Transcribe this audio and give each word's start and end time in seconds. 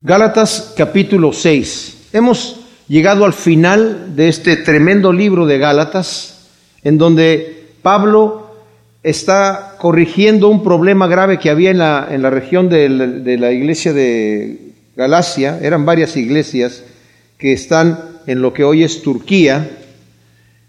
Gálatas 0.00 0.74
capítulo 0.76 1.32
6. 1.32 2.10
Hemos 2.12 2.60
llegado 2.86 3.24
al 3.24 3.32
final 3.32 4.14
de 4.14 4.28
este 4.28 4.54
tremendo 4.54 5.12
libro 5.12 5.44
de 5.44 5.58
Gálatas, 5.58 6.50
en 6.84 6.98
donde 6.98 7.70
Pablo 7.82 8.48
está 9.02 9.74
corrigiendo 9.76 10.50
un 10.50 10.62
problema 10.62 11.08
grave 11.08 11.40
que 11.40 11.50
había 11.50 11.72
en 11.72 11.78
la, 11.78 12.06
en 12.12 12.22
la 12.22 12.30
región 12.30 12.68
de 12.68 12.88
la, 12.88 13.06
de 13.08 13.38
la 13.38 13.50
iglesia 13.50 13.92
de 13.92 14.72
Galacia. 14.94 15.58
Eran 15.60 15.84
varias 15.84 16.16
iglesias 16.16 16.84
que 17.36 17.52
están 17.52 17.98
en 18.28 18.40
lo 18.40 18.54
que 18.54 18.62
hoy 18.62 18.84
es 18.84 19.02
Turquía. 19.02 19.68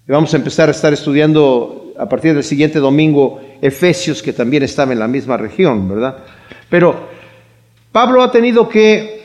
Vamos 0.08 0.34
a 0.34 0.38
empezar 0.38 0.70
a 0.70 0.72
estar 0.72 0.92
estudiando 0.92 1.94
a 2.00 2.10
partir 2.10 2.34
del 2.34 2.44
siguiente 2.44 2.80
domingo 2.80 3.40
Efesios, 3.62 4.24
que 4.24 4.34
también 4.34 4.64
estaba 4.64 4.92
en 4.92 4.98
la 4.98 5.08
misma 5.08 5.38
región, 5.38 5.88
¿verdad? 5.88 6.18
Pero 6.68 7.08
Pablo 7.92 8.24
ha 8.24 8.32
tenido 8.32 8.68
que 8.68 9.19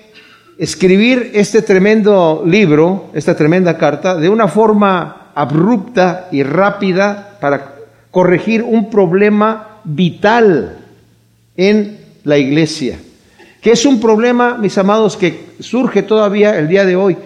escribir 0.59 1.33
este 1.35 1.63
tremendo 1.63 2.43
libro, 2.47 3.11
esta 3.15 3.37
tremenda 3.37 3.77
carta, 3.77 4.17
de 4.17 4.29
una 4.29 4.49
forma 4.49 5.33
abrupta 5.35 6.29
y 6.31 6.43
rápida 6.43 7.39
para 7.41 7.75
corregir 8.11 8.63
un 8.63 8.91
problema 8.91 9.81
vital 9.85 10.79
en 11.57 11.99
la 12.25 12.39
iglesia, 12.39 12.99
que 13.61 13.73
es 13.73 13.85
un 13.85 14.01
problema, 14.01 14.57
mis 14.57 14.79
amados, 14.79 15.17
que 15.17 15.55
surge 15.61 16.03
todavía 16.03 16.59
el 16.59 16.69
día 16.69 16.85
de 16.85 16.97
hoy. 16.97 17.17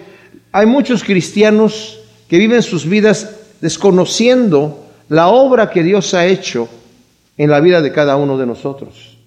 Hay 0.51 0.65
muchos 0.65 1.03
cristianos 1.03 1.99
que 2.27 2.37
viven 2.37 2.63
sus 2.63 2.87
vidas 2.87 3.35
desconociendo 3.61 4.85
la 5.09 5.27
obra 5.27 5.69
que 5.69 5.83
Dios 5.83 6.13
ha 6.13 6.25
hecho 6.25 6.67
en 7.37 7.49
la 7.49 7.59
vida 7.59 7.81
de 7.81 7.91
cada 7.91 8.17
uno 8.17 8.37
de 8.37 8.45
nosotros. 8.45 9.17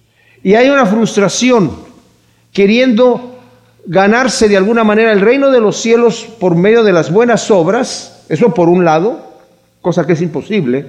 Y 0.43 0.55
hay 0.55 0.69
una 0.69 0.85
frustración 0.85 1.71
queriendo 2.51 3.32
ganarse 3.85 4.47
de 4.47 4.57
alguna 4.57 4.83
manera 4.83 5.11
el 5.11 5.21
reino 5.21 5.51
de 5.51 5.59
los 5.59 5.77
cielos 5.77 6.27
por 6.39 6.55
medio 6.55 6.83
de 6.83 6.93
las 6.93 7.11
buenas 7.11 7.51
obras, 7.51 8.23
eso 8.29 8.53
por 8.53 8.69
un 8.69 8.85
lado, 8.85 9.19
cosa 9.81 10.05
que 10.07 10.13
es 10.13 10.21
imposible, 10.21 10.85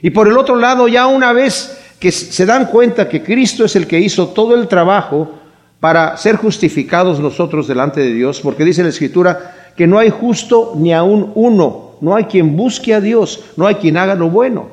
y 0.00 0.10
por 0.10 0.28
el 0.28 0.38
otro 0.38 0.56
lado, 0.56 0.86
ya 0.86 1.06
una 1.06 1.32
vez 1.32 1.80
que 1.98 2.12
se 2.12 2.44
dan 2.44 2.66
cuenta 2.66 3.08
que 3.08 3.22
Cristo 3.22 3.64
es 3.64 3.76
el 3.76 3.86
que 3.86 3.98
hizo 3.98 4.28
todo 4.28 4.54
el 4.54 4.68
trabajo 4.68 5.30
para 5.80 6.16
ser 6.16 6.36
justificados 6.36 7.20
nosotros 7.20 7.66
delante 7.66 8.00
de 8.00 8.12
Dios, 8.12 8.40
porque 8.40 8.64
dice 8.64 8.82
la 8.82 8.90
Escritura 8.90 9.72
que 9.76 9.86
no 9.86 9.98
hay 9.98 10.10
justo 10.10 10.74
ni 10.76 10.92
aún 10.92 11.32
uno, 11.34 11.92
no 12.00 12.14
hay 12.14 12.24
quien 12.24 12.56
busque 12.56 12.94
a 12.94 13.00
Dios, 13.00 13.44
no 13.56 13.66
hay 13.66 13.76
quien 13.76 13.96
haga 13.96 14.14
lo 14.14 14.30
bueno. 14.30 14.68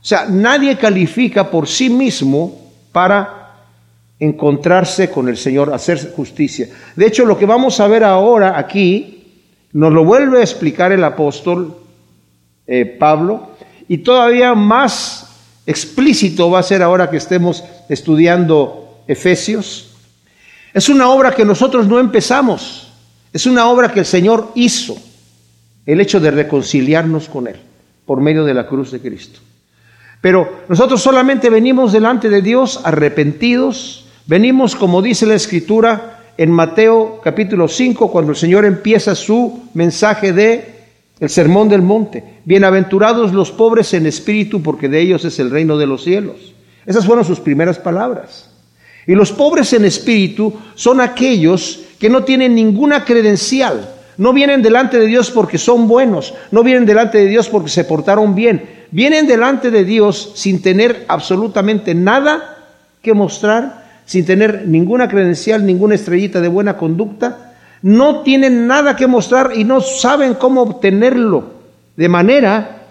O 0.00 0.04
sea, 0.08 0.26
nadie 0.28 0.76
califica 0.76 1.50
por 1.50 1.68
sí 1.68 1.90
mismo 1.90 2.58
para 2.92 3.45
encontrarse 4.18 5.10
con 5.10 5.28
el 5.28 5.36
Señor, 5.36 5.72
hacer 5.72 6.12
justicia. 6.12 6.68
De 6.94 7.06
hecho, 7.06 7.24
lo 7.24 7.38
que 7.38 7.46
vamos 7.46 7.80
a 7.80 7.88
ver 7.88 8.04
ahora 8.04 8.58
aquí, 8.58 9.12
nos 9.72 9.92
lo 9.92 10.04
vuelve 10.04 10.38
a 10.38 10.42
explicar 10.42 10.92
el 10.92 11.04
apóstol 11.04 11.76
eh, 12.66 12.84
Pablo, 12.84 13.50
y 13.88 13.98
todavía 13.98 14.54
más 14.54 15.28
explícito 15.66 16.50
va 16.50 16.60
a 16.60 16.64
ser 16.64 16.82
ahora 16.82 17.10
que 17.10 17.18
estemos 17.18 17.62
estudiando 17.88 19.02
Efesios. 19.06 19.94
Es 20.72 20.88
una 20.88 21.08
obra 21.08 21.32
que 21.32 21.44
nosotros 21.44 21.86
no 21.86 22.00
empezamos, 22.00 22.92
es 23.32 23.46
una 23.46 23.68
obra 23.68 23.92
que 23.92 24.00
el 24.00 24.06
Señor 24.06 24.50
hizo, 24.54 24.96
el 25.84 26.00
hecho 26.00 26.20
de 26.20 26.30
reconciliarnos 26.30 27.28
con 27.28 27.46
Él 27.46 27.56
por 28.04 28.20
medio 28.20 28.44
de 28.44 28.54
la 28.54 28.66
cruz 28.66 28.90
de 28.92 29.00
Cristo. 29.00 29.40
Pero 30.20 30.64
nosotros 30.68 31.02
solamente 31.02 31.50
venimos 31.50 31.92
delante 31.92 32.28
de 32.28 32.42
Dios 32.42 32.80
arrepentidos, 32.82 34.05
Venimos, 34.28 34.74
como 34.74 35.02
dice 35.02 35.24
la 35.24 35.36
Escritura, 35.36 36.18
en 36.36 36.50
Mateo 36.50 37.20
capítulo 37.22 37.68
5, 37.68 38.10
cuando 38.10 38.32
el 38.32 38.36
Señor 38.36 38.64
empieza 38.64 39.14
su 39.14 39.68
mensaje 39.72 40.32
de 40.32 40.74
el 41.20 41.30
sermón 41.30 41.68
del 41.68 41.82
monte. 41.82 42.24
Bienaventurados 42.44 43.32
los 43.32 43.52
pobres 43.52 43.94
en 43.94 44.04
espíritu, 44.04 44.64
porque 44.64 44.88
de 44.88 45.00
ellos 45.00 45.24
es 45.24 45.38
el 45.38 45.52
reino 45.52 45.78
de 45.78 45.86
los 45.86 46.02
cielos. 46.02 46.54
Esas 46.86 47.06
fueron 47.06 47.24
sus 47.24 47.38
primeras 47.38 47.78
palabras. 47.78 48.50
Y 49.06 49.14
los 49.14 49.30
pobres 49.30 49.72
en 49.74 49.84
espíritu 49.84 50.52
son 50.74 51.00
aquellos 51.00 51.84
que 52.00 52.10
no 52.10 52.24
tienen 52.24 52.56
ninguna 52.56 53.04
credencial. 53.04 53.94
No 54.18 54.32
vienen 54.32 54.60
delante 54.60 54.98
de 54.98 55.06
Dios 55.06 55.30
porque 55.30 55.56
son 55.56 55.86
buenos, 55.86 56.34
no 56.50 56.64
vienen 56.64 56.84
delante 56.84 57.18
de 57.18 57.26
Dios 57.26 57.48
porque 57.48 57.70
se 57.70 57.84
portaron 57.84 58.34
bien. 58.34 58.68
Vienen 58.90 59.28
delante 59.28 59.70
de 59.70 59.84
Dios 59.84 60.32
sin 60.34 60.62
tener 60.62 61.04
absolutamente 61.06 61.94
nada 61.94 62.58
que 63.02 63.14
mostrar 63.14 63.85
sin 64.06 64.24
tener 64.24 64.66
ninguna 64.66 65.08
credencial, 65.08 65.66
ninguna 65.66 65.96
estrellita 65.96 66.40
de 66.40 66.48
buena 66.48 66.78
conducta, 66.78 67.52
no 67.82 68.22
tienen 68.22 68.66
nada 68.66 68.96
que 68.96 69.06
mostrar 69.06 69.50
y 69.54 69.64
no 69.64 69.80
saben 69.80 70.34
cómo 70.34 70.62
obtenerlo. 70.62 71.56
De 71.96 72.08
manera 72.08 72.84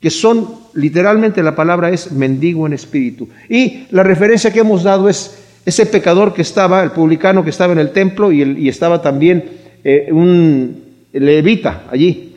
que 0.00 0.10
son, 0.10 0.48
literalmente 0.74 1.42
la 1.42 1.56
palabra 1.56 1.90
es 1.90 2.12
mendigo 2.12 2.66
en 2.66 2.72
espíritu. 2.72 3.28
Y 3.48 3.86
la 3.90 4.02
referencia 4.02 4.52
que 4.52 4.60
hemos 4.60 4.82
dado 4.82 5.08
es 5.08 5.38
ese 5.66 5.86
pecador 5.86 6.34
que 6.34 6.42
estaba, 6.42 6.82
el 6.82 6.90
publicano 6.90 7.42
que 7.42 7.50
estaba 7.50 7.72
en 7.72 7.78
el 7.78 7.90
templo 7.90 8.30
y, 8.30 8.68
estaba 8.68 9.02
también 9.02 9.44
eh, 9.82 10.08
un 10.12 10.82
levita 11.12 11.84
allí. 11.90 12.33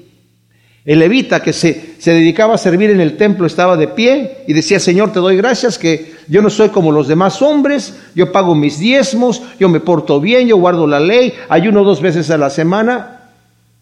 El 0.87 0.99
levita 0.99 1.43
que 1.43 1.51
se, 1.51 1.95
se 1.99 2.13
dedicaba 2.13 2.55
a 2.55 2.57
servir 2.57 2.89
en 2.91 3.01
el 3.01 3.17
templo 3.17 3.45
estaba 3.45 3.75
de 3.75 3.89
pie 3.89 4.45
y 4.47 4.53
decía, 4.53 4.79
Señor, 4.79 5.11
te 5.11 5.19
doy 5.19 5.35
gracias 5.35 5.77
que 5.77 6.13
yo 6.29 6.41
no 6.41 6.49
soy 6.49 6.69
como 6.69 6.93
los 6.93 7.09
demás 7.09 7.41
hombres, 7.41 7.99
yo 8.15 8.31
pago 8.31 8.55
mis 8.55 8.79
diezmos, 8.79 9.41
yo 9.59 9.67
me 9.67 9.81
porto 9.81 10.21
bien, 10.21 10.47
yo 10.47 10.55
guardo 10.55 10.87
la 10.87 11.01
ley, 11.01 11.33
ayuno 11.49 11.83
dos 11.83 12.01
veces 12.01 12.31
a 12.31 12.37
la 12.37 12.49
semana, 12.49 13.31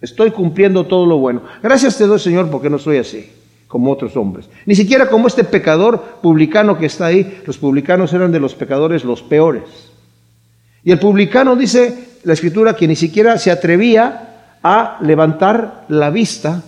estoy 0.01 0.31
cumpliendo 0.31 0.87
todo 0.87 1.05
lo 1.05 1.19
bueno. 1.19 1.43
Gracias 1.61 1.95
te 1.95 2.07
doy, 2.07 2.17
Señor, 2.17 2.49
porque 2.49 2.71
no 2.71 2.79
soy 2.79 2.97
así 2.97 3.29
como 3.67 3.91
otros 3.91 4.17
hombres. 4.17 4.49
Ni 4.65 4.73
siquiera 4.73 5.07
como 5.07 5.27
este 5.27 5.43
pecador 5.43 6.01
publicano 6.23 6.79
que 6.79 6.87
está 6.87 7.05
ahí. 7.05 7.39
Los 7.45 7.59
publicanos 7.59 8.13
eran 8.13 8.31
de 8.31 8.39
los 8.39 8.55
pecadores 8.55 9.03
los 9.03 9.21
peores. 9.21 9.91
Y 10.83 10.91
el 10.91 10.97
publicano 10.97 11.55
dice 11.55 12.17
la 12.23 12.33
escritura 12.33 12.75
que 12.75 12.87
ni 12.87 12.95
siquiera 12.95 13.37
se 13.37 13.51
atrevía 13.51 14.57
a 14.63 14.97
levantar 15.01 15.85
la 15.89 16.09
vista 16.09 16.63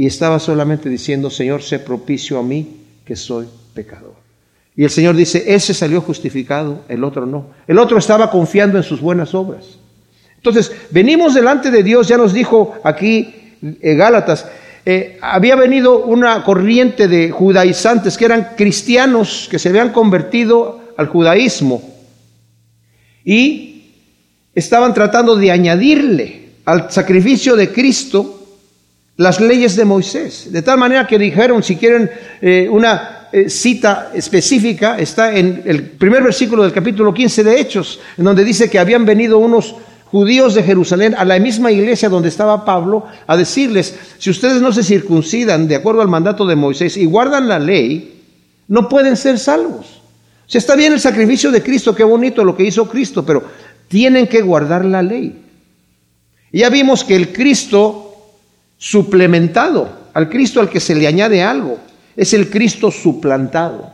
y 0.00 0.06
estaba 0.06 0.38
solamente 0.38 0.88
diciendo, 0.88 1.28
Señor, 1.28 1.62
sé 1.62 1.78
propicio 1.78 2.38
a 2.38 2.42
mí 2.42 2.86
que 3.04 3.14
soy 3.14 3.46
pecador. 3.74 4.14
Y 4.74 4.84
el 4.84 4.88
Señor 4.88 5.14
dice, 5.14 5.44
ese 5.46 5.74
salió 5.74 6.00
justificado, 6.00 6.86
el 6.88 7.04
otro 7.04 7.26
no. 7.26 7.48
El 7.66 7.78
otro 7.78 7.98
estaba 7.98 8.30
confiando 8.30 8.78
en 8.78 8.82
sus 8.82 9.02
buenas 9.02 9.34
obras. 9.34 9.76
Entonces, 10.36 10.72
venimos 10.90 11.34
delante 11.34 11.70
de 11.70 11.82
Dios, 11.82 12.08
ya 12.08 12.16
nos 12.16 12.32
dijo 12.32 12.76
aquí 12.82 13.58
eh, 13.62 13.94
Gálatas, 13.94 14.46
eh, 14.86 15.18
había 15.20 15.54
venido 15.54 15.98
una 15.98 16.44
corriente 16.44 17.06
de 17.06 17.30
judaizantes 17.30 18.16
que 18.16 18.24
eran 18.24 18.52
cristianos 18.56 19.48
que 19.50 19.58
se 19.58 19.68
habían 19.68 19.92
convertido 19.92 20.80
al 20.96 21.08
judaísmo 21.08 21.82
y 23.22 23.92
estaban 24.54 24.94
tratando 24.94 25.36
de 25.36 25.50
añadirle 25.50 26.52
al 26.64 26.90
sacrificio 26.90 27.54
de 27.54 27.70
Cristo 27.70 28.39
las 29.16 29.40
leyes 29.40 29.76
de 29.76 29.84
Moisés. 29.84 30.50
De 30.50 30.62
tal 30.62 30.78
manera 30.78 31.06
que 31.06 31.18
dijeron, 31.18 31.62
si 31.62 31.76
quieren 31.76 32.10
eh, 32.40 32.68
una 32.70 33.28
eh, 33.32 33.48
cita 33.48 34.10
específica, 34.14 34.98
está 34.98 35.36
en 35.36 35.62
el 35.66 35.82
primer 35.82 36.22
versículo 36.22 36.62
del 36.62 36.72
capítulo 36.72 37.12
15 37.14 37.44
de 37.44 37.60
Hechos, 37.60 38.00
en 38.16 38.24
donde 38.24 38.44
dice 38.44 38.70
que 38.70 38.78
habían 38.78 39.04
venido 39.04 39.38
unos 39.38 39.74
judíos 40.10 40.54
de 40.54 40.62
Jerusalén 40.62 41.14
a 41.16 41.24
la 41.24 41.38
misma 41.38 41.70
iglesia 41.70 42.08
donde 42.08 42.28
estaba 42.28 42.64
Pablo 42.64 43.06
a 43.26 43.36
decirles, 43.36 43.94
si 44.18 44.30
ustedes 44.30 44.60
no 44.60 44.72
se 44.72 44.82
circuncidan 44.82 45.68
de 45.68 45.76
acuerdo 45.76 46.02
al 46.02 46.08
mandato 46.08 46.44
de 46.46 46.56
Moisés 46.56 46.96
y 46.96 47.04
guardan 47.04 47.46
la 47.46 47.60
ley, 47.60 48.22
no 48.66 48.88
pueden 48.88 49.16
ser 49.16 49.38
salvos. 49.38 50.00
Sea, 50.46 50.58
está 50.58 50.74
bien 50.74 50.92
el 50.92 51.00
sacrificio 51.00 51.52
de 51.52 51.62
Cristo, 51.62 51.94
qué 51.94 52.02
bonito 52.02 52.44
lo 52.44 52.56
que 52.56 52.64
hizo 52.64 52.88
Cristo, 52.88 53.24
pero 53.24 53.44
tienen 53.86 54.26
que 54.26 54.42
guardar 54.42 54.84
la 54.84 55.02
ley. 55.02 55.44
Y 56.50 56.58
ya 56.58 56.70
vimos 56.70 57.04
que 57.04 57.14
el 57.14 57.32
Cristo 57.32 58.09
suplementado, 58.80 59.90
al 60.14 60.30
Cristo 60.30 60.58
al 60.58 60.70
que 60.70 60.80
se 60.80 60.94
le 60.94 61.06
añade 61.06 61.42
algo, 61.42 61.78
es 62.16 62.32
el 62.32 62.48
Cristo 62.48 62.90
suplantado, 62.90 63.90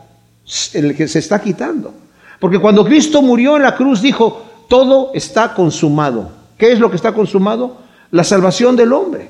el 0.73 0.97
que 0.97 1.09
se 1.09 1.19
está 1.19 1.43
quitando. 1.43 1.93
Porque 2.39 2.61
cuando 2.61 2.85
Cristo 2.85 3.21
murió 3.21 3.57
en 3.57 3.65
la 3.65 3.75
cruz 3.75 4.01
dijo, 4.01 4.47
todo 4.69 5.11
está 5.13 5.55
consumado. 5.55 6.31
¿Qué 6.57 6.71
es 6.73 6.79
lo 6.79 6.89
que 6.89 6.97
está 6.97 7.13
consumado? 7.13 7.79
La 8.13 8.23
salvación 8.23 8.77
del 8.77 8.93
hombre. 8.93 9.29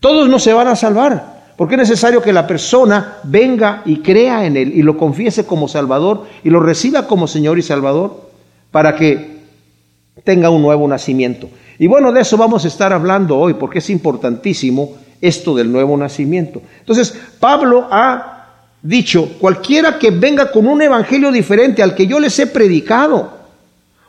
Todos 0.00 0.30
no 0.30 0.38
se 0.38 0.54
van 0.54 0.68
a 0.68 0.76
salvar, 0.76 1.52
porque 1.58 1.74
es 1.74 1.80
necesario 1.80 2.22
que 2.22 2.32
la 2.32 2.46
persona 2.46 3.18
venga 3.24 3.82
y 3.84 3.98
crea 3.98 4.46
en 4.46 4.56
Él 4.56 4.72
y 4.74 4.80
lo 4.80 4.96
confiese 4.96 5.44
como 5.44 5.68
Salvador 5.68 6.26
y 6.42 6.48
lo 6.48 6.60
reciba 6.60 7.06
como 7.06 7.28
Señor 7.28 7.58
y 7.58 7.62
Salvador 7.62 8.30
para 8.70 8.96
que 8.96 9.39
tenga 10.24 10.50
un 10.50 10.62
nuevo 10.62 10.86
nacimiento. 10.86 11.48
Y 11.78 11.86
bueno, 11.86 12.12
de 12.12 12.20
eso 12.20 12.36
vamos 12.36 12.64
a 12.64 12.68
estar 12.68 12.92
hablando 12.92 13.38
hoy, 13.38 13.54
porque 13.54 13.78
es 13.78 13.90
importantísimo 13.90 14.96
esto 15.20 15.54
del 15.54 15.70
nuevo 15.70 15.96
nacimiento. 15.96 16.62
Entonces, 16.80 17.14
Pablo 17.38 17.88
ha 17.90 18.46
dicho, 18.82 19.36
cualquiera 19.38 19.98
que 19.98 20.10
venga 20.10 20.50
con 20.50 20.66
un 20.66 20.80
evangelio 20.82 21.30
diferente 21.30 21.82
al 21.82 21.94
que 21.94 22.06
yo 22.06 22.18
les 22.18 22.38
he 22.38 22.46
predicado, 22.46 23.38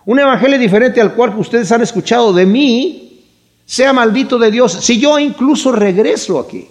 Un 0.03 0.17
evangelio 0.17 0.57
diferente 0.57 0.99
al 0.99 1.13
cual 1.13 1.37
ustedes 1.37 1.71
han 1.71 1.81
escuchado 1.81 2.33
de 2.33 2.45
mí, 2.45 3.23
sea 3.65 3.93
maldito 3.93 4.39
de 4.39 4.49
Dios. 4.49 4.71
Si 4.71 4.99
yo 4.99 5.19
incluso 5.19 5.71
regreso 5.71 6.39
aquí, 6.39 6.67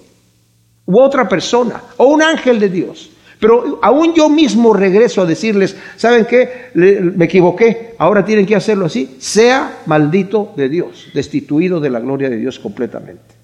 u 0.84 1.00
otra 1.00 1.28
persona, 1.28 1.81
o 1.96 2.06
un 2.06 2.22
ángel 2.22 2.58
de 2.58 2.69
Dios, 2.69 3.10
pero 3.40 3.78
aún 3.82 4.12
yo 4.14 4.28
mismo 4.28 4.75
regreso 4.75 5.22
a 5.22 5.26
decirles, 5.26 5.75
¿saben 5.96 6.26
qué? 6.26 6.70
me 6.75 7.25
equivoqué, 7.25 7.94
ahora 7.96 8.22
tienen 8.22 8.44
que 8.44 8.54
hacerlo 8.54 8.87
así. 8.87 9.16
Sea 9.19 9.78
maldito 9.87 10.52
de 10.56 10.69
Dios, 10.69 11.08
destituido 11.14 11.81
de 11.81 11.88
la 11.88 12.00
gloria 12.00 12.28
de 12.28 12.37
Dios 12.37 12.58
completamente. 12.58 13.40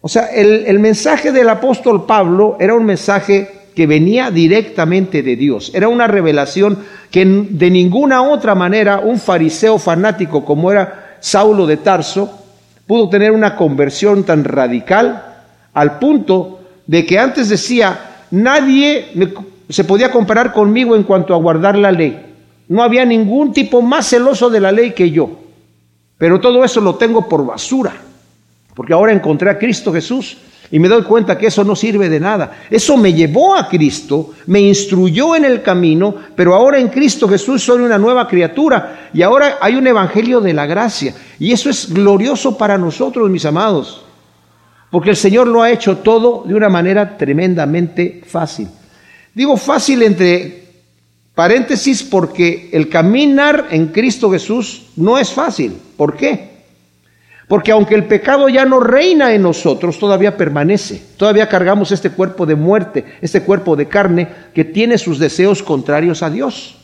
O 0.00 0.08
sea, 0.08 0.26
el, 0.26 0.78
mensaje 0.78 1.32
del 1.32 1.48
apóstol 1.48 2.06
Pablo 2.06 2.56
era 2.60 2.74
un 2.74 2.84
mensaje 2.84 3.50
que 3.74 3.88
venía 3.88 4.30
directamente 4.30 5.24
de 5.24 5.34
Dios. 5.34 5.72
Era 5.74 5.88
una 5.88 6.06
revelación 6.06 6.78
que 7.10 7.24
de 7.24 7.70
ninguna 7.70 8.22
otra 8.22 8.54
manera 8.54 9.00
un 9.00 9.18
fariseo 9.18 9.78
fanático 9.78 10.44
como 10.44 10.70
era 10.70 11.16
Saulo 11.18 11.66
de 11.66 11.78
Tarso 11.78 12.30
pudo 12.86 13.08
tener 13.08 13.32
una 13.32 13.56
conversión 13.56 14.22
tan 14.22 14.44
radical 14.44 15.42
al 15.74 15.98
punto 15.98 16.60
de 16.86 17.04
que 17.04 17.18
antes 17.18 17.48
decía, 17.48 18.15
nadie 18.30 19.06
se 19.68 19.84
podía 19.84 20.10
comparar 20.10 20.52
conmigo 20.52 20.94
en 20.94 21.02
cuanto 21.02 21.34
a 21.34 21.38
guardar 21.38 21.76
la 21.76 21.92
ley. 21.92 22.34
No 22.68 22.82
había 22.82 23.04
ningún 23.04 23.52
tipo 23.52 23.82
más 23.82 24.08
celoso 24.08 24.50
de 24.50 24.60
la 24.60 24.72
ley 24.72 24.92
que 24.92 25.10
yo. 25.10 25.30
Pero 26.18 26.40
todo 26.40 26.64
eso 26.64 26.80
lo 26.80 26.94
tengo 26.94 27.28
por 27.28 27.44
basura, 27.44 27.94
porque 28.74 28.94
ahora 28.94 29.12
encontré 29.12 29.50
a 29.50 29.58
Cristo 29.58 29.92
Jesús 29.92 30.38
y 30.70 30.78
me 30.78 30.88
doy 30.88 31.02
cuenta 31.02 31.36
que 31.36 31.48
eso 31.48 31.62
no 31.62 31.76
sirve 31.76 32.08
de 32.08 32.18
nada. 32.18 32.58
Eso 32.70 32.96
me 32.96 33.12
llevó 33.12 33.54
a 33.54 33.68
Cristo, 33.68 34.30
me 34.46 34.60
instruyó 34.60 35.36
en 35.36 35.44
el 35.44 35.62
camino, 35.62 36.14
pero 36.34 36.54
ahora 36.54 36.78
en 36.78 36.88
Cristo 36.88 37.28
Jesús 37.28 37.62
soy 37.62 37.82
una 37.82 37.98
nueva 37.98 38.26
criatura 38.26 39.10
y 39.12 39.22
ahora 39.22 39.58
hay 39.60 39.76
un 39.76 39.86
evangelio 39.86 40.40
de 40.40 40.54
la 40.54 40.66
gracia. 40.66 41.14
Y 41.38 41.52
eso 41.52 41.68
es 41.68 41.92
glorioso 41.92 42.56
para 42.56 42.78
nosotros, 42.78 43.28
mis 43.28 43.44
amados. 43.44 44.05
Porque 44.90 45.10
el 45.10 45.16
Señor 45.16 45.46
lo 45.46 45.62
ha 45.62 45.70
hecho 45.70 45.98
todo 45.98 46.44
de 46.46 46.54
una 46.54 46.68
manera 46.68 47.16
tremendamente 47.16 48.22
fácil. 48.26 48.68
Digo 49.34 49.56
fácil 49.56 50.02
entre 50.02 50.64
paréntesis 51.34 52.02
porque 52.02 52.70
el 52.72 52.88
caminar 52.88 53.66
en 53.70 53.88
Cristo 53.88 54.30
Jesús 54.30 54.86
no 54.96 55.18
es 55.18 55.32
fácil. 55.32 55.76
¿Por 55.96 56.16
qué? 56.16 56.56
Porque 57.48 57.70
aunque 57.70 57.94
el 57.94 58.04
pecado 58.04 58.48
ya 58.48 58.64
no 58.64 58.80
reina 58.80 59.32
en 59.32 59.42
nosotros, 59.42 59.98
todavía 59.98 60.36
permanece. 60.36 61.00
Todavía 61.16 61.48
cargamos 61.48 61.92
este 61.92 62.10
cuerpo 62.10 62.46
de 62.46 62.56
muerte, 62.56 63.04
este 63.20 63.42
cuerpo 63.42 63.76
de 63.76 63.86
carne 63.86 64.28
que 64.52 64.64
tiene 64.64 64.98
sus 64.98 65.18
deseos 65.18 65.62
contrarios 65.62 66.22
a 66.22 66.30
Dios. 66.30 66.76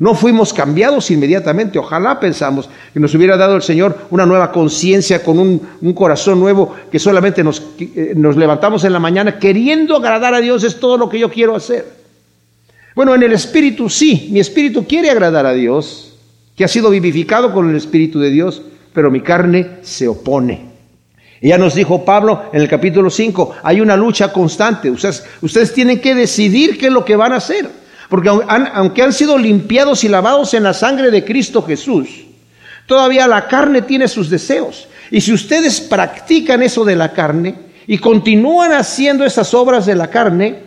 No 0.00 0.14
fuimos 0.14 0.54
cambiados 0.54 1.10
inmediatamente. 1.10 1.78
Ojalá 1.78 2.18
pensamos 2.18 2.70
que 2.94 2.98
nos 2.98 3.14
hubiera 3.14 3.36
dado 3.36 3.54
el 3.54 3.62
Señor 3.62 4.06
una 4.10 4.24
nueva 4.24 4.50
conciencia 4.50 5.22
con 5.22 5.38
un, 5.38 5.92
corazón 5.92 6.40
nuevo 6.40 6.74
que 6.90 6.98
solamente 6.98 7.44
nos, 7.44 7.62
eh, 7.78 8.14
nos 8.16 8.34
levantamos 8.34 8.82
en 8.84 8.94
la 8.94 8.98
mañana 8.98 9.38
queriendo 9.38 9.96
agradar 9.96 10.32
a 10.32 10.40
Dios. 10.40 10.64
Es 10.64 10.80
todo 10.80 10.96
lo 10.96 11.10
que 11.10 11.18
yo 11.18 11.30
quiero 11.30 11.54
hacer. 11.54 11.86
Bueno, 12.96 13.14
en 13.14 13.22
el 13.22 13.34
Espíritu 13.34 13.90
sí, 13.90 14.30
mi 14.32 14.40
Espíritu 14.40 14.86
quiere 14.86 15.10
agradar 15.10 15.44
a 15.44 15.52
Dios, 15.52 16.16
que 16.56 16.64
ha 16.64 16.68
sido 16.68 16.88
vivificado 16.88 17.52
con 17.52 17.68
el 17.68 17.76
Espíritu 17.76 18.18
de 18.18 18.30
Dios, 18.30 18.62
pero 18.94 19.10
mi 19.10 19.20
carne 19.20 19.80
se 19.82 20.08
opone. 20.08 20.70
Y 21.42 21.48
ya 21.48 21.58
nos 21.58 21.74
dijo 21.74 22.06
Pablo 22.06 22.44
en 22.54 22.62
el 22.62 22.68
capítulo 22.68 23.10
5, 23.10 23.56
hay 23.62 23.82
una 23.82 23.98
lucha 23.98 24.32
constante. 24.32 24.90
Ustedes, 24.90 25.26
ustedes 25.42 25.74
tienen 25.74 26.00
que 26.00 26.14
decidir 26.14 26.78
qué 26.78 26.86
es 26.86 26.92
lo 26.92 27.04
que 27.04 27.16
van 27.16 27.34
a 27.34 27.36
hacer. 27.36 27.79
Porque 28.10 28.28
aunque 28.28 29.02
han 29.02 29.12
sido 29.12 29.38
limpiados 29.38 30.02
y 30.02 30.08
lavados 30.08 30.52
en 30.54 30.64
la 30.64 30.74
sangre 30.74 31.12
de 31.12 31.24
Cristo 31.24 31.62
Jesús, 31.62 32.08
todavía 32.86 33.28
la 33.28 33.46
carne 33.46 33.82
tiene 33.82 34.08
sus 34.08 34.28
deseos. 34.28 34.88
Y 35.12 35.20
si 35.20 35.32
ustedes 35.32 35.80
practican 35.80 36.60
eso 36.60 36.84
de 36.84 36.96
la 36.96 37.12
carne 37.12 37.54
y 37.86 37.98
continúan 37.98 38.72
haciendo 38.72 39.24
esas 39.24 39.54
obras 39.54 39.86
de 39.86 39.94
la 39.94 40.10
carne, 40.10 40.58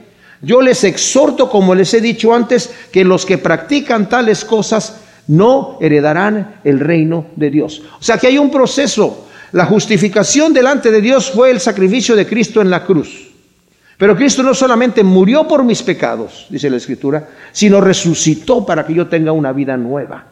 yo 0.42 0.62
les 0.62 0.86
exhorto, 0.86 1.50
como 1.50 1.75
les 1.75 1.94
he 1.94 2.00
dicho 2.00 2.34
antes, 2.34 2.74
que 2.94 3.04
los 3.04 3.25
que 3.25 3.38
practican 3.38 4.07
tales 4.07 4.46
cosas 4.46 5.01
no 5.28 5.78
heredarán 5.81 6.62
el 6.63 6.80
reino 6.80 7.25
de 7.36 7.50
Dios. 7.50 7.81
O 8.00 8.04
sea 8.04 8.18
que 8.18 8.28
hay 8.28 8.38
un 8.38 8.51
proceso. 8.51 9.28
La 9.51 9.66
justificación 9.66 10.54
delante 10.54 10.92
de 10.92 11.01
Dios 11.01 11.30
fue 11.30 11.51
el 11.51 11.60
sacrificio 11.60 12.16
de 12.16 12.25
Cristo 12.25 12.62
en 12.62 12.69
la 12.69 12.86
cruz. 12.86 13.33
Pero 14.04 14.18
Cristo 14.18 14.44
no 14.44 14.54
solamente 14.54 15.02
murió 15.02 15.48
por 15.48 15.64
mis 15.64 15.82
pecados, 15.82 16.48
dice 16.50 16.70
la 16.70 16.76
Escritura, 16.76 17.26
sino 17.54 17.80
resucitó 17.80 18.66
para 18.66 18.86
que 18.86 18.94
yo 18.94 19.08
tenga 19.08 19.32
una 19.32 19.54
vida 19.54 19.78
nueva. 19.78 20.26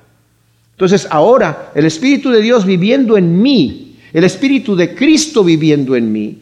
Entonces 0.72 1.08
ahora 1.10 1.72
el 1.74 1.86
Espíritu 1.86 2.32
de 2.32 2.42
Dios 2.42 2.66
viviendo 2.66 3.18
en 3.18 3.42
mí, 3.42 3.98
el 4.12 4.26
Espíritu 4.26 4.76
de 4.76 4.94
Cristo 4.94 5.42
viviendo 5.42 5.96
en 5.96 6.12
mí, 6.12 6.38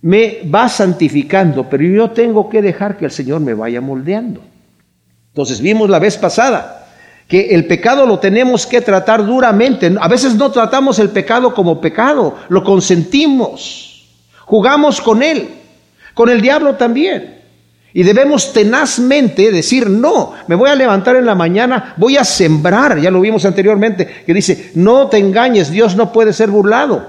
me 0.00 0.38
va 0.48 0.70
santificando, 0.70 1.68
pero 1.68 1.84
yo 1.84 2.12
tengo 2.12 2.48
que 2.48 2.62
dejar 2.62 2.96
que 2.96 3.04
el 3.04 3.10
Señor 3.10 3.42
me 3.42 3.52
vaya 3.52 3.82
moldeando. 3.82 4.40
Entonces 5.34 5.60
vimos 5.60 5.90
la 5.90 5.98
vez 5.98 6.16
pasada 6.16 6.88
que 7.28 7.48
el 7.50 7.66
pecado 7.66 8.06
lo 8.06 8.20
tenemos 8.20 8.64
que 8.66 8.80
tratar 8.80 9.26
duramente. 9.26 9.94
A 10.00 10.08
veces 10.08 10.34
no 10.34 10.50
tratamos 10.50 10.98
el 10.98 11.10
pecado 11.10 11.52
como 11.52 11.78
pecado, 11.78 12.36
lo 12.48 12.64
consentimos, 12.64 14.08
jugamos 14.46 15.02
con 15.02 15.22
él. 15.22 15.57
Con 16.18 16.30
el 16.30 16.40
diablo 16.40 16.74
también. 16.74 17.36
Y 17.92 18.02
debemos 18.02 18.52
tenazmente 18.52 19.52
decir, 19.52 19.88
no, 19.88 20.32
me 20.48 20.56
voy 20.56 20.68
a 20.68 20.74
levantar 20.74 21.14
en 21.14 21.24
la 21.24 21.36
mañana, 21.36 21.94
voy 21.96 22.16
a 22.16 22.24
sembrar, 22.24 22.98
ya 22.98 23.12
lo 23.12 23.20
vimos 23.20 23.44
anteriormente, 23.44 24.24
que 24.26 24.34
dice, 24.34 24.72
no 24.74 25.06
te 25.06 25.18
engañes, 25.18 25.70
Dios 25.70 25.94
no 25.94 26.12
puede 26.12 26.32
ser 26.32 26.50
burlado. 26.50 27.06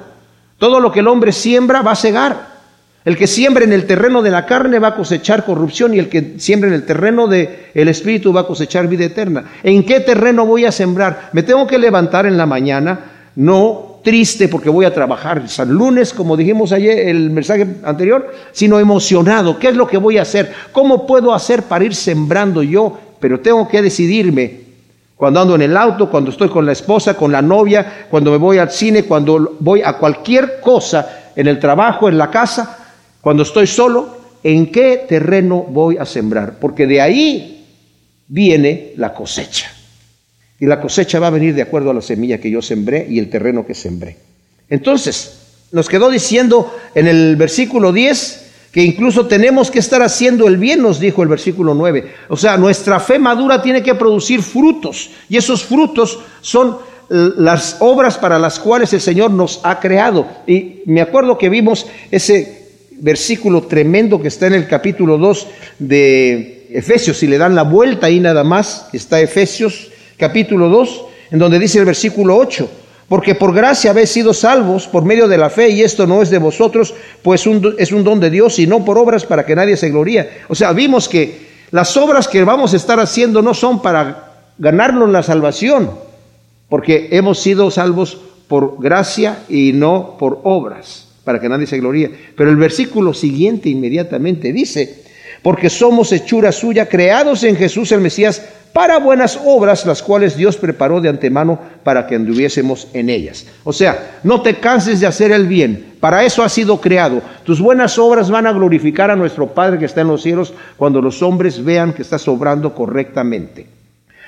Todo 0.59 0.79
lo 0.79 0.91
que 0.91 0.99
el 0.99 1.07
hombre 1.07 1.31
siembra 1.31 1.81
va 1.81 1.93
a 1.93 1.95
cegar. 1.95 2.49
El 3.03 3.17
que 3.17 3.25
siembra 3.25 3.63
en 3.63 3.73
el 3.73 3.87
terreno 3.87 4.21
de 4.21 4.29
la 4.29 4.45
carne 4.45 4.77
va 4.77 4.89
a 4.89 4.95
cosechar 4.95 5.43
corrupción 5.43 5.95
y 5.95 5.97
el 5.97 6.07
que 6.07 6.35
siembra 6.37 6.67
en 6.67 6.75
el 6.75 6.85
terreno 6.85 7.25
del 7.25 7.49
el 7.73 7.87
espíritu 7.87 8.31
va 8.31 8.41
a 8.41 8.47
cosechar 8.47 8.87
vida 8.87 9.05
eterna. 9.05 9.45
¿En 9.63 9.83
qué 9.87 10.01
terreno 10.01 10.45
voy 10.45 10.65
a 10.65 10.71
sembrar? 10.71 11.31
Me 11.33 11.41
tengo 11.41 11.65
que 11.65 11.79
levantar 11.79 12.27
en 12.27 12.37
la 12.37 12.45
mañana, 12.45 12.99
no 13.35 13.88
triste 14.03 14.47
porque 14.47 14.69
voy 14.69 14.85
a 14.85 14.93
trabajar 14.93 15.47
San 15.49 15.69
lunes, 15.69 16.13
como 16.13 16.37
dijimos 16.37 16.71
ayer 16.71 17.09
el 17.09 17.29
mensaje 17.29 17.67
anterior, 17.83 18.31
sino 18.51 18.79
emocionado. 18.79 19.59
¿Qué 19.59 19.69
es 19.69 19.75
lo 19.75 19.87
que 19.87 19.97
voy 19.97 20.17
a 20.17 20.23
hacer? 20.23 20.53
¿Cómo 20.71 21.05
puedo 21.05 21.33
hacer 21.33 21.63
para 21.63 21.85
ir 21.85 21.95
sembrando 21.95 22.63
yo? 22.63 22.97
Pero 23.19 23.39
tengo 23.39 23.67
que 23.67 23.81
decidirme 23.81 24.69
cuando 25.15 25.41
ando 25.41 25.55
en 25.55 25.63
el 25.63 25.75
auto, 25.75 26.09
cuando 26.09 26.31
estoy 26.31 26.47
con 26.47 26.65
la 26.65 26.71
esposa, 26.71 27.15
con 27.15 27.31
la 27.31 27.41
novia, 27.41 28.05
cuando 28.09 28.31
me 28.31 28.37
voy 28.37 28.57
al 28.57 28.71
cine, 28.71 29.03
cuando 29.03 29.57
voy 29.59 29.81
a 29.83 29.93
cualquier 29.93 30.61
cosa, 30.61 31.31
en 31.35 31.47
el 31.47 31.59
trabajo, 31.59 32.09
en 32.09 32.17
la 32.17 32.29
casa, 32.29 32.77
cuando 33.21 33.43
estoy 33.43 33.67
solo, 33.67 34.17
¿en 34.43 34.71
qué 34.71 35.05
terreno 35.07 35.65
voy 35.67 35.97
a 35.97 36.05
sembrar? 36.05 36.59
Porque 36.59 36.87
de 36.87 37.01
ahí 37.01 37.65
viene 38.27 38.93
la 38.97 39.13
cosecha. 39.13 39.71
Y 40.59 40.65
la 40.65 40.81
cosecha 40.81 41.19
va 41.19 41.27
a 41.27 41.31
venir 41.31 41.55
de 41.55 41.61
acuerdo 41.61 41.91
a 41.91 41.93
la 41.93 42.01
semilla 42.01 42.39
que 42.39 42.51
yo 42.51 42.61
sembré 42.61 43.07
y 43.09 43.19
el 43.19 43.29
terreno 43.29 43.65
que 43.65 43.73
sembré. 43.73 44.17
Entonces, 44.69 45.39
nos 45.71 45.87
quedó 45.87 46.09
diciendo 46.09 46.75
en 46.95 47.07
el 47.07 47.35
versículo 47.35 47.93
10 47.93 48.45
que 48.71 48.83
incluso 48.83 49.25
tenemos 49.25 49.71
que 49.71 49.79
estar 49.79 50.01
haciendo 50.01 50.47
el 50.47 50.57
bien, 50.57 50.81
nos 50.81 50.99
dijo 50.99 51.23
el 51.23 51.29
versículo 51.29 51.73
9. 51.73 52.11
O 52.29 52.37
sea, 52.37 52.57
nuestra 52.57 52.99
fe 52.99 53.17
madura 53.17 53.61
tiene 53.61 53.81
que 53.81 53.95
producir 53.95 54.43
frutos 54.43 55.09
y 55.27 55.37
esos 55.37 55.63
frutos 55.63 56.19
son 56.41 56.77
las 57.09 57.77
obras 57.79 58.17
para 58.17 58.37
las 58.37 58.59
cuales 58.59 58.93
el 58.93 59.01
Señor 59.01 59.31
nos 59.31 59.61
ha 59.63 59.79
creado. 59.79 60.27
Y 60.45 60.81
me 60.85 61.01
acuerdo 61.01 61.37
que 61.37 61.49
vimos 61.49 61.87
ese 62.11 62.67
versículo 62.99 63.63
tremendo 63.63 64.21
que 64.21 64.27
está 64.27 64.47
en 64.47 64.53
el 64.53 64.67
capítulo 64.67 65.17
2 65.17 65.47
de 65.79 66.67
Efesios, 66.71 67.17
si 67.17 67.27
le 67.27 67.39
dan 67.39 67.55
la 67.55 67.63
vuelta 67.63 68.07
ahí 68.07 68.19
nada 68.19 68.43
más, 68.43 68.87
está 68.93 69.19
Efesios 69.19 69.89
capítulo 70.19 70.67
2, 70.67 71.05
en 71.31 71.39
donde 71.39 71.57
dice 71.57 71.79
el 71.79 71.85
versículo 71.85 72.35
8, 72.37 72.69
porque 73.07 73.33
por 73.33 73.53
gracia 73.53 73.91
habéis 73.91 74.11
sido 74.11 74.33
salvos 74.33 74.85
por 74.87 75.05
medio 75.05 75.27
de 75.27 75.37
la 75.37 75.49
fe 75.49 75.69
y 75.69 75.81
esto 75.81 76.05
no 76.05 76.21
es 76.21 76.29
de 76.29 76.37
vosotros, 76.37 76.93
pues 77.23 77.47
es 77.77 77.91
un 77.91 78.03
don 78.03 78.19
de 78.19 78.29
Dios 78.29 78.59
y 78.59 78.67
no 78.67 78.85
por 78.85 78.97
obras 78.97 79.25
para 79.25 79.45
que 79.45 79.55
nadie 79.55 79.77
se 79.77 79.89
gloríe. 79.89 80.29
O 80.49 80.55
sea, 80.55 80.73
vimos 80.73 81.07
que 81.09 81.47
las 81.71 81.95
obras 81.97 82.27
que 82.27 82.43
vamos 82.43 82.73
a 82.73 82.77
estar 82.77 82.99
haciendo 82.99 83.41
no 83.41 83.53
son 83.53 83.81
para 83.81 84.51
ganarnos 84.57 85.09
la 85.09 85.23
salvación, 85.23 85.89
porque 86.67 87.07
hemos 87.11 87.39
sido 87.39 87.71
salvos 87.71 88.19
por 88.47 88.81
gracia 88.81 89.39
y 89.47 89.71
no 89.73 90.17
por 90.19 90.41
obras, 90.43 91.07
para 91.23 91.39
que 91.39 91.49
nadie 91.49 91.65
se 91.65 91.79
gloríe. 91.79 92.11
Pero 92.35 92.49
el 92.49 92.57
versículo 92.57 93.13
siguiente 93.13 93.69
inmediatamente 93.69 94.51
dice, 94.51 95.03
porque 95.41 95.69
somos 95.69 96.11
hechura 96.11 96.51
suya, 96.51 96.87
creados 96.87 97.43
en 97.43 97.55
Jesús 97.55 97.91
el 97.91 98.01
Mesías, 98.01 98.41
para 98.73 98.99
buenas 98.99 99.39
obras, 99.43 99.85
las 99.85 100.03
cuales 100.03 100.37
Dios 100.37 100.57
preparó 100.57 101.01
de 101.01 101.09
antemano 101.09 101.59
para 101.83 102.05
que 102.05 102.15
anduviésemos 102.15 102.87
en 102.93 103.09
ellas. 103.09 103.45
O 103.63 103.73
sea, 103.73 104.19
no 104.23 104.41
te 104.41 104.55
canses 104.55 104.99
de 104.99 105.07
hacer 105.07 105.31
el 105.31 105.47
bien, 105.47 105.95
para 105.99 106.23
eso 106.23 106.43
has 106.43 106.53
sido 106.53 106.79
creado. 106.79 107.21
Tus 107.43 107.59
buenas 107.59 107.97
obras 107.97 108.29
van 108.29 108.47
a 108.47 108.53
glorificar 108.53 109.09
a 109.09 109.15
nuestro 109.15 109.47
Padre 109.47 109.79
que 109.79 109.85
está 109.85 110.01
en 110.01 110.07
los 110.07 110.21
cielos 110.21 110.53
cuando 110.77 111.01
los 111.01 111.21
hombres 111.21 111.63
vean 111.63 111.93
que 111.93 112.03
estás 112.03 112.27
obrando 112.27 112.75
correctamente. 112.75 113.67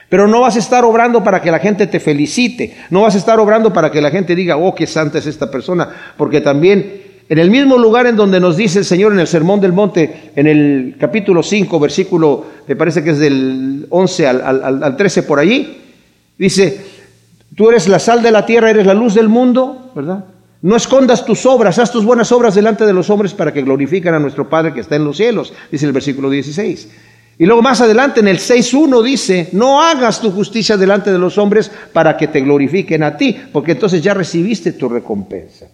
Pero 0.09 0.27
no 0.27 0.41
vas 0.41 0.57
a 0.57 0.59
estar 0.59 0.83
obrando 0.83 1.23
para 1.23 1.41
que 1.41 1.51
la 1.51 1.59
gente 1.59 1.87
te 1.87 2.01
felicite, 2.01 2.75
no 2.89 3.03
vas 3.03 3.15
a 3.15 3.17
estar 3.17 3.39
obrando 3.39 3.71
para 3.71 3.91
que 3.91 4.01
la 4.01 4.11
gente 4.11 4.35
diga, 4.35 4.57
oh, 4.57 4.75
qué 4.75 4.85
santa 4.85 5.19
es 5.19 5.25
esta 5.25 5.49
persona, 5.49 5.87
porque 6.17 6.41
también 6.41 7.10
en 7.31 7.39
el 7.39 7.49
mismo 7.49 7.77
lugar 7.77 8.07
en 8.07 8.17
donde 8.17 8.41
nos 8.41 8.57
dice 8.57 8.79
el 8.79 8.83
Señor 8.83 9.13
en 9.13 9.19
el 9.21 9.25
Sermón 9.25 9.61
del 9.61 9.71
Monte, 9.71 10.31
en 10.35 10.47
el 10.47 10.97
capítulo 10.99 11.41
5, 11.41 11.79
versículo, 11.79 12.45
me 12.67 12.75
parece 12.75 13.05
que 13.05 13.11
es 13.11 13.19
del 13.19 13.87
11 13.89 14.27
al, 14.27 14.83
al 14.83 14.97
13 14.97 15.23
por 15.23 15.39
allí, 15.39 15.77
dice, 16.37 16.85
tú 17.55 17.69
eres 17.69 17.87
la 17.87 17.99
sal 17.99 18.21
de 18.21 18.31
la 18.31 18.45
tierra, 18.45 18.69
eres 18.69 18.85
la 18.85 18.93
luz 18.93 19.13
del 19.13 19.29
mundo, 19.29 19.93
¿verdad? 19.95 20.25
No 20.61 20.75
escondas 20.75 21.23
tus 21.25 21.45
obras, 21.45 21.79
haz 21.79 21.89
tus 21.89 22.03
buenas 22.03 22.33
obras 22.33 22.53
delante 22.53 22.85
de 22.85 22.91
los 22.91 23.09
hombres 23.09 23.33
para 23.33 23.53
que 23.53 23.61
glorifiquen 23.61 24.13
a 24.13 24.19
nuestro 24.19 24.49
Padre 24.49 24.73
que 24.73 24.81
está 24.81 24.97
en 24.97 25.05
los 25.05 25.15
cielos, 25.15 25.53
dice 25.71 25.85
el 25.85 25.93
versículo 25.93 26.29
16. 26.29 26.89
Y 27.37 27.45
luego 27.45 27.61
más 27.61 27.79
adelante 27.79 28.19
en 28.19 28.27
el 28.27 28.39
6.1 28.39 29.01
dice, 29.01 29.47
no 29.53 29.81
hagas 29.81 30.19
tu 30.19 30.31
justicia 30.31 30.75
delante 30.75 31.13
de 31.13 31.17
los 31.17 31.37
hombres 31.37 31.71
para 31.93 32.17
que 32.17 32.27
te 32.27 32.41
glorifiquen 32.41 33.03
a 33.03 33.15
ti, 33.15 33.37
porque 33.53 33.71
entonces 33.71 34.01
ya 34.01 34.13
recibiste 34.13 34.73
tu 34.73 34.89
recompensa. 34.89 35.67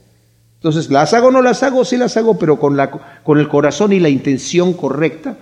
Entonces, 0.58 0.90
¿las 0.90 1.14
hago 1.14 1.28
o 1.28 1.32
no 1.32 1.42
las 1.42 1.64
hago? 1.64 1.86
Sí 1.86 1.98
las 1.98 2.18
hago, 2.18 2.38
pero 2.38 2.60
con, 2.60 2.76
la, 2.76 2.90
con 2.90 3.40
el 3.40 3.48
corazón 3.48 3.94
y 3.94 4.00
la 4.00 4.10
intención 4.10 4.74
correcta. 4.74 5.38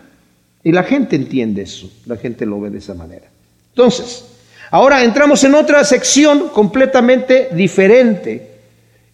Y 0.63 0.71
la 0.71 0.83
gente 0.83 1.15
entiende 1.15 1.61
eso, 1.61 1.89
la 2.05 2.17
gente 2.17 2.45
lo 2.45 2.59
ve 2.59 2.69
de 2.69 2.79
esa 2.79 2.93
manera. 2.93 3.27
Entonces, 3.69 4.25
ahora 4.71 5.03
entramos 5.03 5.43
en 5.43 5.55
otra 5.55 5.83
sección 5.83 6.49
completamente 6.49 7.49
diferente 7.53 8.51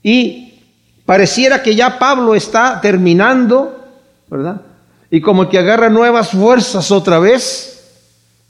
y 0.01 0.53
pareciera 1.05 1.61
que 1.61 1.75
ya 1.75 1.99
Pablo 1.99 2.35
está 2.35 2.79
terminando, 2.81 3.85
¿verdad? 4.29 4.61
y 5.11 5.19
como 5.19 5.49
que 5.49 5.59
agarra 5.59 5.89
nuevas 5.89 6.29
fuerzas 6.29 6.89
otra 6.89 7.19
vez. 7.19 7.83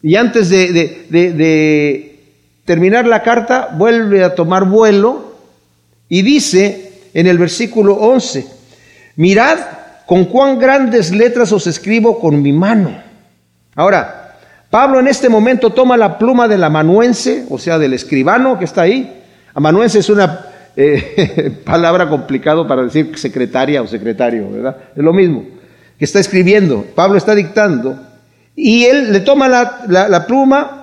Y 0.04 0.16
antes 0.16 0.50
de, 0.50 2.20
terminar 2.64 3.08
la 3.08 3.24
carta, 3.24 3.70
vuelve 3.76 4.24
a 4.24 4.36
tomar 4.36 4.66
vuelo 4.66 5.34
y 6.08 6.22
dice 6.22 6.91
en 7.14 7.28
el 7.28 7.38
versículo 7.38 7.96
11, 7.96 8.48
mirad 9.16 9.58
con 10.06 10.26
cuán 10.26 10.60
grandes 10.60 11.12
letras 11.12 11.52
os 11.52 11.68
escribo 11.68 12.20
con 12.20 12.42
mi 12.42 12.52
mano. 12.52 13.02
Ahora, 13.76 14.36
Pablo 14.70 15.00
en 15.00 15.08
este 15.08 15.30
momento 15.30 15.70
toma 15.72 15.98
la 15.98 16.18
pluma 16.18 16.48
del 16.48 16.64
amanuense, 16.64 17.46
o 17.50 17.58
sea, 17.58 17.78
del 17.78 17.94
escribano 17.94 18.58
que 18.58 18.66
está 18.66 18.84
ahí. 18.84 19.22
Amanuense 19.54 20.00
es 20.00 20.10
una 20.10 20.46
eh, 20.76 21.60
palabra 21.66 22.08
complicada 22.10 22.68
para 22.68 22.84
decir 22.84 23.18
secretaria 23.18 23.82
o 23.82 23.88
secretario, 23.88 24.50
¿verdad? 24.50 24.78
Es 24.96 25.04
lo 25.04 25.14
mismo 25.14 25.62
que 26.02 26.06
está 26.06 26.20
escribiendo, 26.20 26.84
Pablo 26.96 27.16
está 27.16 27.36
dictando, 27.36 27.96
y 28.56 28.86
él 28.86 29.14
le 29.14 29.20
toma 29.20 29.48
la, 29.48 30.26
pluma, 30.26 30.81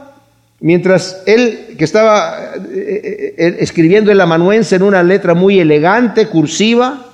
mientras 0.61 1.23
él, 1.27 1.75
que 1.79 1.85
estaba 1.85 2.55
eh, 2.57 2.61
eh, 2.75 3.35
eh, 3.37 3.57
escribiendo 3.61 4.11
el 4.11 4.21
amanuense 4.21 4.77
en 4.77 4.83
una 4.83 5.03
letra 5.03 5.35
muy 5.35 5.61
elegante, 5.61 6.27
cursiva, 6.27 7.07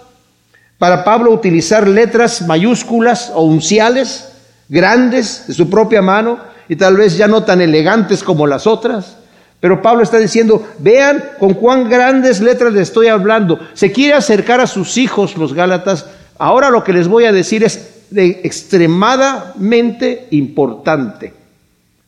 para 0.79 1.05
Pablo 1.05 1.31
utilizar 1.31 1.87
letras 1.87 2.43
mayúsculas 2.43 3.31
o 3.35 3.43
unciales, 3.43 4.29
grandes, 4.69 5.45
de 5.47 5.55
su 5.55 5.71
propia 5.71 6.03
mano, 6.03 6.39
y 6.69 6.77
tal 6.77 6.97
vez 6.97 7.17
ya 7.17 7.29
no 7.29 7.45
tan 7.45 7.61
elegantes 7.61 8.23
como 8.23 8.47
las 8.47 8.67
otras. 8.67 9.19
Pero 9.61 9.81
Pablo 9.81 10.03
está 10.03 10.19
diciendo, 10.19 10.67
vean 10.79 11.23
con 11.39 11.55
cuán 11.55 11.89
grandes 11.89 12.41
letras 12.41 12.73
le 12.73 12.83
estoy 12.83 13.07
hablando. 13.09 13.59
Se 13.73 13.93
quiere 13.93 14.15
acercar 14.15 14.61
a 14.61 14.67
sus 14.67 14.99
hijos, 14.99 15.37
los 15.37 15.55
Gálatas. 15.55 16.07
Ahora 16.39 16.71
lo 16.71 16.85
que 16.85 16.93
les 16.93 17.09
voy 17.09 17.25
a 17.25 17.33
decir 17.33 17.65
es 17.65 18.05
de 18.11 18.41
extremadamente 18.45 20.27
importante. 20.33 21.44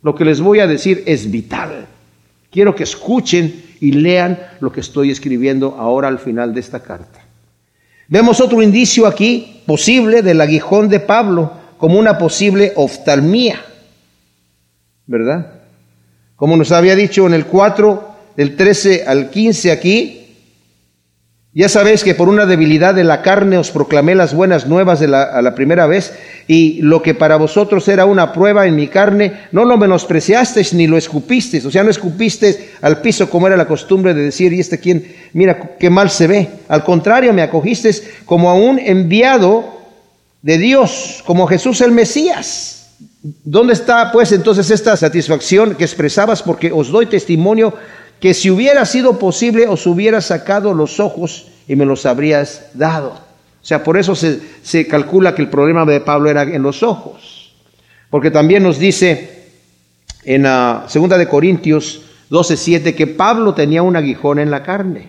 Lo 0.06 0.14
que 0.14 0.24
les 0.24 0.40
voy 0.40 0.60
a 0.60 0.68
decir 0.68 1.02
es 1.04 1.28
vital. 1.32 1.84
Quiero 2.52 2.76
que 2.76 2.84
escuchen 2.84 3.64
y 3.80 3.90
lean 3.90 4.38
lo 4.60 4.70
que 4.70 4.78
estoy 4.78 5.10
escribiendo 5.10 5.74
ahora 5.76 6.06
al 6.06 6.20
final 6.20 6.54
de 6.54 6.60
esta 6.60 6.78
carta. 6.78 7.24
Vemos 8.06 8.40
otro 8.40 8.62
indicio 8.62 9.08
aquí 9.08 9.62
posible 9.66 10.22
del 10.22 10.40
aguijón 10.40 10.88
de 10.88 11.00
Pablo 11.00 11.54
como 11.76 11.98
una 11.98 12.18
posible 12.18 12.72
oftalmía, 12.76 13.60
¿verdad? 15.06 15.54
Como 16.36 16.56
nos 16.56 16.70
había 16.70 16.94
dicho 16.94 17.26
en 17.26 17.34
el 17.34 17.46
4, 17.46 18.08
del 18.36 18.54
13 18.54 19.06
al 19.08 19.30
15 19.30 19.72
aquí, 19.72 20.25
ya 21.56 21.70
sabéis 21.70 22.04
que 22.04 22.14
por 22.14 22.28
una 22.28 22.44
debilidad 22.44 22.94
de 22.94 23.02
la 23.02 23.22
carne 23.22 23.56
os 23.56 23.70
proclamé 23.70 24.14
las 24.14 24.34
buenas 24.34 24.66
nuevas 24.66 25.00
de 25.00 25.08
la, 25.08 25.22
a 25.22 25.40
la 25.40 25.54
primera 25.54 25.86
vez, 25.86 26.12
y 26.46 26.82
lo 26.82 27.00
que 27.00 27.14
para 27.14 27.36
vosotros 27.36 27.88
era 27.88 28.04
una 28.04 28.34
prueba 28.34 28.66
en 28.66 28.76
mi 28.76 28.88
carne, 28.88 29.32
no 29.52 29.64
lo 29.64 29.78
menospreciasteis 29.78 30.74
ni 30.74 30.86
lo 30.86 30.98
escupisteis, 30.98 31.64
o 31.64 31.70
sea, 31.70 31.82
no 31.82 31.88
escupisteis 31.88 32.58
al 32.82 33.00
piso 33.00 33.30
como 33.30 33.46
era 33.46 33.56
la 33.56 33.66
costumbre 33.66 34.12
de 34.12 34.24
decir, 34.24 34.52
y 34.52 34.60
este 34.60 34.78
quien, 34.78 35.16
mira 35.32 35.76
qué 35.80 35.88
mal 35.88 36.10
se 36.10 36.26
ve. 36.26 36.50
Al 36.68 36.84
contrario, 36.84 37.32
me 37.32 37.40
acogisteis 37.40 38.02
como 38.26 38.50
a 38.50 38.54
un 38.54 38.78
enviado 38.78 39.80
de 40.42 40.58
Dios, 40.58 41.22
como 41.24 41.46
Jesús 41.46 41.80
el 41.80 41.90
Mesías. 41.90 42.90
¿Dónde 43.22 43.72
está 43.72 44.12
pues 44.12 44.30
entonces 44.32 44.70
esta 44.70 44.94
satisfacción 44.94 45.74
que 45.74 45.84
expresabas? 45.84 46.42
Porque 46.42 46.70
os 46.70 46.90
doy 46.90 47.06
testimonio 47.06 47.72
que 48.20 48.34
si 48.34 48.50
hubiera 48.50 48.84
sido 48.84 49.18
posible 49.18 49.68
os 49.68 49.86
hubiera 49.86 50.20
sacado 50.20 50.74
los 50.74 51.00
ojos 51.00 51.48
y 51.68 51.76
me 51.76 51.84
los 51.84 52.06
habrías 52.06 52.70
dado. 52.74 53.10
O 53.10 53.68
sea, 53.68 53.82
por 53.82 53.98
eso 53.98 54.14
se, 54.14 54.86
calcula 54.86 55.34
que 55.34 55.42
el 55.42 55.50
problema 55.50 55.84
de 55.84 56.00
Pablo 56.00 56.30
era 56.30 56.42
en 56.42 56.62
los 56.62 56.82
ojos. 56.82 57.52
Porque 58.10 58.30
también 58.30 58.62
nos 58.62 58.78
dice 58.78 59.48
en 60.24 60.44
la 60.44 60.84
segunda 60.86 61.18
de 61.18 61.28
Corintios 61.28 62.02
12:7 62.30 62.94
que 62.94 63.06
Pablo 63.08 63.54
tenía 63.54 63.82
un 63.82 63.96
aguijón 63.96 64.38
en 64.38 64.50
la 64.50 64.62
carne. 64.62 65.08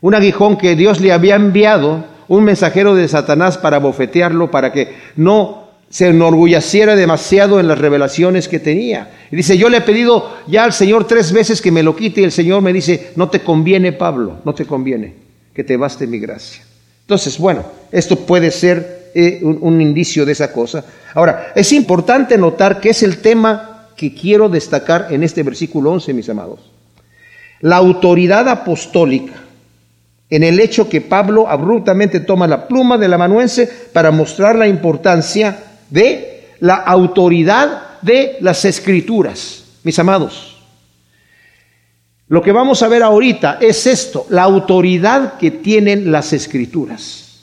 Un 0.00 0.14
aguijón 0.14 0.58
que 0.58 0.76
Dios 0.76 1.00
le 1.00 1.12
había 1.12 1.34
enviado, 1.34 2.04
un 2.28 2.44
mensajero 2.44 2.94
de 2.94 3.08
Satanás 3.08 3.58
para 3.58 3.78
bofetearlo, 3.78 4.50
para 4.50 4.72
que 4.72 4.96
no 5.16 5.68
se 5.90 6.08
enorgulleciera 6.08 6.96
demasiado 6.96 7.60
en 7.60 7.68
las 7.68 7.78
revelaciones 7.78 8.48
que 8.48 8.58
tenía. 8.58 9.10
Y 9.32 9.36
dice, 9.36 9.56
yo 9.56 9.70
le 9.70 9.78
he 9.78 9.80
pedido 9.80 10.36
ya 10.46 10.64
al 10.64 10.74
Señor 10.74 11.06
tres 11.06 11.32
veces 11.32 11.62
que 11.62 11.72
me 11.72 11.82
lo 11.82 11.96
quite 11.96 12.20
y 12.20 12.24
el 12.24 12.32
Señor 12.32 12.60
me 12.60 12.70
dice, 12.70 13.12
no 13.16 13.30
te 13.30 13.40
conviene 13.40 13.92
Pablo, 13.92 14.40
no 14.44 14.54
te 14.54 14.66
conviene, 14.66 15.14
que 15.54 15.64
te 15.64 15.78
baste 15.78 16.06
mi 16.06 16.18
gracia. 16.18 16.62
Entonces, 17.00 17.38
bueno, 17.38 17.64
esto 17.90 18.16
puede 18.16 18.50
ser 18.50 19.10
eh, 19.14 19.40
un, 19.42 19.58
un 19.62 19.80
indicio 19.80 20.26
de 20.26 20.32
esa 20.32 20.52
cosa. 20.52 20.84
Ahora, 21.14 21.50
es 21.56 21.72
importante 21.72 22.36
notar 22.36 22.78
que 22.78 22.90
es 22.90 23.02
el 23.02 23.22
tema 23.22 23.88
que 23.96 24.14
quiero 24.14 24.50
destacar 24.50 25.06
en 25.10 25.22
este 25.22 25.42
versículo 25.42 25.92
11, 25.92 26.12
mis 26.12 26.28
amados. 26.28 26.60
La 27.60 27.76
autoridad 27.76 28.46
apostólica 28.50 29.32
en 30.28 30.42
el 30.42 30.60
hecho 30.60 30.90
que 30.90 31.00
Pablo 31.00 31.48
abruptamente 31.48 32.20
toma 32.20 32.46
la 32.46 32.68
pluma 32.68 32.98
del 32.98 33.14
amanuense 33.14 33.66
para 33.94 34.10
mostrar 34.10 34.56
la 34.56 34.68
importancia 34.68 35.58
de 35.88 36.48
la 36.60 36.74
autoridad 36.74 37.91
de 38.02 38.36
las 38.40 38.64
escrituras, 38.64 39.64
mis 39.82 39.98
amados. 39.98 40.58
Lo 42.28 42.42
que 42.42 42.52
vamos 42.52 42.82
a 42.82 42.88
ver 42.88 43.02
ahorita 43.02 43.58
es 43.60 43.86
esto, 43.86 44.26
la 44.30 44.42
autoridad 44.42 45.38
que 45.38 45.50
tienen 45.50 46.10
las 46.10 46.32
escrituras. 46.32 47.40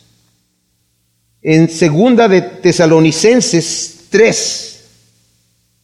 En 1.42 1.70
segunda 1.70 2.28
de 2.28 2.42
Tesalonicenses 2.42 4.08
3, 4.10 4.90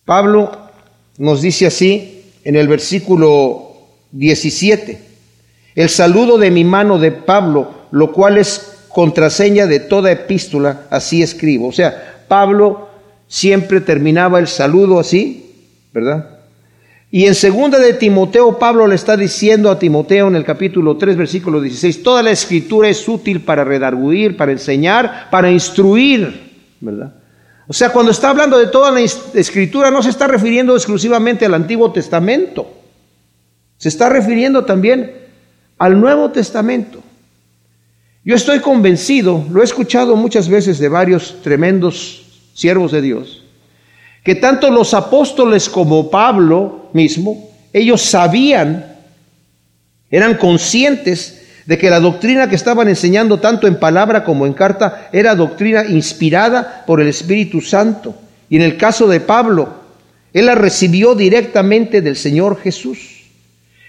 Pablo 0.04 0.52
nos 1.18 1.42
dice 1.42 1.68
así 1.68 2.32
en 2.44 2.56
el 2.56 2.68
versículo 2.68 3.78
17, 4.12 5.00
el 5.76 5.90
saludo 5.90 6.38
de 6.38 6.52
mi 6.52 6.64
mano 6.64 6.98
de 6.98 7.12
Pablo, 7.12 7.88
lo 7.92 8.12
cual 8.12 8.38
es 8.38 8.76
contraseña 8.90 9.66
de 9.66 9.82
toda 9.82 10.12
epístola, 10.12 10.88
así 10.90 11.22
escribo. 11.22 11.68
O 11.68 11.72
sea, 11.72 12.24
Pablo 12.28 12.85
siempre 13.28 13.82
terminaba 13.82 14.40
el 14.40 14.48
saludo 14.48 15.00
así, 15.00 15.52
¿verdad? 15.94 16.36
Y 17.12 17.26
en 17.28 17.36
segunda 17.36 17.80
de 17.80 17.94
Timoteo, 17.94 18.60
Pablo 18.60 18.88
le 18.88 18.96
está 18.96 19.16
diciendo 19.16 19.72
a 19.72 19.80
Timoteo 19.80 20.28
en 20.28 20.36
el 20.36 20.44
capítulo 20.44 20.98
3, 20.98 21.16
versículo 21.16 21.62
16, 21.62 22.04
toda 22.04 22.22
la 22.22 22.32
escritura 22.32 22.90
es 22.90 23.08
útil 23.08 23.42
para 23.42 23.64
redarguir, 23.64 24.36
para 24.36 24.52
enseñar, 24.52 25.30
para 25.30 25.50
instruir, 25.50 26.52
¿verdad? 26.82 27.14
O 27.68 27.74
sea, 27.74 27.90
cuando 27.90 28.12
está 28.12 28.32
hablando 28.32 28.58
de 28.58 28.68
toda 28.68 28.92
la 28.92 29.00
escritura, 29.00 29.90
no 29.92 30.04
se 30.04 30.10
está 30.10 30.28
refiriendo 30.28 30.76
exclusivamente 30.76 31.46
al 31.46 31.54
Antiguo 31.54 31.92
Testamento, 31.92 32.68
se 33.78 33.90
está 33.90 34.10
refiriendo 34.10 34.66
también 34.66 35.14
al 35.78 36.00
Nuevo 36.00 36.32
Testamento. 36.32 37.02
Yo 38.26 38.36
estoy 38.36 38.60
convencido, 38.60 39.46
lo 39.52 39.62
he 39.62 39.64
escuchado 39.64 40.16
muchas 40.16 40.50
veces 40.50 40.80
de 40.80 40.90
varios 40.90 41.42
tremendos 41.44 42.25
siervos 42.56 42.92
de 42.92 43.04
Dios, 43.04 43.44
que 44.24 44.34
tanto 44.34 44.72
los 44.72 44.96
apóstoles 44.96 45.70
como 45.70 46.10
Pablo 46.10 46.90
mismo, 46.94 47.52
ellos 47.72 48.02
sabían, 48.02 48.98
eran 50.10 50.38
conscientes 50.38 51.44
de 51.66 51.78
que 51.78 51.90
la 51.90 52.00
doctrina 52.00 52.48
que 52.48 52.56
estaban 52.56 52.88
enseñando 52.88 53.40
tanto 53.40 53.68
en 53.68 53.80
palabra 53.80 54.24
como 54.24 54.46
en 54.46 54.54
carta 54.54 55.10
era 55.12 55.36
doctrina 55.36 55.86
inspirada 55.86 56.84
por 56.88 57.02
el 57.02 57.08
Espíritu 57.08 57.60
Santo. 57.62 58.16
Y 58.50 58.56
en 58.56 58.62
el 58.62 58.78
caso 58.78 59.08
de 59.08 59.20
Pablo, 59.20 59.70
Él 60.34 60.46
la 60.46 60.56
recibió 60.56 61.16
directamente 61.16 62.02
del 62.02 62.16
Señor 62.16 62.60
Jesús. 62.62 63.26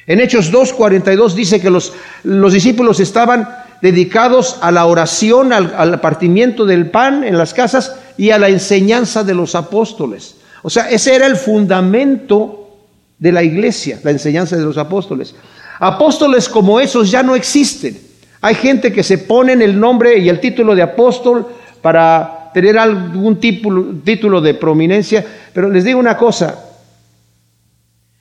En 0.07 0.21
Hechos 0.21 0.53
2.42 0.53 1.35
dice 1.35 1.61
que 1.61 1.71
los, 1.71 1.93
los, 2.23 2.53
discípulos 2.53 3.01
estaban 3.01 3.49
dedicados 3.83 4.59
a 4.61 4.71
la 4.71 4.87
oración, 4.87 5.52
al, 5.52 5.75
al 5.76 6.00
partimiento 6.00 6.64
del 6.64 6.90
pan 6.90 7.25
en 7.25 7.38
las 7.38 7.54
casas 7.54 7.97
y 8.16 8.30
a 8.30 8.38
la 8.38 8.49
enseñanza 8.49 9.25
de 9.25 9.35
los 9.35 9.54
apóstoles. 9.54 10.37
O 10.62 10.71
sea, 10.71 10.90
ese 10.90 11.14
era 11.14 11.26
el 11.26 11.37
fundamento 11.37 12.66
de 13.18 13.33
la 13.33 13.42
iglesia, 13.42 14.00
la 14.02 14.11
enseñanza 14.11 14.56
de 14.56 14.64
los 14.64 14.78
apóstoles. 14.78 15.35
Apóstoles 15.78 16.49
como 16.49 16.80
esos 16.80 17.11
ya 17.11 17.23
no 17.23 17.35
existen. 17.35 17.99
Hay 18.40 18.54
gente 18.54 18.92
que 18.92 19.02
se 19.02 19.18
pone 19.18 19.52
en 19.52 19.62
el 19.62 19.78
nombre 19.78 20.18
y 20.18 20.28
el 20.28 20.40
título 20.40 20.75
de 20.75 20.83
apóstol 20.83 21.47
para 21.83 22.50
tener 22.52 22.78
algún 22.78 23.38
título, 23.38 23.87
título 24.04 24.40
de 24.40 24.54
prominencia, 24.54 25.25
pero 25.52 25.71
les 25.71 25.85
digo 25.85 25.99
una 25.99 26.16
cosa, 26.16 26.66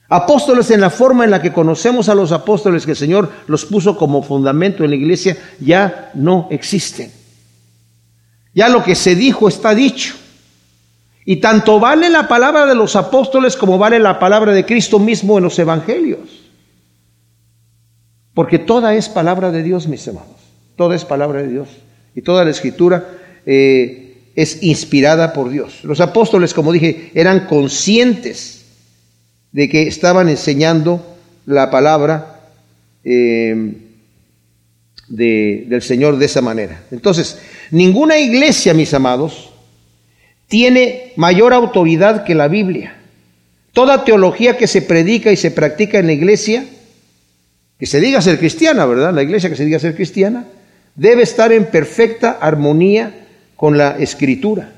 Apóstoles 0.08 0.70
en 0.70 0.80
la 0.80 0.90
forma 0.90 1.24
en 1.24 1.32
la 1.32 1.42
que 1.42 1.52
conocemos 1.52 2.08
a 2.08 2.14
los 2.14 2.30
apóstoles 2.30 2.84
que 2.84 2.92
el 2.92 2.96
Señor 2.96 3.30
los 3.48 3.64
puso 3.64 3.96
como 3.96 4.22
fundamento 4.22 4.84
en 4.84 4.90
la 4.90 4.96
iglesia 4.96 5.36
ya 5.58 6.12
no 6.14 6.46
existen. 6.50 7.10
Ya 8.54 8.68
lo 8.68 8.84
que 8.84 8.94
se 8.94 9.16
dijo 9.16 9.48
está 9.48 9.74
dicho. 9.74 10.14
Y 11.24 11.36
tanto 11.36 11.80
vale 11.80 12.08
la 12.08 12.28
palabra 12.28 12.66
de 12.66 12.76
los 12.76 12.94
apóstoles 12.94 13.56
como 13.56 13.78
vale 13.78 13.98
la 13.98 14.20
palabra 14.20 14.52
de 14.52 14.64
Cristo 14.64 15.00
mismo 15.00 15.38
en 15.38 15.44
los 15.44 15.58
evangelios. 15.58 16.20
Porque 18.32 18.60
toda 18.60 18.94
es 18.94 19.08
palabra 19.08 19.50
de 19.50 19.64
Dios, 19.64 19.88
mis 19.88 20.06
hermanos. 20.06 20.36
Toda 20.76 20.94
es 20.94 21.04
palabra 21.04 21.42
de 21.42 21.48
Dios. 21.48 21.68
Y 22.14 22.22
toda 22.22 22.44
la 22.44 22.50
escritura 22.50 23.08
eh, 23.44 24.30
es 24.36 24.62
inspirada 24.62 25.32
por 25.32 25.50
Dios. 25.50 25.82
Los 25.82 26.00
apóstoles, 26.00 26.54
como 26.54 26.70
dije, 26.70 27.10
eran 27.14 27.46
conscientes 27.46 28.65
de 29.52 29.68
que 29.68 29.88
estaban 29.88 30.28
enseñando 30.28 31.04
la 31.46 31.70
palabra 31.70 32.40
eh, 33.04 33.72
del 35.08 35.82
Señor 35.82 36.18
de 36.18 36.26
esa 36.26 36.42
manera. 36.42 36.82
Entonces, 36.90 37.38
ninguna 37.70 38.18
iglesia, 38.18 38.74
mis 38.74 38.92
amados, 38.94 39.50
tiene 40.48 41.12
mayor 41.16 41.52
autoridad 41.52 42.24
que 42.24 42.34
la 42.34 42.48
Biblia. 42.48 42.96
Toda 43.72 44.04
teología 44.04 44.56
que 44.56 44.66
se 44.66 44.82
predica 44.82 45.32
y 45.32 45.36
se 45.36 45.50
practica 45.50 45.98
en 45.98 46.06
la 46.06 46.12
iglesia, 46.12 46.64
que 47.78 47.86
se 47.86 48.00
diga 48.00 48.22
ser 48.22 48.38
cristiana, 48.38 48.86
¿verdad? 48.86 49.12
La 49.14 49.22
iglesia 49.22 49.50
que 49.50 49.56
se 49.56 49.64
diga 49.64 49.78
ser 49.78 49.94
cristiana, 49.94 50.46
debe 50.94 51.22
estar 51.22 51.52
en 51.52 51.66
perfecta 51.66 52.38
armonía 52.40 53.26
con 53.54 53.76
la 53.76 53.96
escritura. 53.98 54.72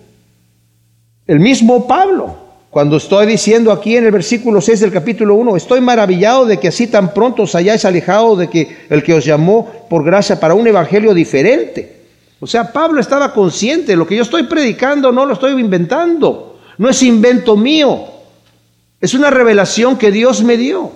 El 1.27 1.41
mismo 1.41 1.87
Pablo 1.87 2.48
cuando 2.71 2.99
estoy 2.99 3.27
diciendo 3.27 3.73
aquí 3.73 3.97
en 3.97 4.05
el 4.05 4.11
versículo 4.11 4.61
6 4.61 4.81
del 4.81 4.93
capítulo 4.93 5.35
1, 5.37 5.57
estoy 5.57 5.81
maravillado 5.81 6.45
de 6.45 6.59
que 6.59 6.69
así 6.69 6.87
tan 6.87 7.15
pronto 7.15 7.45
os 7.45 7.55
hayáis 7.55 7.85
alejado 7.87 8.37
de 8.37 8.51
que 8.51 8.77
el 8.91 9.03
que 9.03 9.15
os 9.15 9.25
llamó 9.25 9.67
por 9.89 10.05
gracia 10.05 10.39
para 10.39 10.55
un 10.55 10.67
evangelio 10.67 11.15
diferente. 11.15 11.97
O 12.41 12.47
sea, 12.47 12.71
Pablo 12.71 13.01
estaba 13.01 13.33
consciente, 13.33 13.97
lo 13.97 14.07
que 14.07 14.17
yo 14.17 14.23
estoy 14.23 14.43
predicando 14.45 15.11
no 15.13 15.25
lo 15.25 15.33
estoy 15.33 15.59
inventando, 15.59 16.59
no 16.77 16.91
es 16.91 17.03
invento 17.03 17.57
mío, 17.57 18.05
es 19.01 19.15
una 19.15 19.31
revelación 19.31 19.97
que 19.97 20.13
Dios 20.13 20.45
me 20.45 20.59
dio. 20.59 20.93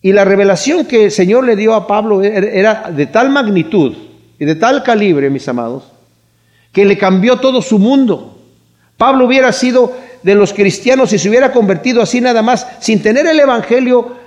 Y 0.00 0.12
la 0.12 0.24
revelación 0.24 0.86
que 0.86 1.06
el 1.06 1.10
Señor 1.10 1.44
le 1.44 1.56
dio 1.56 1.74
a 1.74 1.86
Pablo 1.86 2.22
er, 2.22 2.44
era 2.44 2.90
de 2.90 3.06
tal 3.06 3.30
magnitud 3.30 3.94
y 4.38 4.44
de 4.44 4.54
tal 4.54 4.82
calibre, 4.82 5.28
mis 5.28 5.46
amados, 5.48 5.84
que 6.72 6.84
le 6.84 6.96
cambió 6.96 7.38
todo 7.38 7.60
su 7.60 7.78
mundo. 7.78 8.37
Pablo 8.98 9.24
hubiera 9.24 9.52
sido 9.52 9.92
de 10.22 10.34
los 10.34 10.52
cristianos 10.52 11.12
y 11.12 11.18
se 11.18 11.30
hubiera 11.30 11.52
convertido 11.52 12.02
así 12.02 12.20
nada 12.20 12.42
más, 12.42 12.66
sin 12.80 13.00
tener 13.00 13.26
el 13.26 13.38
Evangelio 13.38 14.18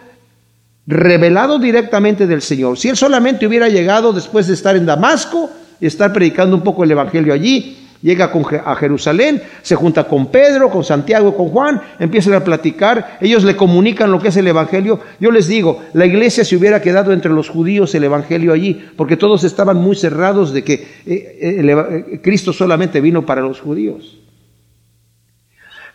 revelado 0.88 1.60
directamente 1.60 2.26
del 2.26 2.42
Señor. 2.42 2.80
Si 2.80 2.88
él 2.90 2.96
solamente 2.96 3.46
hubiera 3.46 3.68
llegado 3.68 4.14
después 4.14 4.48
de 4.48 4.54
estar 4.54 4.76
en 4.76 4.86
Damasco 4.86 5.50
y 5.80 5.86
estar 5.86 6.14
predicando 6.14 6.56
un 6.56 6.64
poco 6.64 6.86
el 6.86 6.92
Evangelio 6.92 7.34
allí, 7.34 7.78
llega 8.02 8.32
a 8.66 8.76
Jerusalén, 8.76 9.44
se 9.62 9.76
junta 9.76 10.06
con 10.06 10.28
Pedro, 10.28 10.70
con 10.70 10.86
Santiago, 10.86 11.36
con 11.36 11.50
Juan, 11.50 11.82
empiezan 12.00 12.34
a 12.34 12.44
platicar, 12.44 13.18
ellos 13.20 13.44
le 13.44 13.58
comunican 13.58 14.10
lo 14.10 14.22
que 14.22 14.30
es 14.30 14.38
el 14.38 14.48
Evangelio. 14.48 15.02
Yo 15.20 15.32
les 15.32 15.50
digo, 15.50 15.82
la 15.94 16.06
iglesia 16.06 16.46
se 16.46 16.56
hubiera 16.56 16.82
quedado 16.82 17.12
entre 17.12 17.32
los 17.32 17.50
judíos 17.50 17.94
el 17.94 18.06
Evangelio 18.06 18.54
allí, 18.54 18.86
porque 18.96 19.18
todos 19.18 19.44
estaban 19.44 19.76
muy 19.76 19.98
cerrados 19.98 20.54
de 20.54 20.64
que 20.64 20.74
eh, 21.06 21.38
eh, 21.42 22.20
Cristo 22.24 22.54
solamente 22.54 23.02
vino 23.02 23.26
para 23.26 23.42
los 23.42 23.60
judíos. 23.60 24.21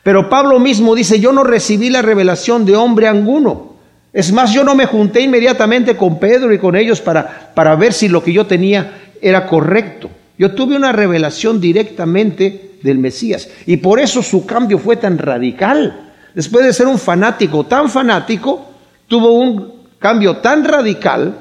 Pero 0.07 0.31
Pablo 0.31 0.61
mismo 0.61 0.95
dice, 0.95 1.19
yo 1.19 1.33
no 1.33 1.43
recibí 1.43 1.91
la 1.91 2.01
revelación 2.01 2.65
de 2.65 2.77
hombre 2.77 3.09
alguno. 3.09 3.73
Es 4.13 4.31
más, 4.31 4.55
yo 4.55 4.63
no 4.63 4.77
me 4.77 4.87
junté 4.87 5.23
inmediatamente 5.23 5.97
con 5.97 6.21
Pedro 6.21 6.53
y 6.53 6.61
con 6.61 6.77
ellos 6.77 7.01
para, 7.01 7.51
para 7.57 7.75
ver 7.75 7.93
si 7.93 8.09
lo 8.09 8.23
que 8.23 8.33
yo 8.33 8.47
tenía 8.47 8.99
era 9.21 9.49
correcto. 9.49 10.09
Yo 10.39 10.55
tuve 10.55 10.77
una 10.77 10.93
revelación 10.93 11.61
directamente 11.61 12.79
del 12.85 13.01
Mesías. 13.01 13.49
Y 13.67 13.79
por 13.79 13.99
eso 13.99 14.23
su 14.23 14.47
cambio 14.47 14.79
fue 14.79 14.95
tan 14.95 15.19
radical. 15.19 16.13
Después 16.37 16.65
de 16.65 16.73
ser 16.73 16.87
un 16.87 17.01
fanático 17.01 17.67
tan 17.67 17.91
fanático, 17.91 18.65
tuvo 19.09 19.33
un 19.33 19.73
cambio 19.99 20.37
tan 20.37 20.65
radical 20.65 21.37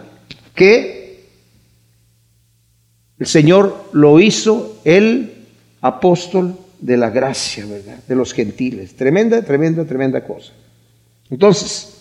que 0.56 1.30
el 3.20 3.28
Señor 3.28 3.90
lo 3.92 4.20
hizo 4.20 4.78
el 4.84 5.36
apóstol 5.82 6.65
de 6.86 6.98
la 6.98 7.10
gracia, 7.10 7.66
¿verdad? 7.66 7.98
De 8.08 8.16
los 8.16 8.32
gentiles. 8.32 8.96
Tremenda, 8.96 9.42
tremenda, 9.42 9.86
tremenda 9.86 10.24
cosa. 10.24 10.52
Entonces, 11.32 11.96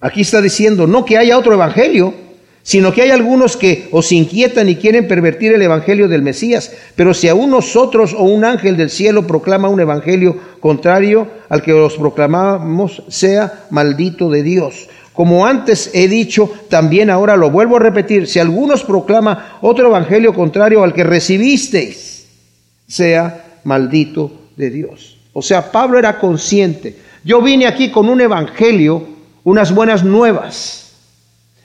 aquí 0.00 0.20
está 0.20 0.42
diciendo, 0.42 0.86
no 0.86 1.06
que 1.06 1.16
haya 1.16 1.38
otro 1.38 1.54
evangelio, 1.54 2.12
sino 2.62 2.92
que 2.92 3.00
hay 3.00 3.10
algunos 3.10 3.56
que 3.56 3.88
os 3.90 4.12
inquietan 4.12 4.68
y 4.68 4.76
quieren 4.76 5.08
pervertir 5.08 5.54
el 5.54 5.62
evangelio 5.62 6.08
del 6.08 6.20
Mesías. 6.20 6.72
Pero 6.94 7.14
si 7.14 7.28
aún 7.28 7.50
nosotros 7.50 8.12
o 8.12 8.24
un 8.24 8.44
ángel 8.44 8.76
del 8.76 8.90
cielo 8.90 9.26
proclama 9.26 9.70
un 9.70 9.80
evangelio 9.80 10.36
contrario 10.60 11.26
al 11.48 11.62
que 11.62 11.72
os 11.72 11.94
proclamamos, 11.94 13.02
sea 13.08 13.64
maldito 13.70 14.28
de 14.28 14.42
Dios. 14.42 14.88
Como 15.14 15.46
antes 15.46 15.90
he 15.94 16.06
dicho, 16.06 16.52
también 16.68 17.08
ahora 17.08 17.36
lo 17.36 17.50
vuelvo 17.50 17.76
a 17.76 17.80
repetir, 17.80 18.28
si 18.28 18.38
algunos 18.38 18.84
proclama 18.84 19.58
otro 19.62 19.88
evangelio 19.88 20.34
contrario 20.34 20.84
al 20.84 20.92
que 20.92 21.04
recibisteis, 21.04 22.11
sea 22.92 23.60
maldito 23.64 24.30
de 24.54 24.68
Dios. 24.68 25.16
O 25.32 25.40
sea, 25.40 25.72
Pablo 25.72 25.98
era 25.98 26.18
consciente. 26.18 26.98
Yo 27.24 27.40
vine 27.40 27.66
aquí 27.66 27.90
con 27.90 28.10
un 28.10 28.20
evangelio, 28.20 29.08
unas 29.44 29.74
buenas 29.74 30.04
nuevas. 30.04 30.92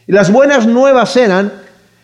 Y 0.08 0.14
las 0.14 0.32
buenas 0.32 0.66
nuevas 0.66 1.18
eran 1.18 1.52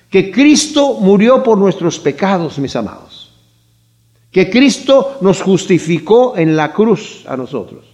que 0.09 0.29
Cristo 0.29 0.95
murió 0.99 1.41
por 1.41 1.57
nuestros 1.57 1.99
pecados, 1.99 2.59
mis 2.59 2.75
amados. 2.75 3.33
Que 4.29 4.49
Cristo 4.49 5.19
nos 5.21 5.41
justificó 5.41 6.35
en 6.35 6.57
la 6.57 6.73
cruz 6.73 7.23
a 7.25 7.37
nosotros. 7.37 7.85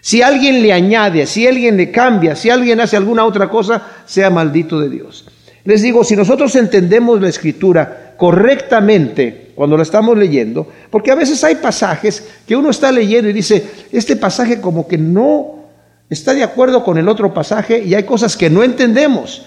Si 0.00 0.22
alguien 0.22 0.62
le 0.62 0.72
añade, 0.72 1.26
si 1.26 1.46
alguien 1.46 1.76
le 1.76 1.90
cambia, 1.90 2.36
si 2.36 2.48
alguien 2.48 2.80
hace 2.80 2.96
alguna 2.96 3.26
otra 3.26 3.50
cosa, 3.50 3.86
sea 4.06 4.30
maldito 4.30 4.80
de 4.80 4.88
Dios. 4.88 5.26
Les 5.64 5.82
digo, 5.82 6.04
si 6.04 6.16
nosotros 6.16 6.54
entendemos 6.56 7.20
la 7.20 7.28
escritura 7.28 8.03
correctamente, 8.16 9.52
cuando 9.54 9.76
lo 9.76 9.82
estamos 9.82 10.16
leyendo, 10.16 10.68
porque 10.90 11.10
a 11.10 11.14
veces 11.14 11.42
hay 11.44 11.56
pasajes 11.56 12.28
que 12.46 12.56
uno 12.56 12.70
está 12.70 12.90
leyendo 12.92 13.28
y 13.28 13.32
dice, 13.32 13.64
este 13.92 14.16
pasaje 14.16 14.60
como 14.60 14.88
que 14.88 14.98
no 14.98 15.64
está 16.10 16.34
de 16.34 16.42
acuerdo 16.42 16.84
con 16.84 16.98
el 16.98 17.08
otro 17.08 17.34
pasaje 17.34 17.82
y 17.82 17.94
hay 17.94 18.04
cosas 18.04 18.36
que 18.36 18.50
no 18.50 18.62
entendemos. 18.62 19.46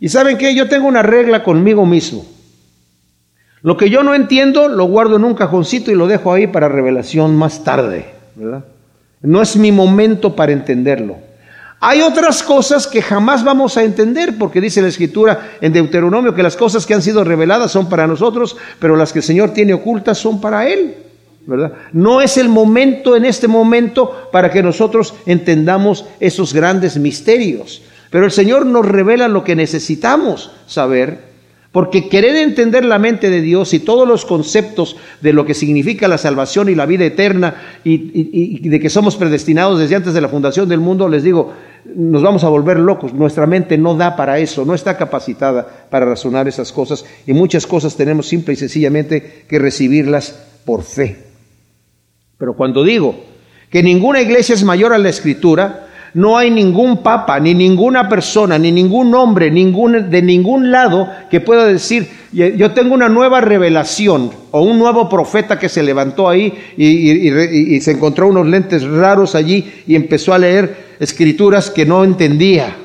Y 0.00 0.08
saben 0.08 0.36
qué, 0.36 0.54
yo 0.54 0.68
tengo 0.68 0.86
una 0.86 1.02
regla 1.02 1.42
conmigo 1.42 1.86
mismo. 1.86 2.24
Lo 3.62 3.76
que 3.78 3.88
yo 3.88 4.02
no 4.02 4.14
entiendo 4.14 4.68
lo 4.68 4.84
guardo 4.84 5.16
en 5.16 5.24
un 5.24 5.34
cajoncito 5.34 5.90
y 5.90 5.94
lo 5.94 6.06
dejo 6.06 6.32
ahí 6.32 6.46
para 6.46 6.68
revelación 6.68 7.34
más 7.34 7.64
tarde. 7.64 8.06
No 9.22 9.40
es 9.40 9.56
mi 9.56 9.72
momento 9.72 10.36
para 10.36 10.52
entenderlo. 10.52 11.16
Hay 11.80 12.00
otras 12.00 12.42
cosas 12.42 12.86
que 12.86 13.02
jamás 13.02 13.44
vamos 13.44 13.76
a 13.76 13.82
entender, 13.82 14.38
porque 14.38 14.60
dice 14.60 14.80
la 14.80 14.88
Escritura 14.88 15.56
en 15.60 15.72
Deuteronomio 15.72 16.34
que 16.34 16.42
las 16.42 16.56
cosas 16.56 16.86
que 16.86 16.94
han 16.94 17.02
sido 17.02 17.24
reveladas 17.24 17.72
son 17.72 17.88
para 17.88 18.06
nosotros, 18.06 18.56
pero 18.78 18.96
las 18.96 19.12
que 19.12 19.18
el 19.18 19.24
Señor 19.24 19.50
tiene 19.50 19.74
ocultas 19.74 20.18
son 20.18 20.40
para 20.40 20.66
Él. 20.68 20.96
¿verdad? 21.46 21.72
No 21.92 22.22
es 22.22 22.38
el 22.38 22.48
momento 22.48 23.16
en 23.16 23.26
este 23.26 23.48
momento 23.48 24.28
para 24.32 24.50
que 24.50 24.62
nosotros 24.62 25.14
entendamos 25.26 26.06
esos 26.20 26.54
grandes 26.54 26.96
misterios, 26.96 27.82
pero 28.10 28.24
el 28.24 28.32
Señor 28.32 28.64
nos 28.64 28.86
revela 28.86 29.28
lo 29.28 29.44
que 29.44 29.54
necesitamos 29.56 30.52
saber 30.66 31.33
porque 31.74 32.08
querer 32.08 32.36
entender 32.36 32.84
la 32.84 33.00
mente 33.00 33.30
de 33.30 33.40
Dios 33.40 33.74
y 33.74 33.80
todos 33.80 34.06
los 34.06 34.24
conceptos 34.24 34.96
de 35.20 35.32
lo 35.32 35.44
que 35.44 35.54
significa 35.54 36.06
la 36.06 36.18
salvación 36.18 36.68
y 36.68 36.76
la 36.76 36.86
vida 36.86 37.04
eterna 37.04 37.80
y, 37.82 38.68
de 38.68 38.78
que 38.78 38.88
somos 38.88 39.16
predestinados 39.16 39.80
desde 39.80 39.96
antes 39.96 40.14
de 40.14 40.20
la 40.20 40.28
fundación 40.28 40.68
del 40.68 40.78
mundo, 40.78 41.08
les 41.08 41.24
digo, 41.24 41.52
nos 41.96 42.22
vamos 42.22 42.44
a 42.44 42.48
volver 42.48 42.78
locos. 42.78 43.12
Nuestra 43.12 43.48
mente 43.48 43.76
no 43.76 43.96
da 43.96 44.14
para 44.14 44.38
eso, 44.38 44.64
no 44.64 44.72
está 44.72 44.96
capacitada 44.96 45.66
para 45.90 46.06
razonar 46.06 46.46
esas 46.46 46.70
cosas 46.70 47.04
y 47.26 47.32
muchas 47.32 47.66
cosas 47.66 47.96
tenemos 47.96 48.28
simple 48.28 48.54
y 48.54 48.56
sencillamente 48.56 49.42
que 49.48 49.58
recibirlas 49.58 50.44
por 50.64 50.84
fe. 50.84 51.24
Pero 52.38 52.54
cuando 52.54 52.84
digo 52.84 53.16
que 53.68 53.82
ninguna 53.82 54.22
iglesia 54.22 54.54
es 54.54 54.62
mayor 54.62 54.92
a 54.92 54.98
la 54.98 55.08
escritura, 55.08 55.83
no 56.14 56.38
hay 56.38 56.48
ningún 56.48 56.98
papa, 56.98 57.40
ni 57.40 57.54
ninguna 57.54 58.08
persona, 58.08 58.56
ni 58.56 58.70
ningún 58.70 59.12
hombre, 59.16 59.50
ningún, 59.50 60.10
de 60.10 60.22
ningún 60.22 60.70
lado 60.70 61.08
que 61.28 61.40
pueda 61.40 61.66
decir, 61.66 62.08
yo 62.32 62.70
tengo 62.70 62.94
una 62.94 63.08
nueva 63.08 63.40
revelación 63.40 64.30
o 64.52 64.62
un 64.62 64.78
nuevo 64.78 65.08
profeta 65.08 65.58
que 65.58 65.68
se 65.68 65.82
levantó 65.82 66.28
ahí 66.28 66.54
y, 66.76 67.80
se 67.80 67.90
encontró 67.90 68.28
unos 68.28 68.46
lentes 68.46 68.84
raros 68.84 69.34
allí 69.34 69.72
y 69.88 69.96
empezó 69.96 70.32
a 70.32 70.38
leer 70.38 70.94
escrituras 71.00 71.68
que 71.68 71.84
no 71.84 72.04
entendía. 72.04 72.76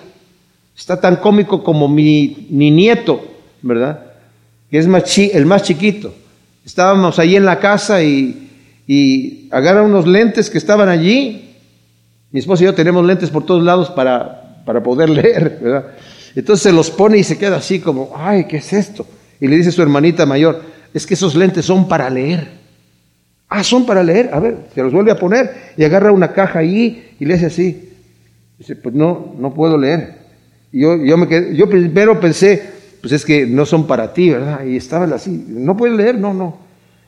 Está 0.75 0.99
tan 0.99 1.17
cómico 1.17 1.63
como 1.63 1.87
mi, 1.87 2.47
nieto, 2.49 3.23
¿verdad? 3.61 4.05
Que 4.71 4.79
es 4.79 4.87
el 5.33 5.45
más 5.45 5.63
chiquito. 5.63 6.15
Estábamos 6.65 7.19
allí 7.19 7.35
en 7.35 7.45
la 7.45 7.59
casa 7.59 8.01
y, 8.01 8.49
y 8.87 9.47
agarra 9.51 9.83
unos 9.83 10.07
lentes 10.07 10.49
que 10.49 10.57
estaban 10.57 10.89
allí 10.89 11.48
mi 12.31 12.39
esposa 12.39 12.63
y 12.63 12.65
yo 12.65 12.75
tenemos 12.75 13.05
lentes 13.05 13.29
por 13.29 13.45
todos 13.45 13.63
lados 13.63 13.89
para, 13.89 14.63
para 14.65 14.81
poder 14.83 15.09
leer, 15.09 15.59
¿verdad? 15.61 15.85
Entonces 16.35 16.63
se 16.63 16.71
los 16.71 16.91
pone 16.91 17.17
y 17.17 17.23
se 17.23 17.37
queda 17.37 17.57
así 17.57 17.79
como, 17.79 18.13
ay, 18.15 18.45
¿qué 18.45 18.57
es 18.57 18.71
esto? 18.73 19.05
Y 19.39 19.47
le 19.47 19.57
dice 19.57 19.71
su 19.71 19.81
hermanita 19.81 20.25
mayor, 20.25 20.61
es 20.93 21.05
que 21.05 21.13
esos 21.13 21.35
lentes 21.35 21.65
son 21.65 21.87
para 21.87 22.09
leer. 22.09 22.59
Ah, 23.47 23.63
son 23.63 23.85
para 23.85 24.03
leer. 24.03 24.29
A 24.31 24.39
ver, 24.39 24.57
se 24.73 24.83
los 24.83 24.93
vuelve 24.93 25.11
a 25.11 25.17
poner 25.17 25.73
y 25.75 25.83
agarra 25.83 26.11
una 26.11 26.33
caja 26.33 26.59
ahí 26.59 27.15
y 27.19 27.25
le 27.25 27.33
hace 27.33 27.47
así. 27.47 27.89
Dice, 28.57 28.75
pues 28.75 28.93
no, 28.93 29.33
no 29.39 29.53
puedo 29.53 29.77
leer. 29.77 30.19
Y 30.71 30.81
yo, 30.81 30.97
yo, 30.97 31.17
me 31.17 31.55
yo 31.55 31.67
primero 31.67 32.19
pensé, 32.19 32.69
pues 33.01 33.13
es 33.13 33.25
que 33.25 33.47
no 33.47 33.65
son 33.65 33.87
para 33.87 34.13
ti, 34.13 34.29
¿verdad? 34.29 34.63
Y 34.65 34.77
estaba 34.77 35.05
así, 35.15 35.45
no 35.47 35.75
puedes 35.75 35.97
leer, 35.97 36.19
no, 36.19 36.33
no. 36.33 36.57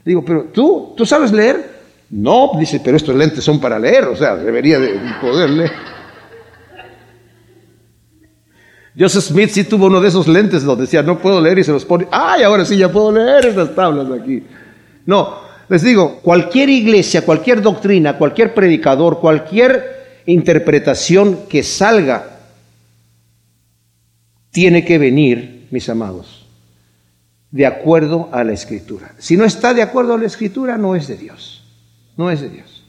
Digo, 0.04 0.26
pero 0.26 0.46
tú, 0.46 0.94
¿tú 0.98 1.06
sabes 1.06 1.32
leer? 1.32 1.71
No, 2.12 2.52
dice, 2.60 2.82
pero 2.84 2.97
estos 2.97 3.15
lentes 3.15 3.41
son 3.41 3.62
para 3.62 3.80
leer, 3.80 4.04
o 4.04 4.17
sea, 4.17 4.36
debería 4.36 4.78
de 4.80 5.00
poder 5.21 5.50
leer. 5.50 5.71
Joseph 9.00 9.24
Smith 9.24 9.50
sí 9.52 9.63
tuvo 9.63 9.86
uno 9.86 10.02
de 10.02 10.10
esos 10.10 10.28
lentes 10.28 10.63
donde 10.63 10.84
decía, 10.84 11.02
no 11.02 11.19
puedo 11.19 11.39
leer 11.39 11.60
y 11.60 11.63
se 11.63 11.71
los 11.71 11.86
pone, 11.86 12.08
ay, 12.12 12.43
ahora 12.43 12.65
sí 12.65 12.76
ya 12.76 12.91
puedo 12.91 13.13
leer 13.13 13.45
estas 13.45 13.74
tablas 13.74 14.08
aquí. 14.12 14.43
No, 15.06 15.39
les 15.69 15.84
digo, 15.84 16.19
cualquier 16.19 16.69
iglesia, 16.69 17.24
cualquier 17.24 17.62
doctrina, 17.62 18.17
cualquier 18.17 18.54
predicador, 18.54 19.21
cualquier 19.21 20.21
interpretación 20.26 21.47
que 21.47 21.63
salga, 21.63 22.39
tiene 24.52 24.84
que 24.84 24.97
venir, 24.97 25.69
mis 25.71 25.88
amados, 25.88 26.45
de 27.52 27.65
acuerdo 27.65 28.28
a 28.34 28.43
la 28.43 28.52
escritura. 28.52 29.13
Si 29.17 29.38
no 29.38 29.45
está 29.45 29.74
de 29.74 29.82
acuerdo 29.82 30.15
a 30.15 30.17
la 30.17 30.26
escritura, 30.26 30.78
no 30.78 30.93
es 30.97 31.08
de 31.08 31.15
Dios 31.15 31.61
no 32.22 32.30
es 32.30 32.40
de 32.40 32.50
Dios. 32.50 32.84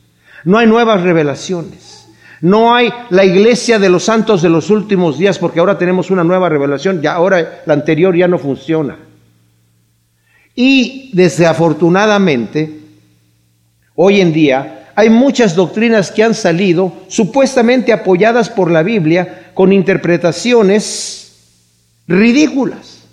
No 0.45 0.59
hay 0.59 0.67
nuevas 0.67 1.01
revelaciones. 1.01 2.07
No 2.43 2.75
hay 2.75 2.93
la 3.09 3.25
iglesia 3.25 3.79
de 3.79 3.89
los 3.89 4.05
santos 4.05 4.43
de 4.43 4.51
los 4.51 4.69
últimos 4.69 5.17
días, 5.17 5.39
porque 5.39 5.59
ahora 5.59 5.79
tenemos 5.79 6.11
una 6.11 6.23
nueva 6.23 6.49
revelación, 6.49 7.01
ya 7.01 7.15
ahora 7.15 7.63
la 7.65 7.73
anterior 7.73 8.15
ya 8.15 8.29
no 8.29 8.39
funciona. 8.39 8.99
Y 10.55 11.11
desafortunadamente, 11.15 12.81
hoy 13.95 14.21
en 14.21 14.33
día, 14.35 14.91
hay 14.95 15.09
muchas 15.09 15.55
doctrinas 15.55 16.11
que 16.11 16.25
han 16.25 16.35
salido 16.35 16.93
supuestamente 17.09 17.93
apoyadas 17.93 18.51
por 18.51 18.71
la 18.71 18.83
Biblia 18.83 19.53
con 19.55 19.73
interpretaciones 19.73 21.33
ridículas, 22.07 23.05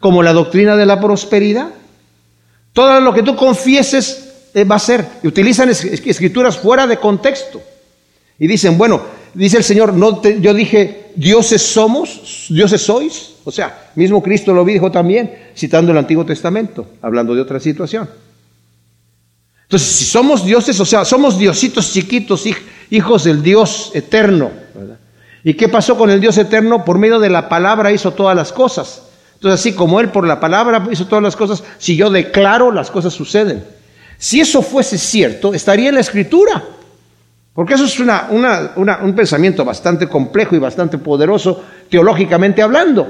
como 0.00 0.24
la 0.24 0.32
doctrina 0.32 0.76
de 0.76 0.86
la 0.86 1.00
prosperidad. 1.00 1.68
Todo 2.72 3.00
lo 3.00 3.14
que 3.14 3.22
tú 3.22 3.36
confieses 3.36 4.25
va 4.64 4.76
a 4.76 4.80
ser. 4.80 5.04
Y 5.22 5.28
utilizan 5.28 5.68
escrituras 5.68 6.56
fuera 6.56 6.86
de 6.86 6.98
contexto. 6.98 7.62
Y 8.38 8.46
dicen, 8.46 8.76
bueno, 8.76 9.02
dice 9.34 9.58
el 9.58 9.64
Señor, 9.64 9.94
no 9.94 10.22
yo 10.22 10.52
dije, 10.52 11.12
dioses 11.14 11.62
somos, 11.62 12.46
dioses 12.48 12.82
sois. 12.82 13.34
O 13.44 13.50
sea, 13.50 13.90
mismo 13.94 14.22
Cristo 14.22 14.52
lo 14.52 14.64
dijo 14.64 14.90
también, 14.90 15.32
citando 15.56 15.92
el 15.92 15.98
Antiguo 15.98 16.24
Testamento, 16.24 16.86
hablando 17.00 17.34
de 17.34 17.40
otra 17.40 17.60
situación. 17.60 18.08
Entonces, 19.62 19.88
si 19.88 20.04
somos 20.04 20.44
dioses, 20.44 20.78
o 20.78 20.84
sea, 20.84 21.04
somos 21.04 21.38
diositos 21.38 21.92
chiquitos, 21.92 22.44
hijos 22.90 23.24
del 23.24 23.42
Dios 23.42 23.90
eterno. 23.94 24.50
¿Y 25.42 25.54
qué 25.54 25.68
pasó 25.68 25.96
con 25.96 26.10
el 26.10 26.20
Dios 26.20 26.38
eterno? 26.38 26.84
Por 26.84 26.98
medio 26.98 27.18
de 27.18 27.30
la 27.30 27.48
palabra 27.48 27.92
hizo 27.92 28.12
todas 28.12 28.36
las 28.36 28.52
cosas. 28.52 29.02
Entonces, 29.34 29.60
así 29.60 29.72
como 29.74 30.00
Él 30.00 30.10
por 30.10 30.26
la 30.26 30.40
palabra 30.40 30.86
hizo 30.90 31.06
todas 31.06 31.22
las 31.22 31.36
cosas, 31.36 31.62
si 31.78 31.96
yo 31.96 32.10
declaro, 32.10 32.72
las 32.72 32.90
cosas 32.90 33.12
suceden. 33.12 33.64
Si 34.18 34.40
eso 34.40 34.62
fuese 34.62 34.98
cierto, 34.98 35.54
estaría 35.54 35.88
en 35.88 35.94
la 35.96 36.00
escritura. 36.00 36.62
Porque 37.56 37.74
eso 37.74 37.84
es 37.84 37.98
un 37.98 39.14
pensamiento 39.16 39.64
bastante 39.64 40.08
complejo 40.08 40.54
y 40.54 40.58
bastante 40.58 40.98
poderoso 40.98 41.64
teológicamente 41.88 42.60
hablando. 42.60 43.08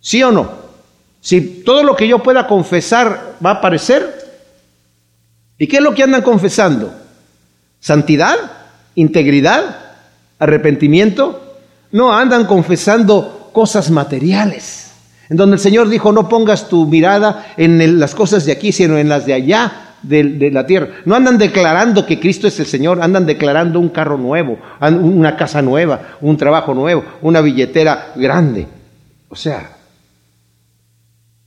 ¿Sí 0.00 0.22
o 0.22 0.30
no? 0.30 0.48
Si 1.20 1.62
todo 1.64 1.82
lo 1.82 1.96
que 1.96 2.06
yo 2.06 2.22
pueda 2.22 2.46
confesar 2.46 3.34
va 3.44 3.50
a 3.50 3.54
aparecer, 3.54 4.38
¿y 5.58 5.66
qué 5.66 5.78
es 5.78 5.82
lo 5.82 5.94
que 5.94 6.04
andan 6.04 6.22
confesando? 6.22 6.94
¿Santidad? 7.80 8.36
¿Integridad? 8.94 9.76
¿Arrepentimiento? 10.38 11.58
No, 11.90 12.16
andan 12.16 12.46
confesando 12.46 13.50
cosas 13.52 13.90
materiales. 13.90 14.92
En 15.28 15.36
donde 15.36 15.56
el 15.56 15.60
Señor 15.60 15.88
dijo, 15.88 16.12
no 16.12 16.28
pongas 16.28 16.68
tu 16.68 16.86
mirada 16.86 17.52
en 17.56 17.98
las 17.98 18.14
cosas 18.14 18.44
de 18.44 18.52
aquí, 18.52 18.70
sino 18.70 18.96
en 18.96 19.08
las 19.08 19.26
de 19.26 19.34
allá 19.34 19.89
de, 20.02 20.50
la 20.50 20.66
tierra. 20.66 20.88
No 21.04 21.14
andan 21.14 21.38
declarando 21.38 22.06
que 22.06 22.18
Cristo 22.18 22.46
es 22.46 22.58
el 22.60 22.66
Señor, 22.66 23.02
andan 23.02 23.26
declarando 23.26 23.80
un 23.80 23.90
carro 23.90 24.16
nuevo, 24.16 24.58
una 24.80 25.36
casa 25.36 25.62
nueva, 25.62 26.16
un 26.20 26.36
trabajo 26.36 26.74
nuevo, 26.74 27.04
una 27.22 27.40
billetera 27.40 28.12
grande. 28.16 28.66
O 29.28 29.36
sea, 29.36 29.76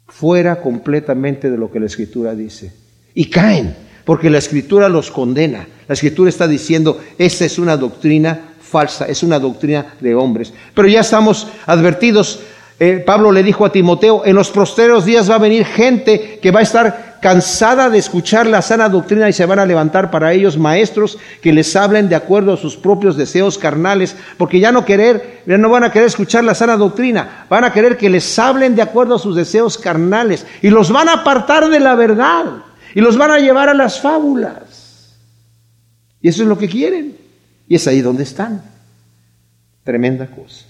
fuera 0.07 0.61
completamente 0.61 1.49
de 1.49 1.57
lo 1.57 1.71
que 1.71 1.79
la 1.79 1.87
Escritura 1.87 2.35
dice. 2.35 2.73
Y 3.13 3.29
caen, 3.29 3.75
porque 4.05 4.29
la 4.29 4.37
Escritura 4.37 4.89
los 4.89 5.11
condena. 5.11 5.67
La 5.87 5.93
Escritura 5.93 6.29
está 6.29 6.47
diciendo, 6.47 7.01
esta 7.17 7.45
es 7.45 7.59
una 7.59 7.77
doctrina 7.77 8.53
falsa, 8.61 9.05
es 9.05 9.23
una 9.23 9.39
doctrina 9.39 9.95
de 9.99 10.15
hombres. 10.15 10.53
Pero 10.73 10.87
ya 10.87 11.01
estamos 11.01 11.47
advertidos. 11.65 12.39
Eh, 12.79 13.03
Pablo 13.05 13.31
le 13.31 13.43
dijo 13.43 13.65
a 13.65 13.71
Timoteo, 13.71 14.25
en 14.25 14.35
los 14.35 14.49
posteros 14.49 15.05
días 15.05 15.29
va 15.29 15.35
a 15.35 15.39
venir 15.39 15.65
gente 15.65 16.39
que 16.41 16.51
va 16.51 16.59
a 16.59 16.63
estar 16.63 17.13
cansada 17.21 17.89
de 17.89 17.99
escuchar 17.99 18.47
la 18.47 18.61
sana 18.61 18.89
doctrina 18.89 19.29
y 19.29 19.33
se 19.33 19.45
van 19.45 19.59
a 19.59 19.65
levantar 19.65 20.11
para 20.11 20.33
ellos 20.33 20.57
maestros 20.57 21.17
que 21.41 21.53
les 21.53 21.73
hablen 21.75 22.09
de 22.09 22.15
acuerdo 22.15 22.53
a 22.53 22.57
sus 22.57 22.75
propios 22.75 23.15
deseos 23.15 23.57
carnales, 23.57 24.15
porque 24.37 24.59
ya 24.59 24.71
no 24.71 24.83
querer, 24.83 25.41
ya 25.45 25.57
no 25.57 25.69
van 25.69 25.85
a 25.85 25.91
querer 25.91 26.07
escuchar 26.07 26.43
la 26.43 26.55
sana 26.55 26.75
doctrina, 26.75 27.45
van 27.49 27.63
a 27.63 27.71
querer 27.71 27.97
que 27.97 28.09
les 28.09 28.37
hablen 28.37 28.75
de 28.75 28.81
acuerdo 28.81 29.15
a 29.15 29.19
sus 29.19 29.35
deseos 29.35 29.77
carnales 29.77 30.45
y 30.61 30.69
los 30.69 30.91
van 30.91 31.07
a 31.07 31.13
apartar 31.13 31.69
de 31.69 31.79
la 31.79 31.95
verdad 31.95 32.45
y 32.93 33.01
los 33.01 33.17
van 33.17 33.31
a 33.31 33.39
llevar 33.39 33.69
a 33.69 33.73
las 33.73 34.01
fábulas. 34.01 35.15
Y 36.21 36.29
eso 36.29 36.43
es 36.43 36.49
lo 36.49 36.57
que 36.57 36.67
quieren. 36.67 37.17
Y 37.67 37.75
es 37.75 37.87
ahí 37.87 38.01
donde 38.01 38.23
están. 38.23 38.61
Tremenda 39.83 40.27
cosa. 40.27 40.65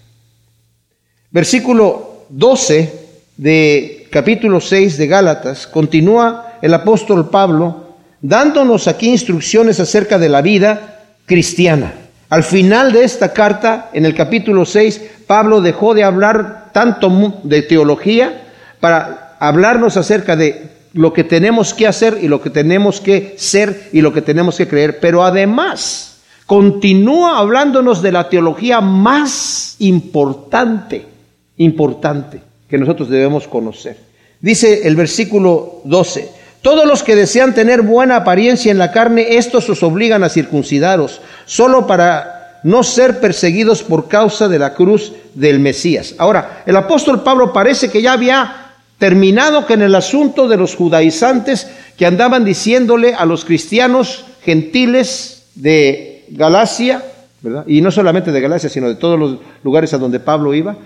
Versículo 1.34 2.26
12 2.30 2.94
de 3.38 4.08
capítulo 4.12 4.62
6 4.62 5.00
de 5.00 5.08
Gálatas, 5.08 5.66
continúa 5.66 6.60
el 6.62 6.72
apóstol 6.76 7.32
Pablo 7.32 7.96
dándonos 8.22 8.88
aquí 8.88 9.10
instrucciones 9.10 9.80
acerca 9.80 10.20
de 10.20 10.30
la 10.30 10.44
vida 10.44 11.06
cristiana. 11.26 11.96
Al 12.30 12.44
final 12.44 12.92
de 12.94 13.04
esta 13.04 13.34
carta, 13.34 13.90
en 13.94 14.06
el 14.06 14.14
capítulo 14.14 14.64
6, 14.64 15.02
Pablo 15.26 15.60
dejó 15.60 15.96
de 15.96 16.04
hablar 16.04 16.70
tanto 16.72 17.10
de 17.42 17.64
teología 17.64 18.44
para 18.80 19.36
hablarnos 19.40 19.98
acerca 19.98 20.36
de 20.36 20.70
lo 20.94 21.14
que 21.14 21.24
tenemos 21.24 21.74
que 21.74 21.88
hacer 21.88 22.20
y 22.22 22.28
lo 22.28 22.44
que 22.44 22.52
tenemos 22.52 23.02
que 23.02 23.34
ser 23.40 23.90
y 23.92 24.02
lo 24.02 24.14
que 24.14 24.22
tenemos 24.22 24.56
que 24.58 24.68
creer, 24.68 25.00
pero 25.00 25.24
además 25.24 26.20
continúa 26.46 27.40
hablándonos 27.40 28.04
de 28.04 28.12
la 28.12 28.30
teología 28.30 28.82
más 28.82 29.78
importante, 29.80 31.13
importante 31.58 32.42
que 32.70 32.78
nosotros 32.78 33.10
debemos 33.10 33.48
conocer. 33.48 33.98
Dice 34.40 34.88
el 34.88 34.96
versículo 34.96 35.82
12, 35.86 36.30
todos 36.62 36.86
los 36.86 37.04
que 37.04 37.16
desean 37.16 37.54
tener 37.54 37.82
buena 37.82 38.18
apariencia 38.18 38.72
en 38.72 38.78
la 38.78 38.92
carne, 38.92 39.36
estos 39.38 39.70
os 39.70 39.84
obligan 39.84 40.24
a 40.24 40.30
circuncidaros, 40.30 41.22
solo 41.46 41.86
para 41.88 42.60
no 42.64 42.84
ser 42.84 43.20
perseguidos 43.20 43.84
por 43.84 44.08
causa 44.08 44.48
de 44.48 44.60
la 44.60 44.74
cruz 44.74 45.14
del 45.34 45.60
Mesías. 45.60 46.16
Ahora, 46.18 46.64
el 46.66 46.76
apóstol 46.78 47.22
Pablo 47.22 47.52
parece 47.52 47.90
que 47.90 48.02
ya 48.02 48.14
había 48.14 48.64
terminado 48.98 49.68
con 49.68 49.82
el 49.82 49.94
asunto 49.96 50.48
de 50.48 50.56
los 50.56 50.76
judaizantes 50.76 51.68
que 51.98 52.06
andaban 52.06 52.46
diciéndole 52.46 53.14
a 53.14 53.26
los 53.26 53.44
cristianos 53.44 54.26
gentiles 54.44 55.48
de 55.56 56.26
Galacia, 56.30 57.04
¿verdad? 57.42 57.66
y 57.68 57.82
no 57.82 57.92
solamente 57.92 58.32
de 58.32 58.40
Galacia, 58.40 58.70
sino 58.70 58.88
de 58.88 58.96
todos 58.96 59.20
los 59.20 59.38
lugares 59.64 59.94
a 59.94 59.98
donde 59.98 60.22
Pablo 60.22 60.54
iba, 60.54 60.78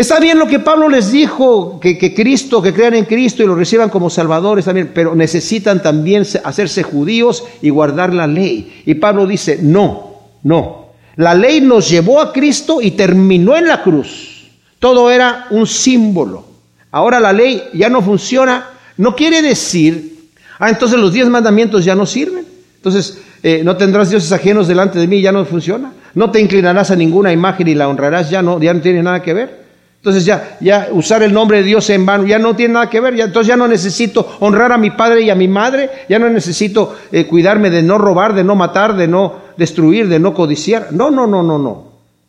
Está 0.00 0.18
bien 0.18 0.38
lo 0.38 0.46
que 0.46 0.60
Pablo 0.60 0.88
les 0.88 1.12
dijo, 1.12 1.78
que, 1.78 1.98
que, 1.98 2.14
Cristo, 2.14 2.62
que 2.62 2.72
crean 2.72 2.94
en 2.94 3.04
Cristo 3.04 3.42
y 3.42 3.46
lo 3.46 3.54
reciban 3.54 3.90
como 3.90 4.08
salvadores 4.08 4.64
también, 4.64 4.92
pero 4.94 5.14
necesitan 5.14 5.82
también 5.82 6.26
hacerse 6.42 6.82
judíos 6.82 7.44
y 7.60 7.68
guardar 7.68 8.14
la 8.14 8.26
ley. 8.26 8.82
Y 8.86 8.94
Pablo 8.94 9.26
dice, 9.26 9.58
no, 9.60 10.14
no. 10.42 10.86
La 11.16 11.34
ley 11.34 11.60
nos 11.60 11.90
llevó 11.90 12.22
a 12.22 12.32
Cristo 12.32 12.80
y 12.80 12.92
terminó 12.92 13.58
en 13.58 13.68
la 13.68 13.82
cruz. 13.82 14.48
Todo 14.78 15.10
era 15.10 15.48
un 15.50 15.66
símbolo. 15.66 16.46
Ahora 16.92 17.20
la 17.20 17.34
ley 17.34 17.64
ya 17.74 17.90
no 17.90 18.00
funciona. 18.00 18.70
No 18.96 19.14
quiere 19.14 19.42
decir, 19.42 20.30
ah, 20.58 20.70
entonces 20.70 20.98
los 20.98 21.12
diez 21.12 21.28
mandamientos 21.28 21.84
ya 21.84 21.94
no 21.94 22.06
sirven. 22.06 22.46
Entonces, 22.76 23.20
eh, 23.42 23.60
no 23.62 23.76
tendrás 23.76 24.08
dioses 24.08 24.32
ajenos 24.32 24.66
delante 24.66 24.98
de 24.98 25.06
mí, 25.06 25.20
ya 25.20 25.30
no 25.30 25.44
funciona. 25.44 25.92
No 26.14 26.30
te 26.30 26.40
inclinarás 26.40 26.90
a 26.90 26.96
ninguna 26.96 27.34
imagen 27.34 27.68
y 27.68 27.74
la 27.74 27.86
honrarás, 27.86 28.30
ya 28.30 28.40
no, 28.40 28.58
ya 28.62 28.72
no 28.72 28.80
tiene 28.80 29.02
nada 29.02 29.20
que 29.22 29.34
ver. 29.34 29.60
Entonces 30.00 30.24
ya, 30.24 30.56
ya 30.62 30.88
usar 30.92 31.22
el 31.22 31.34
nombre 31.34 31.58
de 31.58 31.64
Dios 31.64 31.90
en 31.90 32.06
vano 32.06 32.26
ya 32.26 32.38
no 32.38 32.56
tiene 32.56 32.72
nada 32.72 32.88
que 32.88 33.00
ver. 33.00 33.14
Ya, 33.14 33.24
entonces 33.24 33.48
ya 33.48 33.56
no 33.56 33.68
necesito 33.68 34.38
honrar 34.40 34.72
a 34.72 34.78
mi 34.78 34.92
padre 34.92 35.20
y 35.20 35.28
a 35.28 35.34
mi 35.34 35.46
madre. 35.46 35.90
Ya 36.08 36.18
no 36.18 36.30
necesito 36.30 36.96
eh, 37.12 37.26
cuidarme 37.26 37.68
de 37.68 37.82
no 37.82 37.98
robar, 37.98 38.34
de 38.34 38.42
no 38.42 38.56
matar, 38.56 38.96
de 38.96 39.06
no 39.06 39.34
destruir, 39.58 40.08
de 40.08 40.18
no 40.18 40.32
codiciar. 40.32 40.88
No, 40.92 41.10
no, 41.10 41.26
no, 41.26 41.42
no, 41.42 41.58
no. 41.58 41.84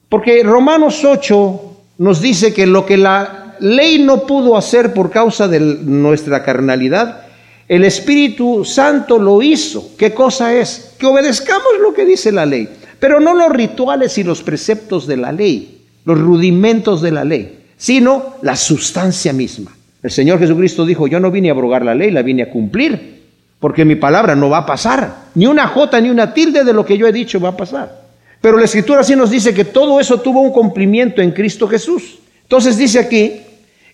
Porque 0.10 0.44
Romanos 0.44 1.06
8 1.06 1.62
nos 2.00 2.20
dice 2.20 2.54
que 2.54 2.66
lo 2.66 2.86
que 2.86 2.98
la 2.98 3.56
ley 3.62 4.00
no 4.00 4.28
pudo 4.28 4.58
hacer 4.58 4.94
por 4.94 5.10
causa 5.10 5.48
de 5.48 5.62
nuestra 5.62 6.44
carnalidad, 6.44 7.22
el 7.70 7.86
Espíritu 7.86 8.66
Santo 8.66 9.18
lo 9.18 9.42
hizo. 9.42 9.92
¿Qué 9.98 10.14
cosa 10.14 10.54
es? 10.54 10.96
Que 11.00 11.06
obedezcamos 11.06 11.80
lo 11.82 11.94
que 11.94 12.04
dice 12.04 12.34
la 12.34 12.46
ley, 12.46 12.68
pero 13.00 13.22
no 13.22 13.34
los 13.34 13.50
rituales 13.50 14.18
y 14.18 14.26
los 14.26 14.44
preceptos 14.44 15.08
de 15.08 15.16
la 15.16 15.32
ley, 15.32 15.86
los 16.04 16.20
rudimentos 16.20 17.02
de 17.02 17.12
la 17.12 17.24
ley 17.24 17.60
sino 17.82 18.36
la 18.44 18.56
sustancia 18.56 19.34
misma. 19.34 19.76
El 20.04 20.12
Señor 20.12 20.38
Jesucristo 20.38 20.86
dijo, 20.86 21.08
yo 21.08 21.20
no 21.20 21.32
vine 21.32 21.50
a 21.50 21.54
abrogar 21.54 21.84
la 21.84 21.96
ley, 21.96 22.12
la 22.12 22.22
vine 22.22 22.44
a 22.44 22.52
cumplir, 22.52 23.24
porque 23.60 23.86
mi 23.86 23.96
palabra 23.96 24.36
no 24.36 24.52
va 24.52 24.60
a 24.60 24.66
pasar. 24.68 25.16
Ni 25.34 25.48
una 25.48 25.66
jota 25.66 26.00
ni 26.00 26.12
una 26.12 26.32
tilde 26.32 26.64
de 26.64 26.74
lo 26.74 26.86
que 26.86 26.96
yo 26.96 27.08
he 27.08 27.12
dicho 27.12 27.40
va 27.40 27.50
a 27.50 27.58
pasar. 27.58 28.04
Pero 28.40 28.58
la 28.58 28.66
Escritura 28.66 29.04
sí 29.04 29.16
nos 29.16 29.32
dice 29.32 29.52
que 29.56 29.66
todo 29.66 30.00
eso 30.00 30.22
tuvo 30.22 30.42
un 30.42 30.52
cumplimiento 30.52 31.24
en 31.24 31.32
Cristo 31.32 31.68
Jesús. 31.68 32.20
Entonces 32.44 32.78
dice 32.78 33.00
aquí, 33.00 33.42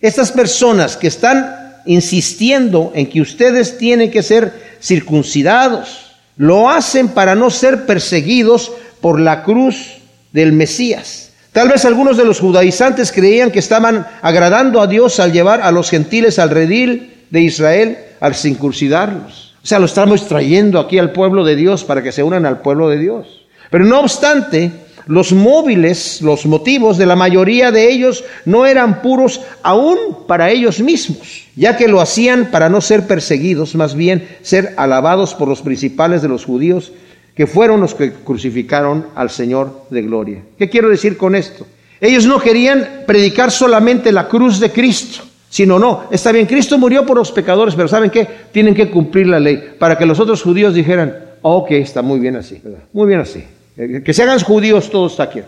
estas 0.02 0.32
personas 0.32 0.94
que 0.94 1.06
están 1.06 1.80
insistiendo 1.86 2.92
en 2.94 3.06
que 3.06 3.22
ustedes 3.22 3.78
tienen 3.78 4.10
que 4.10 4.22
ser 4.22 4.52
circuncidados, 4.82 6.12
lo 6.36 6.68
hacen 6.68 7.08
para 7.08 7.34
no 7.34 7.48
ser 7.48 7.86
perseguidos 7.86 8.70
por 9.00 9.18
la 9.18 9.44
cruz 9.44 9.96
del 10.32 10.52
Mesías. 10.52 11.27
Tal 11.58 11.68
vez 11.68 11.84
algunos 11.84 12.16
de 12.16 12.24
los 12.24 12.38
judaizantes 12.38 13.10
creían 13.10 13.50
que 13.50 13.58
estaban 13.58 14.06
agradando 14.22 14.80
a 14.80 14.86
Dios 14.86 15.18
al 15.18 15.32
llevar 15.32 15.60
a 15.60 15.72
los 15.72 15.90
gentiles 15.90 16.38
al 16.38 16.50
redil 16.50 17.24
de 17.30 17.40
Israel, 17.40 17.98
al 18.20 18.36
circuncidarlos. 18.36 19.56
O 19.60 19.66
sea, 19.66 19.80
lo 19.80 19.86
estamos 19.86 20.28
trayendo 20.28 20.78
aquí 20.78 21.00
al 21.00 21.10
pueblo 21.10 21.42
de 21.42 21.56
Dios 21.56 21.82
para 21.82 22.00
que 22.00 22.12
se 22.12 22.22
unan 22.22 22.46
al 22.46 22.60
pueblo 22.60 22.88
de 22.88 22.98
Dios. 22.98 23.44
Pero 23.70 23.84
no 23.84 23.98
obstante, 23.98 24.70
los 25.08 25.32
móviles, 25.32 26.22
los 26.22 26.46
motivos 26.46 26.96
de 26.96 27.06
la 27.06 27.16
mayoría 27.16 27.72
de 27.72 27.90
ellos 27.90 28.22
no 28.44 28.64
eran 28.64 29.02
puros 29.02 29.40
aún 29.64 29.98
para 30.28 30.50
ellos 30.50 30.78
mismos, 30.78 31.48
ya 31.56 31.76
que 31.76 31.88
lo 31.88 32.00
hacían 32.00 32.52
para 32.52 32.68
no 32.68 32.80
ser 32.80 33.08
perseguidos, 33.08 33.74
más 33.74 33.96
bien 33.96 34.28
ser 34.42 34.74
alabados 34.76 35.34
por 35.34 35.48
los 35.48 35.62
principales 35.62 36.22
de 36.22 36.28
los 36.28 36.44
judíos 36.44 36.92
que 37.38 37.46
fueron 37.46 37.80
los 37.80 37.94
que 37.94 38.10
crucificaron 38.10 39.06
al 39.14 39.30
Señor 39.30 39.84
de 39.90 40.02
gloria. 40.02 40.42
¿Qué 40.58 40.68
quiero 40.68 40.88
decir 40.88 41.16
con 41.16 41.36
esto? 41.36 41.68
Ellos 42.00 42.26
no 42.26 42.40
querían 42.40 43.04
predicar 43.06 43.52
solamente 43.52 44.10
la 44.10 44.26
cruz 44.26 44.58
de 44.58 44.72
Cristo, 44.72 45.22
sino 45.48 45.78
no, 45.78 46.08
está 46.10 46.32
bien, 46.32 46.46
Cristo 46.46 46.76
murió 46.78 47.06
por 47.06 47.16
los 47.16 47.30
pecadores, 47.30 47.76
pero 47.76 47.86
¿saben 47.86 48.10
qué? 48.10 48.26
Tienen 48.50 48.74
que 48.74 48.90
cumplir 48.90 49.28
la 49.28 49.38
ley 49.38 49.76
para 49.78 49.96
que 49.96 50.04
los 50.04 50.18
otros 50.18 50.42
judíos 50.42 50.74
dijeran, 50.74 51.16
ok, 51.42 51.70
está 51.70 52.02
muy 52.02 52.18
bien 52.18 52.34
así, 52.34 52.60
muy 52.92 53.06
bien 53.06 53.20
así. 53.20 53.44
Eh, 53.76 54.02
que 54.04 54.12
se 54.12 54.24
hagan 54.24 54.40
judíos 54.40 54.90
todos 54.90 55.20
aquí. 55.20 55.40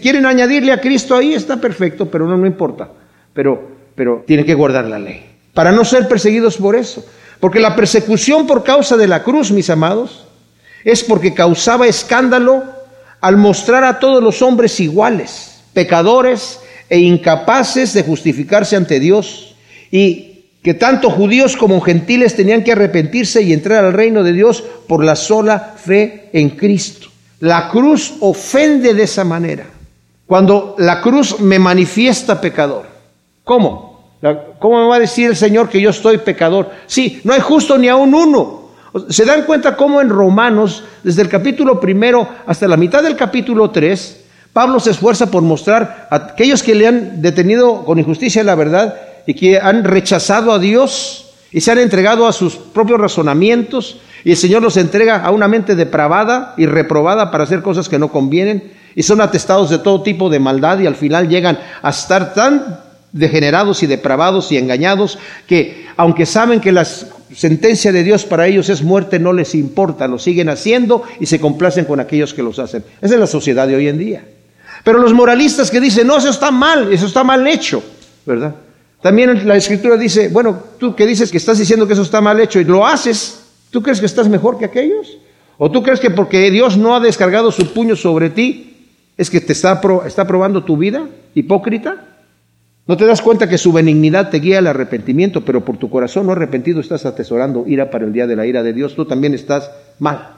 Quieren 0.00 0.26
añadirle 0.26 0.70
a 0.70 0.80
Cristo 0.80 1.16
ahí, 1.16 1.34
está 1.34 1.60
perfecto, 1.60 2.06
pero 2.08 2.28
no, 2.28 2.36
no 2.36 2.46
importa. 2.46 2.88
Pero, 3.34 3.68
pero 3.96 4.22
tienen 4.24 4.46
que 4.46 4.54
guardar 4.54 4.84
la 4.84 5.00
ley. 5.00 5.26
Para 5.52 5.72
no 5.72 5.84
ser 5.84 6.06
perseguidos 6.06 6.56
por 6.56 6.76
eso. 6.76 7.04
Porque 7.40 7.58
la 7.58 7.74
persecución 7.74 8.46
por 8.46 8.62
causa 8.62 8.96
de 8.96 9.08
la 9.08 9.24
cruz, 9.24 9.50
mis 9.50 9.68
amados, 9.70 10.25
es 10.86 11.02
porque 11.02 11.34
causaba 11.34 11.88
escándalo 11.88 12.62
al 13.20 13.36
mostrar 13.36 13.82
a 13.82 13.98
todos 13.98 14.22
los 14.22 14.40
hombres 14.40 14.78
iguales, 14.78 15.60
pecadores 15.72 16.60
e 16.88 17.00
incapaces 17.00 17.92
de 17.92 18.04
justificarse 18.04 18.76
ante 18.76 19.00
Dios, 19.00 19.56
y 19.90 20.44
que 20.62 20.74
tanto 20.74 21.10
judíos 21.10 21.56
como 21.56 21.80
gentiles 21.80 22.36
tenían 22.36 22.62
que 22.62 22.70
arrepentirse 22.70 23.42
y 23.42 23.52
entrar 23.52 23.84
al 23.84 23.94
reino 23.94 24.22
de 24.22 24.32
Dios 24.32 24.62
por 24.86 25.04
la 25.04 25.16
sola 25.16 25.74
fe 25.76 26.30
en 26.32 26.50
Cristo. 26.50 27.08
La 27.40 27.68
cruz 27.68 28.14
ofende 28.20 28.94
de 28.94 29.02
esa 29.02 29.24
manera. 29.24 29.66
Cuando 30.24 30.76
la 30.78 31.00
cruz 31.00 31.40
me 31.40 31.58
manifiesta 31.58 32.40
pecador. 32.40 32.86
¿Cómo? 33.42 34.12
¿Cómo 34.60 34.82
me 34.82 34.88
va 34.88 34.96
a 34.96 35.00
decir 35.00 35.30
el 35.30 35.36
Señor 35.36 35.68
que 35.68 35.80
yo 35.80 35.90
estoy 35.90 36.18
pecador? 36.18 36.70
Sí, 36.86 37.20
no 37.24 37.32
hay 37.32 37.40
justo 37.40 37.76
ni 37.76 37.88
aún 37.88 38.14
uno. 38.14 38.65
¿Se 39.08 39.24
dan 39.24 39.42
cuenta 39.42 39.76
cómo 39.76 40.00
en 40.00 40.08
Romanos, 40.08 40.84
desde 41.02 41.22
el 41.22 41.28
capítulo 41.28 41.80
primero 41.80 42.28
hasta 42.46 42.68
la 42.68 42.76
mitad 42.76 43.02
del 43.02 43.16
capítulo 43.16 43.70
3, 43.70 44.24
Pablo 44.52 44.80
se 44.80 44.90
esfuerza 44.90 45.30
por 45.30 45.42
mostrar 45.42 46.08
a 46.10 46.16
aquellos 46.16 46.62
que 46.62 46.74
le 46.74 46.86
han 46.86 47.20
detenido 47.20 47.84
con 47.84 47.98
injusticia 47.98 48.42
la 48.42 48.54
verdad 48.54 48.94
y 49.26 49.34
que 49.34 49.58
han 49.58 49.84
rechazado 49.84 50.52
a 50.52 50.58
Dios 50.58 51.26
y 51.52 51.60
se 51.60 51.72
han 51.72 51.78
entregado 51.78 52.26
a 52.26 52.32
sus 52.32 52.56
propios 52.56 53.00
razonamientos 53.00 53.98
y 54.24 54.30
el 54.30 54.36
Señor 54.36 54.62
los 54.62 54.76
entrega 54.76 55.22
a 55.22 55.30
una 55.30 55.46
mente 55.46 55.74
depravada 55.74 56.54
y 56.56 56.66
reprobada 56.66 57.30
para 57.30 57.44
hacer 57.44 57.62
cosas 57.62 57.88
que 57.88 57.98
no 57.98 58.08
convienen 58.08 58.72
y 58.94 59.02
son 59.02 59.20
atestados 59.20 59.68
de 59.68 59.78
todo 59.78 60.02
tipo 60.02 60.30
de 60.30 60.40
maldad 60.40 60.78
y 60.78 60.86
al 60.86 60.96
final 60.96 61.28
llegan 61.28 61.58
a 61.82 61.90
estar 61.90 62.32
tan 62.32 62.80
degenerados 63.12 63.82
y 63.82 63.86
depravados 63.86 64.50
y 64.52 64.56
engañados 64.56 65.18
que 65.46 65.86
aunque 65.96 66.26
saben 66.26 66.60
que 66.60 66.72
la 66.72 66.86
sentencia 67.34 67.92
de 67.92 68.04
Dios 68.04 68.24
para 68.24 68.46
ellos 68.46 68.68
es 68.68 68.82
muerte, 68.82 69.18
no 69.18 69.32
les 69.32 69.54
importa, 69.54 70.06
lo 70.06 70.18
siguen 70.18 70.48
haciendo 70.48 71.02
y 71.20 71.26
se 71.26 71.40
complacen 71.40 71.84
con 71.84 72.00
aquellos 72.00 72.34
que 72.34 72.42
los 72.42 72.58
hacen. 72.58 72.84
Esa 73.00 73.14
es 73.14 73.20
la 73.20 73.26
sociedad 73.26 73.66
de 73.66 73.76
hoy 73.76 73.88
en 73.88 73.98
día. 73.98 74.24
Pero 74.84 74.98
los 74.98 75.12
moralistas 75.12 75.70
que 75.70 75.80
dicen, 75.80 76.06
no, 76.06 76.16
eso 76.16 76.30
está 76.30 76.50
mal, 76.50 76.92
eso 76.92 77.06
está 77.06 77.24
mal 77.24 77.46
hecho, 77.46 77.82
¿verdad? 78.24 78.54
También 79.02 79.46
la 79.46 79.56
escritura 79.56 79.96
dice, 79.96 80.28
bueno, 80.28 80.58
tú 80.78 80.94
que 80.94 81.06
dices 81.06 81.30
que 81.30 81.36
estás 81.36 81.58
diciendo 81.58 81.86
que 81.86 81.92
eso 81.92 82.02
está 82.02 82.20
mal 82.20 82.38
hecho 82.40 82.60
y 82.60 82.64
lo 82.64 82.86
haces, 82.86 83.40
¿tú 83.70 83.82
crees 83.82 84.00
que 84.00 84.06
estás 84.06 84.28
mejor 84.28 84.58
que 84.58 84.64
aquellos? 84.64 85.18
¿O 85.58 85.70
tú 85.70 85.82
crees 85.82 86.00
que 86.00 86.10
porque 86.10 86.50
Dios 86.50 86.76
no 86.76 86.94
ha 86.94 87.00
descargado 87.00 87.50
su 87.50 87.72
puño 87.72 87.96
sobre 87.96 88.30
ti, 88.30 88.76
es 89.16 89.30
que 89.30 89.40
te 89.40 89.52
está, 89.52 89.80
está 90.06 90.26
probando 90.26 90.64
tu 90.64 90.76
vida, 90.76 91.06
hipócrita? 91.34 92.15
¿No 92.88 92.96
te 92.96 93.04
das 93.04 93.20
cuenta 93.20 93.48
que 93.48 93.58
su 93.58 93.72
benignidad 93.72 94.30
te 94.30 94.38
guía 94.38 94.58
al 94.58 94.68
arrepentimiento, 94.68 95.44
pero 95.44 95.64
por 95.64 95.76
tu 95.76 95.90
corazón 95.90 96.26
no 96.26 96.32
arrepentido 96.32 96.80
estás 96.80 97.04
atesorando 97.04 97.64
ira 97.66 97.90
para 97.90 98.04
el 98.04 98.12
día 98.12 98.28
de 98.28 98.36
la 98.36 98.46
ira 98.46 98.62
de 98.62 98.72
Dios? 98.72 98.94
Tú 98.94 99.04
también 99.06 99.34
estás 99.34 99.72
mal. 99.98 100.34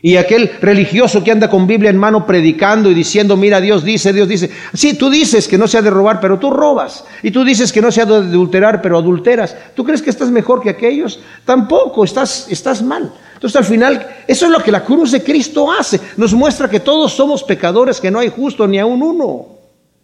Y 0.00 0.16
aquel 0.16 0.50
religioso 0.62 1.22
que 1.22 1.30
anda 1.30 1.50
con 1.50 1.66
Biblia 1.66 1.90
en 1.90 1.98
mano 1.98 2.26
predicando 2.26 2.90
y 2.90 2.94
diciendo, 2.94 3.36
mira, 3.36 3.60
Dios 3.60 3.84
dice, 3.84 4.12
Dios 4.14 4.26
dice, 4.26 4.50
sí, 4.72 4.94
tú 4.94 5.10
dices 5.10 5.46
que 5.46 5.58
no 5.58 5.68
se 5.68 5.78
ha 5.78 5.82
de 5.82 5.90
robar, 5.90 6.18
pero 6.18 6.38
tú 6.38 6.50
robas. 6.50 7.04
Y 7.22 7.30
tú 7.30 7.44
dices 7.44 7.70
que 7.70 7.82
no 7.82 7.92
se 7.92 8.00
ha 8.00 8.06
de 8.06 8.16
adulterar, 8.16 8.80
pero 8.80 8.96
adulteras. 8.96 9.54
¿Tú 9.76 9.84
crees 9.84 10.00
que 10.00 10.10
estás 10.10 10.30
mejor 10.30 10.62
que 10.62 10.70
aquellos? 10.70 11.20
Tampoco, 11.44 12.04
estás, 12.04 12.46
estás 12.50 12.82
mal. 12.82 13.12
Entonces 13.34 13.56
al 13.56 13.66
final, 13.66 14.06
eso 14.26 14.46
es 14.46 14.50
lo 14.50 14.60
que 14.60 14.72
la 14.72 14.82
cruz 14.82 15.12
de 15.12 15.22
Cristo 15.22 15.70
hace. 15.70 16.00
Nos 16.16 16.32
muestra 16.32 16.70
que 16.70 16.80
todos 16.80 17.12
somos 17.12 17.44
pecadores, 17.44 18.00
que 18.00 18.10
no 18.10 18.18
hay 18.18 18.30
justo 18.30 18.66
ni 18.66 18.78
aun 18.78 19.02
uno, 19.02 19.46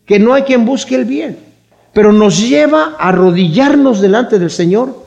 que 0.04 0.18
no 0.18 0.34
hay 0.34 0.42
quien 0.42 0.66
busque 0.66 0.94
el 0.94 1.06
bien 1.06 1.47
pero 1.98 2.12
nos 2.12 2.48
lleva 2.48 2.94
a 2.96 3.08
arrodillarnos 3.08 4.00
delante 4.00 4.38
del 4.38 4.52
Señor 4.52 5.04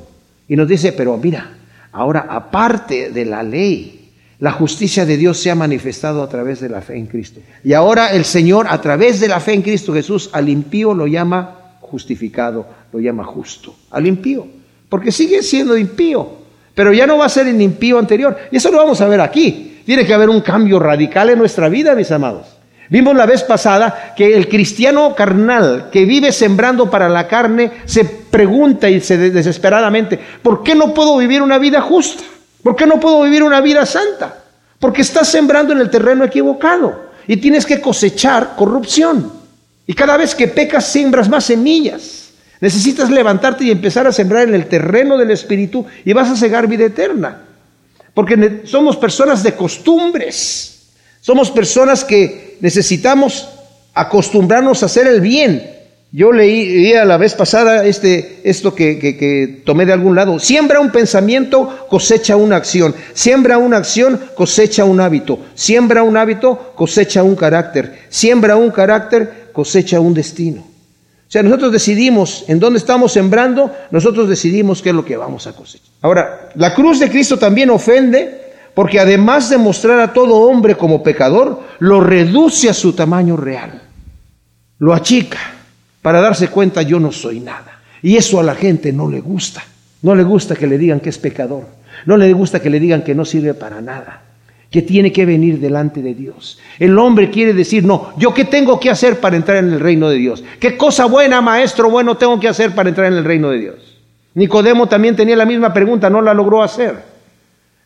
y 0.50 0.58
nos 0.58 0.68
dice, 0.68 0.92
pero 0.92 1.16
mira, 1.16 1.50
ahora 1.94 2.28
aparte 2.30 3.12
de 3.12 3.24
la 3.24 3.44
ley, 3.44 4.10
la 4.40 4.52
justicia 4.52 5.06
de 5.06 5.16
Dios 5.16 5.40
se 5.40 5.50
ha 5.50 5.56
manifestado 5.56 6.22
a 6.22 6.28
través 6.28 6.60
de 6.60 6.68
la 6.68 6.82
fe 6.82 6.98
en 6.98 7.06
Cristo. 7.06 7.40
Y 7.64 7.72
ahora 7.72 8.12
el 8.12 8.26
Señor, 8.26 8.66
a 8.70 8.82
través 8.82 9.22
de 9.22 9.30
la 9.30 9.40
fe 9.40 9.54
en 9.54 9.62
Cristo 9.62 9.94
Jesús, 9.94 10.32
al 10.34 10.50
impío 10.50 10.94
lo 10.94 11.08
llama 11.08 11.78
justificado, 11.80 12.68
lo 12.92 13.00
llama 13.00 13.24
justo, 13.24 13.74
al 13.90 14.06
impío, 14.06 14.46
porque 14.90 15.14
sigue 15.14 15.44
siendo 15.44 15.78
impío, 15.78 16.28
pero 16.76 16.92
ya 16.92 17.08
no 17.08 17.20
va 17.20 17.28
a 17.28 17.30
ser 17.30 17.48
el 17.48 17.62
impío 17.62 18.00
anterior. 18.00 18.38
Y 18.52 18.58
eso 18.58 18.70
lo 18.70 18.80
vamos 18.80 19.00
a 19.00 19.08
ver 19.08 19.22
aquí. 19.22 19.80
Tiene 19.86 20.06
que 20.06 20.14
haber 20.14 20.28
un 20.28 20.42
cambio 20.42 20.78
radical 20.78 21.30
en 21.30 21.40
nuestra 21.40 21.70
vida, 21.70 21.96
mis 21.96 22.12
amados. 22.12 22.51
Vimos 22.92 23.16
la 23.16 23.26
vez 23.26 23.44
pasada 23.44 24.14
que 24.18 24.36
el 24.36 24.50
cristiano 24.50 25.16
carnal 25.16 25.90
que 25.90 26.04
vive 26.04 26.34
sembrando 26.34 26.90
para 26.90 27.08
la 27.08 27.26
carne 27.26 27.72
se 27.86 28.04
pregunta 28.04 28.90
y 28.90 29.00
se 29.00 29.18
desesperadamente, 29.18 30.20
¿por 30.44 30.62
qué 30.62 30.76
no 30.76 30.94
puedo 30.94 31.16
vivir 31.16 31.42
una 31.42 31.58
vida 31.58 31.80
justa? 31.80 32.22
¿Por 32.62 32.76
qué 32.76 32.86
no 32.86 33.00
puedo 33.00 33.22
vivir 33.22 33.44
una 33.44 33.62
vida 33.62 33.86
santa? 33.86 34.44
Porque 34.78 35.04
estás 35.04 35.30
sembrando 35.30 35.72
en 35.72 35.80
el 35.80 35.90
terreno 35.90 36.26
equivocado 36.26 37.12
y 37.28 37.38
tienes 37.38 37.66
que 37.66 37.80
cosechar 37.80 38.58
corrupción. 38.58 39.32
Y 39.88 39.94
cada 39.94 40.18
vez 40.18 40.36
que 40.36 40.50
pecas, 40.50 40.86
siembras 40.86 41.30
más 41.30 41.46
semillas. 41.46 42.32
Necesitas 42.60 43.10
levantarte 43.10 43.64
y 43.64 43.72
empezar 43.72 44.06
a 44.06 44.12
sembrar 44.12 44.50
en 44.50 44.54
el 44.54 44.66
terreno 44.68 45.18
del 45.18 45.32
Espíritu 45.32 45.86
y 46.04 46.12
vas 46.12 46.30
a 46.30 46.36
cegar 46.36 46.68
vida 46.68 46.84
eterna. 46.84 47.38
Porque 48.14 48.64
somos 48.66 48.98
personas 48.98 49.44
de 49.44 49.54
costumbres. 49.54 50.90
Somos 51.22 51.50
personas 51.52 52.04
que 52.04 52.51
necesitamos 52.62 53.48
acostumbrarnos 53.94 54.82
a 54.82 54.86
hacer 54.86 55.08
el 55.08 55.22
bien. 55.22 55.80
Yo 56.14 56.34
leí, 56.34 56.94
a 56.94 57.06
la 57.06 57.16
vez 57.16 57.36
pasada 57.36 57.86
este, 57.86 58.42
esto 58.44 58.76
que, 58.76 59.00
que, 59.00 59.62
tomé 59.66 59.86
de 59.86 59.94
algún 59.94 60.16
lado. 60.16 60.40
Siembra 60.40 60.82
un 60.82 60.92
pensamiento, 60.92 61.88
cosecha 61.90 62.36
una 62.36 62.58
acción. 62.58 62.94
Siembra 63.14 63.58
una 63.58 63.78
acción, 63.78 64.20
cosecha 64.36 64.84
un 64.84 65.00
hábito. 65.00 65.40
Siembra 65.56 66.04
un 66.04 66.18
hábito, 66.18 66.74
cosecha 66.76 67.24
un 67.24 67.36
carácter. 67.36 68.00
Siembra 68.10 68.58
un 68.58 68.72
carácter, 68.72 69.52
cosecha 69.54 70.02
un 70.02 70.14
destino. 70.14 70.62
O 70.62 71.32
sea, 71.32 71.44
nosotros 71.44 71.72
decidimos 71.72 72.44
en 72.50 72.60
dónde 72.60 72.80
estamos 72.80 73.14
sembrando, 73.14 73.72
nosotros 73.90 74.28
decidimos 74.28 74.82
qué 74.82 74.90
es 74.90 74.96
lo 74.96 75.06
que 75.06 75.16
vamos 75.16 75.48
a 75.48 75.54
cosechar. 75.54 75.88
Ahora, 76.02 76.50
la 76.56 76.74
cruz 76.74 77.00
de 77.00 77.10
Cristo 77.10 77.40
también 77.40 77.70
ofende 77.70 78.41
porque 78.74 79.00
además 79.00 79.50
de 79.50 79.58
mostrar 79.58 80.00
a 80.00 80.14
todo 80.14 80.36
hombre 80.36 80.76
como 80.76 81.04
pecador, 81.04 81.62
lo 81.80 82.00
reduce 82.00 82.70
a 82.70 82.74
su 82.74 82.94
tamaño 82.94 83.36
real. 83.38 83.82
Lo 84.80 84.94
achica 84.94 85.40
para 86.02 86.22
darse 86.22 86.48
cuenta 86.48 86.82
yo 86.82 87.00
no 87.00 87.12
soy 87.12 87.40
nada. 87.40 87.82
Y 88.02 88.18
eso 88.18 88.40
a 88.40 88.44
la 88.44 88.56
gente 88.56 88.92
no 88.92 89.10
le 89.10 89.22
gusta. 89.22 89.64
No 90.02 90.16
le 90.16 90.24
gusta 90.24 90.56
que 90.56 90.68
le 90.68 90.78
digan 90.78 91.00
que 91.00 91.10
es 91.10 91.18
pecador. 91.18 91.66
No 92.06 92.18
le 92.18 92.32
gusta 92.34 92.60
que 92.60 92.70
le 92.70 92.80
digan 92.80 93.04
que 93.04 93.14
no 93.14 93.26
sirve 93.26 93.54
para 93.54 93.82
nada. 93.82 94.24
Que 94.72 94.82
tiene 94.82 95.12
que 95.12 95.26
venir 95.26 95.60
delante 95.60 96.02
de 96.02 96.16
Dios. 96.16 96.58
El 96.80 96.98
hombre 96.98 97.30
quiere 97.30 97.54
decir, 97.54 97.84
no, 97.84 98.14
yo 98.18 98.34
qué 98.34 98.46
tengo 98.46 98.80
que 98.80 98.90
hacer 98.90 99.20
para 99.20 99.36
entrar 99.36 99.58
en 99.58 99.74
el 99.74 99.80
reino 99.80 100.10
de 100.10 100.18
Dios. 100.18 100.44
¿Qué 100.60 100.78
cosa 100.78 101.06
buena, 101.06 101.42
maestro 101.42 101.92
bueno, 101.92 102.16
tengo 102.16 102.40
que 102.40 102.48
hacer 102.48 102.74
para 102.74 102.90
entrar 102.90 103.08
en 103.08 103.18
el 103.18 103.26
reino 103.26 103.50
de 103.50 103.60
Dios? 103.60 103.76
Nicodemo 104.34 104.88
también 104.88 105.16
tenía 105.16 105.36
la 105.36 105.46
misma 105.46 105.74
pregunta, 105.74 106.10
no 106.10 106.22
la 106.22 106.34
logró 106.34 106.64
hacer. 106.64 107.11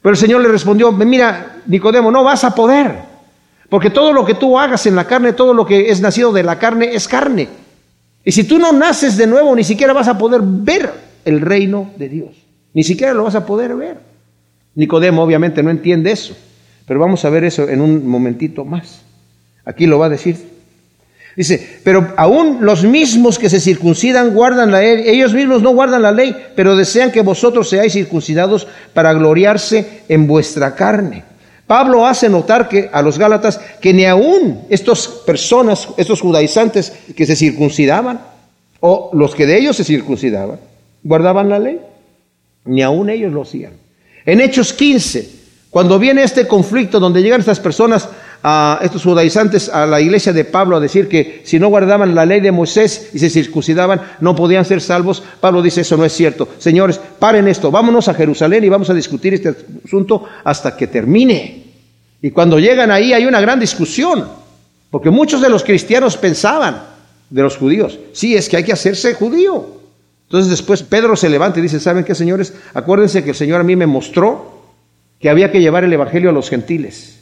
Pero 0.05 0.13
el 0.13 0.19
Señor 0.19 0.41
le 0.41 0.49
respondió, 0.49 0.91
mira, 0.91 1.63
Nicodemo, 1.65 2.11
no 2.11 2.23
vas 2.23 2.43
a 2.43 2.53
poder. 2.53 2.93
Porque 3.69 3.89
todo 3.89 4.13
lo 4.13 4.23
que 4.23 4.35
tú 4.35 4.59
hagas 4.59 4.85
en 4.85 4.95
la 4.95 5.05
carne, 5.07 5.33
todo 5.33 5.51
lo 5.51 5.65
que 5.65 5.89
es 5.89 5.99
nacido 5.99 6.31
de 6.31 6.43
la 6.43 6.59
carne, 6.59 6.93
es 6.93 7.07
carne. 7.07 7.47
Y 8.23 8.31
si 8.31 8.43
tú 8.43 8.59
no 8.59 8.71
naces 8.71 9.17
de 9.17 9.25
nuevo, 9.25 9.55
ni 9.55 9.63
siquiera 9.63 9.93
vas 9.93 10.07
a 10.07 10.15
poder 10.15 10.41
ver 10.43 10.93
el 11.25 11.41
reino 11.41 11.89
de 11.97 12.09
Dios. 12.09 12.35
Ni 12.75 12.83
siquiera 12.83 13.15
lo 13.15 13.23
vas 13.23 13.33
a 13.33 13.47
poder 13.47 13.75
ver. 13.75 13.97
Nicodemo 14.75 15.23
obviamente 15.23 15.63
no 15.63 15.71
entiende 15.71 16.11
eso, 16.11 16.37
pero 16.85 16.99
vamos 16.99 17.25
a 17.25 17.31
ver 17.31 17.43
eso 17.43 17.67
en 17.67 17.81
un 17.81 18.05
momentito 18.07 18.63
más. 18.63 19.01
Aquí 19.65 19.87
lo 19.87 19.97
va 19.97 20.05
a 20.05 20.09
decir. 20.09 20.37
Dice, 21.35 21.79
pero 21.83 22.13
aún 22.15 22.59
los 22.61 22.83
mismos 22.83 23.37
que 23.37 23.49
se 23.49 23.59
circuncidan 23.59 24.33
guardan 24.33 24.71
la 24.71 24.79
ley, 24.79 25.03
ellos 25.05 25.33
mismos 25.33 25.61
no 25.61 25.71
guardan 25.71 26.01
la 26.01 26.11
ley, 26.11 26.33
pero 26.55 26.77
desean 26.77 27.11
que 27.11 27.21
vosotros 27.21 27.69
seáis 27.69 27.91
circuncidados 27.91 28.67
para 28.93 29.13
gloriarse 29.13 30.03
en 30.07 30.27
vuestra 30.27 30.75
carne. 30.75 31.23
Pablo 31.67 32.05
hace 32.05 32.29
notar 32.29 32.69
que 32.69 32.89
a 32.93 33.01
los 33.01 33.17
Gálatas 33.17 33.59
que 33.81 33.93
ni 33.93 34.05
aún 34.05 34.61
estas 34.69 35.07
personas, 35.07 35.89
estos 35.97 36.21
judaizantes 36.21 36.93
que 37.15 37.25
se 37.25 37.35
circuncidaban, 37.35 38.21
o 38.79 39.09
los 39.13 39.35
que 39.35 39.45
de 39.45 39.57
ellos 39.57 39.75
se 39.75 39.83
circuncidaban, 39.83 40.59
guardaban 41.03 41.49
la 41.49 41.59
ley, 41.59 41.79
ni 42.65 42.81
aún 42.81 43.09
ellos 43.09 43.33
lo 43.33 43.41
hacían. 43.41 43.73
En 44.25 44.41
Hechos 44.41 44.73
15, 44.73 45.29
cuando 45.69 45.99
viene 45.99 46.23
este 46.23 46.47
conflicto 46.47 46.99
donde 46.99 47.21
llegan 47.21 47.39
estas 47.41 47.59
personas, 47.59 48.07
a 48.43 48.79
estos 48.83 49.03
judaizantes, 49.03 49.69
a 49.69 49.85
la 49.85 50.01
iglesia 50.01 50.33
de 50.33 50.45
Pablo 50.45 50.77
a 50.77 50.79
decir 50.79 51.07
que 51.07 51.41
si 51.45 51.59
no 51.59 51.69
guardaban 51.69 52.15
la 52.15 52.25
ley 52.25 52.41
de 52.41 52.51
Moisés 52.51 53.09
y 53.13 53.19
se 53.19 53.29
circuncidaban, 53.29 54.01
no 54.19 54.35
podían 54.35 54.65
ser 54.65 54.81
salvos, 54.81 55.23
Pablo 55.39 55.61
dice 55.61 55.81
eso 55.81 55.97
no 55.97 56.05
es 56.05 56.13
cierto. 56.13 56.47
Señores, 56.57 56.99
paren 57.19 57.47
esto, 57.47 57.71
vámonos 57.71 58.07
a 58.07 58.13
Jerusalén 58.13 58.63
y 58.63 58.69
vamos 58.69 58.89
a 58.89 58.93
discutir 58.93 59.33
este 59.33 59.55
asunto 59.85 60.23
hasta 60.43 60.75
que 60.77 60.87
termine. 60.87 61.63
Y 62.21 62.31
cuando 62.31 62.59
llegan 62.59 62.91
ahí 62.91 63.13
hay 63.13 63.25
una 63.25 63.41
gran 63.41 63.59
discusión, 63.59 64.25
porque 64.89 65.09
muchos 65.09 65.41
de 65.41 65.49
los 65.49 65.63
cristianos 65.63 66.17
pensaban, 66.17 66.95
de 67.29 67.41
los 67.41 67.57
judíos, 67.57 67.99
sí, 68.13 68.35
es 68.35 68.47
que 68.47 68.57
hay 68.57 68.63
que 68.63 68.73
hacerse 68.73 69.13
judío. 69.13 69.75
Entonces 70.27 70.49
después 70.49 70.83
Pedro 70.83 71.15
se 71.15 71.29
levanta 71.29 71.59
y 71.59 71.63
dice, 71.63 71.79
¿saben 71.79 72.03
qué, 72.03 72.15
señores? 72.15 72.53
Acuérdense 72.73 73.23
que 73.23 73.31
el 73.31 73.35
Señor 73.35 73.61
a 73.61 73.63
mí 73.63 73.75
me 73.75 73.87
mostró 73.87 74.63
que 75.19 75.29
había 75.29 75.51
que 75.51 75.61
llevar 75.61 75.83
el 75.83 75.93
Evangelio 75.93 76.29
a 76.29 76.33
los 76.33 76.49
gentiles. 76.49 77.14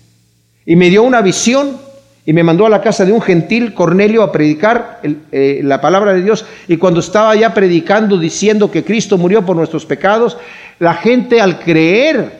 Y 0.65 0.75
me 0.75 0.89
dio 0.89 1.03
una 1.03 1.21
visión 1.21 1.77
y 2.25 2.31
me 2.31 2.43
mandó 2.43 2.65
a 2.65 2.69
la 2.69 2.81
casa 2.81 3.03
de 3.03 3.11
un 3.11 3.21
gentil, 3.21 3.73
Cornelio, 3.73 4.23
a 4.23 4.31
predicar 4.31 5.01
eh, 5.31 5.59
la 5.63 5.81
palabra 5.81 6.13
de 6.13 6.21
Dios. 6.21 6.45
Y 6.67 6.77
cuando 6.77 7.01
estaba 7.01 7.35
ya 7.35 7.53
predicando, 7.53 8.17
diciendo 8.17 8.71
que 8.71 8.83
Cristo 8.83 9.17
murió 9.17 9.45
por 9.45 9.57
nuestros 9.57 9.85
pecados, 9.85 10.37
la 10.79 10.93
gente 10.93 11.41
al 11.41 11.59
creer, 11.59 12.31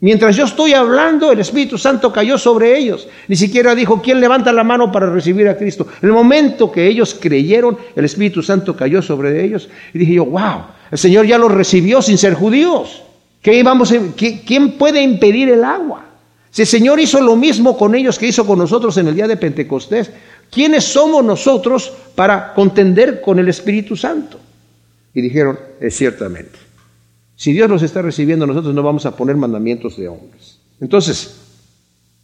mientras 0.00 0.34
yo 0.34 0.44
estoy 0.44 0.74
hablando, 0.74 1.30
el 1.30 1.38
Espíritu 1.38 1.78
Santo 1.78 2.12
cayó 2.12 2.36
sobre 2.36 2.76
ellos. 2.76 3.06
Ni 3.28 3.36
siquiera 3.36 3.76
dijo, 3.76 4.02
¿quién 4.02 4.20
levanta 4.20 4.52
la 4.52 4.64
mano 4.64 4.90
para 4.90 5.08
recibir 5.08 5.48
a 5.48 5.56
Cristo? 5.56 5.86
En 6.02 6.08
el 6.08 6.14
momento 6.14 6.72
que 6.72 6.88
ellos 6.88 7.16
creyeron, 7.20 7.78
el 7.94 8.04
Espíritu 8.04 8.42
Santo 8.42 8.74
cayó 8.74 9.00
sobre 9.02 9.44
ellos. 9.44 9.68
Y 9.94 10.00
dije 10.00 10.14
yo, 10.14 10.24
wow, 10.24 10.64
el 10.90 10.98
Señor 10.98 11.26
ya 11.26 11.38
los 11.38 11.52
recibió 11.52 12.02
sin 12.02 12.18
ser 12.18 12.34
judíos. 12.34 13.04
¿Qué 13.40 13.62
vamos 13.62 13.94
¿Quién 14.16 14.72
puede 14.72 15.00
impedir 15.00 15.48
el 15.48 15.62
agua? 15.62 16.11
Si 16.52 16.60
el 16.60 16.68
Señor 16.68 17.00
hizo 17.00 17.18
lo 17.22 17.34
mismo 17.34 17.78
con 17.78 17.94
ellos 17.94 18.18
que 18.18 18.26
hizo 18.28 18.46
con 18.46 18.58
nosotros 18.58 18.98
en 18.98 19.08
el 19.08 19.14
día 19.14 19.26
de 19.26 19.38
Pentecostés, 19.38 20.10
¿quiénes 20.50 20.84
somos 20.84 21.24
nosotros 21.24 21.90
para 22.14 22.52
contender 22.52 23.22
con 23.22 23.38
el 23.38 23.48
Espíritu 23.48 23.96
Santo? 23.96 24.38
Y 25.14 25.22
dijeron, 25.22 25.58
ciertamente. 25.90 26.58
Si 27.36 27.54
Dios 27.54 27.70
nos 27.70 27.82
está 27.82 28.02
recibiendo, 28.02 28.46
nosotros 28.46 28.74
no 28.74 28.82
vamos 28.82 29.06
a 29.06 29.16
poner 29.16 29.34
mandamientos 29.36 29.96
de 29.96 30.08
hombres. 30.08 30.58
Entonces, 30.78 31.36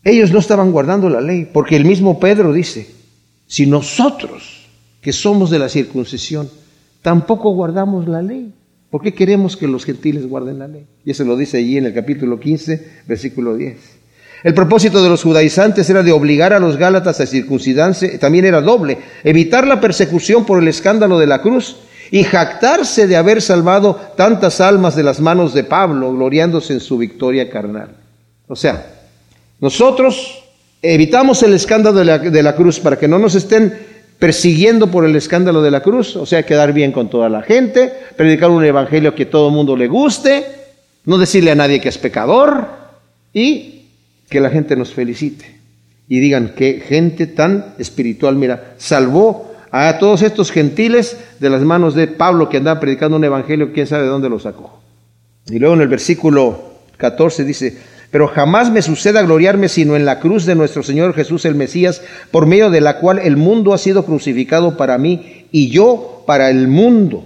ellos 0.05 0.31
no 0.31 0.41
estaban 0.41 0.73
guardando 0.73 1.09
la 1.09 1.23
ley, 1.23 1.49
porque 1.51 1.77
el 1.77 1.87
mismo 1.87 2.21
Pedro 2.21 2.53
dice, 2.53 2.87
si 3.47 3.65
nosotros, 3.65 4.69
que 5.01 5.15
somos 5.15 5.49
de 5.49 5.59
la 5.59 5.71
circuncisión, 5.71 6.51
tampoco 7.01 7.55
guardamos 7.55 8.07
la 8.07 8.21
ley, 8.21 8.53
¿por 8.91 9.01
qué 9.01 9.15
queremos 9.15 9.57
que 9.57 9.67
los 9.67 9.87
gentiles 9.87 10.29
guarden 10.29 10.59
la 10.59 10.69
ley? 10.69 10.85
Y 11.03 11.13
eso 11.13 11.25
lo 11.25 11.35
dice 11.35 11.57
allí 11.57 11.79
en 11.79 11.87
el 11.87 11.95
capítulo 11.95 12.39
15, 12.39 13.05
versículo 13.07 13.57
10. 13.57 13.98
El 14.45 14.55
propósito 14.55 15.03
de 15.03 15.09
los 15.09 15.23
judaizantes 15.23 15.89
era 15.91 16.03
de 16.03 16.13
obligar 16.13 16.53
a 16.53 16.61
los 16.61 16.77
gálatas 16.77 17.21
a 17.21 17.27
circuncidarse, 17.27 18.19
también 18.19 18.45
era 18.45 18.61
doble, 18.61 18.99
evitar 19.25 19.67
la 19.67 19.81
persecución 19.81 20.45
por 20.45 20.63
el 20.63 20.69
escándalo 20.69 21.19
de 21.19 21.27
la 21.27 21.43
cruz 21.43 21.77
y 22.11 22.23
jactarse 22.23 23.07
de 23.07 23.17
haber 23.17 23.43
salvado 23.43 23.95
tantas 24.17 24.61
almas 24.61 24.95
de 24.97 25.03
las 25.03 25.21
manos 25.21 25.55
de 25.55 25.65
Pablo, 25.65 26.13
gloriándose 26.13 26.73
en 26.73 26.81
su 26.81 26.99
victoria 26.99 27.51
carnal. 27.51 27.91
O 28.47 28.57
sea, 28.57 28.87
nosotros 29.61 30.45
evitamos 30.81 31.43
el 31.43 31.55
escándalo 31.55 31.99
de 31.99 32.43
la, 32.43 32.55
cruz 32.55 32.79
para 32.81 32.99
que 32.99 33.09
no 33.09 33.19
nos 33.19 33.35
estén 33.35 33.77
persiguiendo 34.19 34.91
por 34.91 35.05
el 35.05 35.17
escándalo 35.17 35.63
de 35.63 35.71
la 35.71 35.83
cruz, 35.83 36.17
o 36.17 36.27
sea, 36.27 36.45
quedar 36.45 36.73
bien 36.73 36.93
con 36.93 37.11
toda 37.11 37.29
la 37.29 37.43
gente, 37.43 37.93
predicar 38.17 38.51
un 38.51 38.65
evangelio 38.65 39.15
que 39.15 39.27
todo 39.27 39.49
el 39.49 39.55
mundo 39.55 39.77
le 39.77 39.89
guste, 39.89 40.45
no 41.05 41.19
decirle 41.19 41.51
a 41.51 41.57
nadie 41.57 41.81
que 41.81 41.89
es 41.89 41.99
pecador 41.99 42.67
y 43.33 43.78
que 44.29 44.41
la 44.41 44.51
gente 44.51 44.77
nos 44.77 44.93
felicite 44.93 45.59
y 46.09 46.21
digan 46.21 46.55
que 46.55 46.81
gente 46.87 47.27
tan 47.27 47.75
espiritual, 47.79 48.37
mira, 48.37 48.75
salvó 48.79 49.53
a 49.71 49.99
todos 49.99 50.23
estos 50.23 50.51
gentiles 50.51 51.19
de 51.39 51.51
las 51.51 51.63
manos 51.63 51.95
de 51.95 52.07
Pablo 52.07 52.49
que 52.49 52.57
andaba 52.57 52.81
predicando 52.81 53.17
un 53.17 53.25
evangelio, 53.25 53.73
quién 53.73 53.87
sabe 53.87 54.05
de 54.05 54.09
dónde 54.09 54.31
lo 54.31 54.39
sacó. 54.39 54.81
Y 55.47 55.59
luego 55.59 55.75
en 55.75 55.83
el 55.83 55.89
versículo 55.89 56.73
14 56.97 57.45
dice, 57.45 57.77
pero 58.11 58.29
jamás 58.29 58.71
me 58.71 58.81
suceda 58.81 59.23
gloriarme 59.23 59.69
sino 59.69 59.97
en 59.97 60.07
la 60.07 60.19
cruz 60.19 60.47
de 60.47 60.55
nuestro 60.55 60.83
Señor 60.83 61.15
Jesús 61.15 61.45
el 61.45 61.55
Mesías, 61.55 62.03
por 62.31 62.47
medio 62.47 62.71
de 62.71 62.81
la 62.81 62.99
cual 62.99 63.19
el 63.19 63.37
mundo 63.37 63.75
ha 63.75 63.79
sido 63.79 64.05
crucificado 64.05 64.77
para 64.77 64.97
mí 64.97 65.47
y 65.53 65.69
yo 65.69 66.25
para 66.27 66.49
el 66.49 66.69
mundo. 66.69 67.25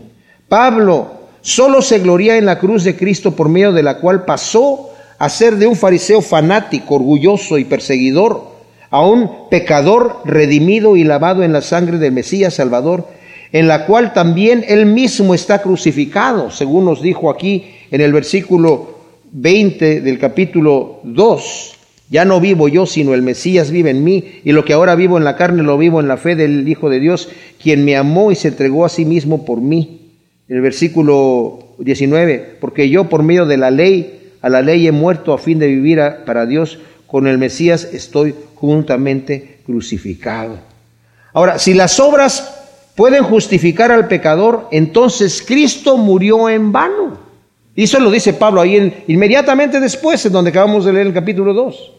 Pablo 0.48 1.22
solo 1.40 1.82
se 1.82 2.00
gloria 2.00 2.36
en 2.36 2.46
la 2.46 2.58
cruz 2.58 2.82
de 2.82 2.96
Cristo 2.96 3.36
por 3.36 3.48
medio 3.48 3.72
de 3.72 3.84
la 3.84 3.98
cual 3.98 4.24
pasó 4.24 4.91
hacer 5.22 5.54
de 5.54 5.68
un 5.68 5.76
fariseo 5.76 6.20
fanático, 6.20 6.96
orgulloso 6.96 7.56
y 7.56 7.64
perseguidor 7.64 8.42
a 8.90 9.06
un 9.06 9.48
pecador 9.50 10.16
redimido 10.24 10.96
y 10.96 11.04
lavado 11.04 11.44
en 11.44 11.52
la 11.52 11.62
sangre 11.62 11.98
del 11.98 12.10
Mesías 12.10 12.54
Salvador, 12.54 13.06
en 13.52 13.68
la 13.68 13.86
cual 13.86 14.14
también 14.14 14.64
él 14.66 14.84
mismo 14.84 15.32
está 15.32 15.62
crucificado, 15.62 16.50
según 16.50 16.86
nos 16.86 17.02
dijo 17.02 17.30
aquí 17.30 17.66
en 17.92 18.00
el 18.00 18.12
versículo 18.12 18.98
20 19.30 20.00
del 20.00 20.18
capítulo 20.18 20.98
2. 21.04 21.74
Ya 22.10 22.24
no 22.24 22.40
vivo 22.40 22.66
yo, 22.66 22.84
sino 22.84 23.14
el 23.14 23.22
Mesías 23.22 23.70
vive 23.70 23.90
en 23.90 24.02
mí, 24.02 24.40
y 24.42 24.50
lo 24.50 24.64
que 24.64 24.72
ahora 24.72 24.96
vivo 24.96 25.18
en 25.18 25.24
la 25.24 25.36
carne 25.36 25.62
lo 25.62 25.78
vivo 25.78 26.00
en 26.00 26.08
la 26.08 26.16
fe 26.16 26.34
del 26.34 26.68
Hijo 26.68 26.90
de 26.90 26.98
Dios, 26.98 27.28
quien 27.62 27.84
me 27.84 27.96
amó 27.96 28.32
y 28.32 28.34
se 28.34 28.48
entregó 28.48 28.84
a 28.84 28.88
sí 28.88 29.04
mismo 29.04 29.44
por 29.44 29.60
mí. 29.60 30.00
El 30.48 30.62
versículo 30.62 31.60
19, 31.78 32.56
porque 32.60 32.88
yo 32.88 33.08
por 33.08 33.22
medio 33.22 33.46
de 33.46 33.56
la 33.56 33.70
ley 33.70 34.18
a 34.42 34.48
la 34.48 34.60
ley 34.60 34.86
he 34.86 34.92
muerto 34.92 35.32
a 35.32 35.38
fin 35.38 35.58
de 35.58 35.68
vivir 35.68 36.00
para 36.26 36.44
Dios, 36.46 36.78
con 37.06 37.26
el 37.26 37.38
Mesías 37.38 37.88
estoy 37.92 38.34
juntamente 38.56 39.60
crucificado. 39.64 40.58
Ahora, 41.32 41.58
si 41.58 41.74
las 41.74 41.98
obras 42.00 42.62
pueden 42.94 43.24
justificar 43.24 43.90
al 43.90 44.08
pecador, 44.08 44.68
entonces 44.70 45.42
Cristo 45.46 45.96
murió 45.96 46.48
en 46.48 46.72
vano. 46.72 47.18
Y 47.74 47.84
eso 47.84 48.00
lo 48.00 48.10
dice 48.10 48.34
Pablo 48.34 48.60
ahí 48.60 49.04
inmediatamente 49.06 49.80
después, 49.80 50.24
en 50.26 50.32
donde 50.32 50.50
acabamos 50.50 50.84
de 50.84 50.92
leer 50.92 51.06
el 51.06 51.14
capítulo 51.14 51.54
2. 51.54 51.92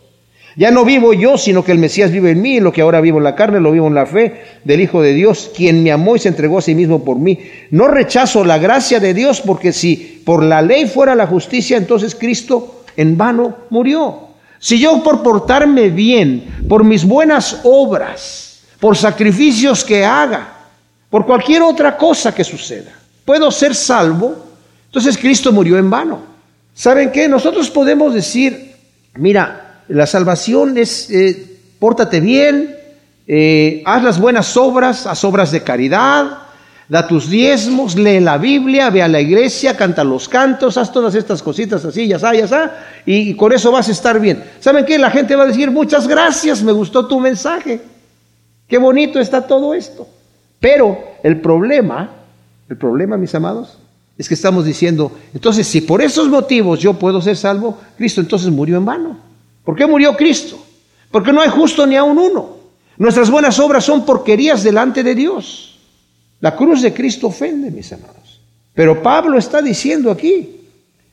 Ya 0.55 0.69
no 0.69 0.85
vivo 0.85 1.13
yo, 1.13 1.37
sino 1.37 1.63
que 1.63 1.71
el 1.71 1.79
Mesías 1.79 2.11
vive 2.11 2.31
en 2.31 2.41
mí, 2.41 2.57
y 2.57 2.59
lo 2.59 2.71
que 2.71 2.81
ahora 2.81 3.01
vivo 3.01 3.17
en 3.17 3.23
la 3.23 3.35
carne, 3.35 3.59
lo 3.59 3.71
vivo 3.71 3.87
en 3.87 3.95
la 3.95 4.05
fe 4.05 4.43
del 4.63 4.81
Hijo 4.81 5.01
de 5.01 5.13
Dios, 5.13 5.51
quien 5.55 5.81
me 5.81 5.91
amó 5.91 6.15
y 6.15 6.19
se 6.19 6.29
entregó 6.29 6.59
a 6.59 6.61
sí 6.61 6.75
mismo 6.75 7.03
por 7.03 7.17
mí. 7.17 7.39
No 7.71 7.87
rechazo 7.87 8.45
la 8.45 8.59
gracia 8.59 8.99
de 8.99 9.13
Dios, 9.13 9.41
porque 9.41 9.73
si 9.73 10.21
por 10.23 10.43
la 10.43 10.61
ley 10.61 10.85
fuera 10.85 11.15
la 11.15 11.25
justicia, 11.25 11.77
entonces 11.77 12.13
Cristo 12.13 12.83
en 12.95 13.17
vano 13.17 13.57
murió. 13.71 14.27
Si 14.59 14.79
yo 14.79 15.03
por 15.03 15.23
portarme 15.23 15.89
bien, 15.89 16.65
por 16.69 16.83
mis 16.83 17.03
buenas 17.03 17.61
obras, 17.63 18.61
por 18.79 18.95
sacrificios 18.95 19.83
que 19.83 20.05
haga, 20.05 20.53
por 21.09 21.25
cualquier 21.25 21.63
otra 21.63 21.97
cosa 21.97 22.33
que 22.33 22.43
suceda, 22.43 22.91
puedo 23.25 23.49
ser 23.51 23.73
salvo, 23.73 24.35
entonces 24.85 25.17
Cristo 25.17 25.51
murió 25.51 25.77
en 25.77 25.89
vano. 25.89 26.19
¿Saben 26.75 27.11
qué? 27.11 27.27
Nosotros 27.27 27.69
podemos 27.69 28.13
decir, 28.13 28.75
mira, 29.15 29.72
la 29.87 30.05
salvación 30.05 30.77
es, 30.77 31.09
eh, 31.09 31.57
pórtate 31.79 32.19
bien, 32.19 32.75
eh, 33.27 33.81
haz 33.85 34.03
las 34.03 34.19
buenas 34.19 34.55
obras, 34.57 35.07
haz 35.07 35.23
obras 35.23 35.51
de 35.51 35.63
caridad, 35.63 36.39
da 36.89 37.07
tus 37.07 37.29
diezmos, 37.29 37.95
lee 37.95 38.19
la 38.19 38.37
Biblia, 38.37 38.89
ve 38.89 39.01
a 39.01 39.07
la 39.07 39.21
iglesia, 39.21 39.75
canta 39.75 40.03
los 40.03 40.27
cantos, 40.27 40.77
haz 40.77 40.91
todas 40.91 41.15
estas 41.15 41.41
cositas 41.41 41.83
así, 41.85 42.07
ya 42.07 42.17
está, 42.17 42.33
ya 42.33 42.85
y 43.05 43.33
con 43.35 43.51
eso 43.53 43.71
vas 43.71 43.87
a 43.87 43.91
estar 43.91 44.19
bien. 44.19 44.43
¿Saben 44.59 44.85
qué? 44.85 44.97
La 44.97 45.09
gente 45.09 45.35
va 45.35 45.43
a 45.43 45.47
decir, 45.47 45.71
muchas 45.71 46.07
gracias, 46.07 46.61
me 46.61 46.71
gustó 46.71 47.07
tu 47.07 47.19
mensaje, 47.19 47.81
qué 48.67 48.77
bonito 48.77 49.19
está 49.19 49.47
todo 49.47 49.73
esto. 49.73 50.07
Pero 50.59 50.97
el 51.23 51.41
problema, 51.41 52.09
el 52.69 52.77
problema, 52.77 53.17
mis 53.17 53.33
amados, 53.35 53.77
es 54.17 54.27
que 54.27 54.33
estamos 54.33 54.63
diciendo, 54.65 55.11
entonces 55.33 55.65
si 55.67 55.81
por 55.81 56.01
esos 56.01 56.27
motivos 56.27 56.79
yo 56.79 56.93
puedo 56.93 57.21
ser 57.21 57.35
salvo, 57.35 57.79
Cristo 57.97 58.21
entonces 58.21 58.49
murió 58.49 58.77
en 58.77 58.85
vano. 58.85 59.32
¿Por 59.63 59.75
qué 59.75 59.85
murió 59.85 60.15
Cristo? 60.15 60.63
Porque 61.11 61.31
no 61.31 61.41
hay 61.41 61.49
justo 61.49 61.85
ni 61.85 61.95
aun 61.95 62.17
uno. 62.17 62.57
Nuestras 62.97 63.29
buenas 63.29 63.59
obras 63.59 63.83
son 63.83 64.05
porquerías 64.05 64.63
delante 64.63 65.03
de 65.03 65.15
Dios. 65.15 65.79
La 66.39 66.55
cruz 66.55 66.81
de 66.81 66.93
Cristo 66.93 67.27
ofende, 67.27 67.71
mis 67.71 67.91
amados. 67.93 68.41
Pero 68.73 69.01
Pablo 69.01 69.37
está 69.37 69.61
diciendo 69.61 70.11
aquí, 70.11 70.61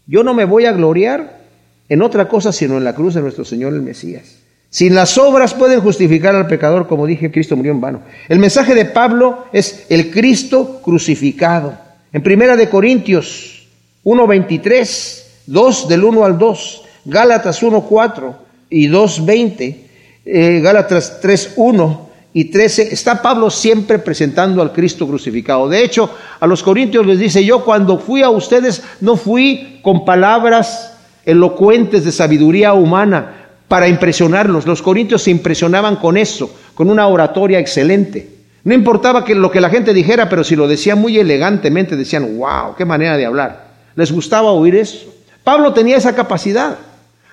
yo 0.06 0.24
no 0.24 0.34
me 0.34 0.44
voy 0.44 0.66
a 0.66 0.72
gloriar 0.72 1.40
en 1.88 2.02
otra 2.02 2.28
cosa 2.28 2.52
sino 2.52 2.76
en 2.76 2.84
la 2.84 2.94
cruz 2.94 3.14
de 3.14 3.20
nuestro 3.20 3.44
Señor 3.44 3.74
el 3.74 3.82
Mesías. 3.82 4.38
Sin 4.70 4.94
las 4.94 5.18
obras 5.18 5.52
pueden 5.52 5.80
justificar 5.80 6.34
al 6.36 6.46
pecador, 6.46 6.86
como 6.86 7.06
dije, 7.06 7.32
Cristo 7.32 7.56
murió 7.56 7.72
en 7.72 7.80
vano. 7.80 8.02
El 8.28 8.38
mensaje 8.38 8.74
de 8.74 8.84
Pablo 8.84 9.46
es 9.52 9.86
el 9.88 10.10
Cristo 10.10 10.80
crucificado. 10.82 11.76
En 12.12 12.22
Primera 12.22 12.56
de 12.56 12.68
Corintios 12.68 13.66
1:23, 14.04 15.24
2 15.46 15.88
del 15.88 16.04
1 16.04 16.24
al 16.24 16.38
2, 16.38 16.82
Gálatas 17.10 17.60
1.4 17.60 18.34
y 18.70 18.88
2.20, 18.88 19.76
eh, 20.24 20.60
Gálatas 20.62 21.20
3.1 21.20 21.98
y 22.32 22.44
13, 22.44 22.94
está 22.94 23.20
Pablo 23.20 23.50
siempre 23.50 23.98
presentando 23.98 24.62
al 24.62 24.72
Cristo 24.72 25.08
crucificado. 25.08 25.68
De 25.68 25.82
hecho, 25.82 26.08
a 26.38 26.46
los 26.46 26.62
corintios 26.62 27.04
les 27.04 27.18
dice, 27.18 27.44
yo 27.44 27.64
cuando 27.64 27.98
fui 27.98 28.22
a 28.22 28.30
ustedes 28.30 28.82
no 29.00 29.16
fui 29.16 29.80
con 29.82 30.04
palabras 30.04 30.92
elocuentes 31.26 32.04
de 32.04 32.12
sabiduría 32.12 32.74
humana 32.74 33.48
para 33.66 33.88
impresionarlos. 33.88 34.64
Los 34.64 34.80
corintios 34.80 35.22
se 35.22 35.32
impresionaban 35.32 35.96
con 35.96 36.16
eso, 36.16 36.54
con 36.74 36.88
una 36.90 37.08
oratoria 37.08 37.58
excelente. 37.58 38.28
No 38.62 38.72
importaba 38.72 39.24
que 39.24 39.34
lo 39.34 39.50
que 39.50 39.60
la 39.60 39.70
gente 39.70 39.92
dijera, 39.92 40.28
pero 40.28 40.44
si 40.44 40.54
lo 40.54 40.68
decía 40.68 40.94
muy 40.94 41.18
elegantemente, 41.18 41.96
decían, 41.96 42.38
wow, 42.38 42.76
qué 42.76 42.84
manera 42.84 43.16
de 43.16 43.26
hablar. 43.26 43.70
Les 43.96 44.12
gustaba 44.12 44.52
oír 44.52 44.76
eso. 44.76 45.12
Pablo 45.42 45.72
tenía 45.72 45.96
esa 45.96 46.14
capacidad. 46.14 46.78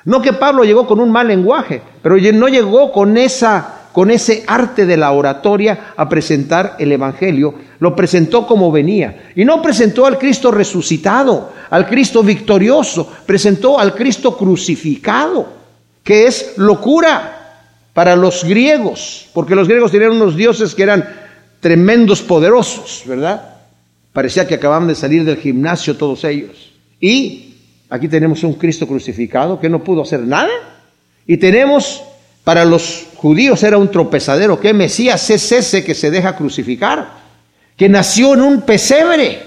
No 0.07 0.21
que 0.21 0.31
Pablo 0.31 0.63
llegó 0.63 0.87
con 0.87 1.01
un 1.01 1.11
mal 1.11 1.27
lenguaje, 1.27 1.81
pero 2.01 2.15
no 2.15 2.47
llegó 2.47 2.93
con 2.93 3.17
esa 3.17 3.73
con 3.91 4.09
ese 4.09 4.43
arte 4.47 4.85
de 4.85 4.95
la 4.95 5.11
oratoria 5.11 5.91
a 5.97 6.07
presentar 6.07 6.75
el 6.79 6.91
evangelio, 6.91 7.55
lo 7.79 7.95
presentó 7.95 8.45
como 8.45 8.71
venía 8.71 9.31
y 9.35 9.43
no 9.43 9.61
presentó 9.61 10.05
al 10.05 10.17
Cristo 10.17 10.51
resucitado, 10.51 11.51
al 11.71 11.87
Cristo 11.87 12.23
victorioso, 12.23 13.11
presentó 13.25 13.79
al 13.79 13.95
Cristo 13.95 14.37
crucificado, 14.37 15.47
que 16.03 16.27
es 16.27 16.53
locura 16.57 17.65
para 17.93 18.15
los 18.15 18.45
griegos, 18.45 19.27
porque 19.33 19.55
los 19.55 19.67
griegos 19.67 19.91
tenían 19.91 20.11
unos 20.11 20.37
dioses 20.37 20.73
que 20.73 20.83
eran 20.83 21.03
tremendos 21.59 22.21
poderosos, 22.21 23.03
¿verdad? 23.05 23.55
Parecía 24.13 24.47
que 24.47 24.55
acababan 24.55 24.87
de 24.87 24.95
salir 24.95 25.25
del 25.25 25.37
gimnasio 25.37 25.97
todos 25.97 26.23
ellos. 26.23 26.71
Y 27.01 27.46
Aquí 27.89 28.07
tenemos 28.07 28.43
un 28.43 28.53
Cristo 28.53 28.87
crucificado 28.87 29.59
que 29.59 29.69
no 29.69 29.83
pudo 29.83 30.01
hacer 30.01 30.19
nada. 30.21 30.49
Y 31.25 31.37
tenemos, 31.37 32.03
para 32.43 32.65
los 32.65 33.07
judíos 33.15 33.63
era 33.63 33.77
un 33.77 33.89
tropezadero, 33.89 34.59
que 34.59 34.73
Mesías 34.73 35.29
es 35.29 35.51
ese 35.51 35.83
que 35.83 35.95
se 35.95 36.11
deja 36.11 36.35
crucificar, 36.35 37.09
que 37.75 37.87
nació 37.87 38.33
en 38.33 38.41
un 38.41 38.61
pesebre, 38.61 39.41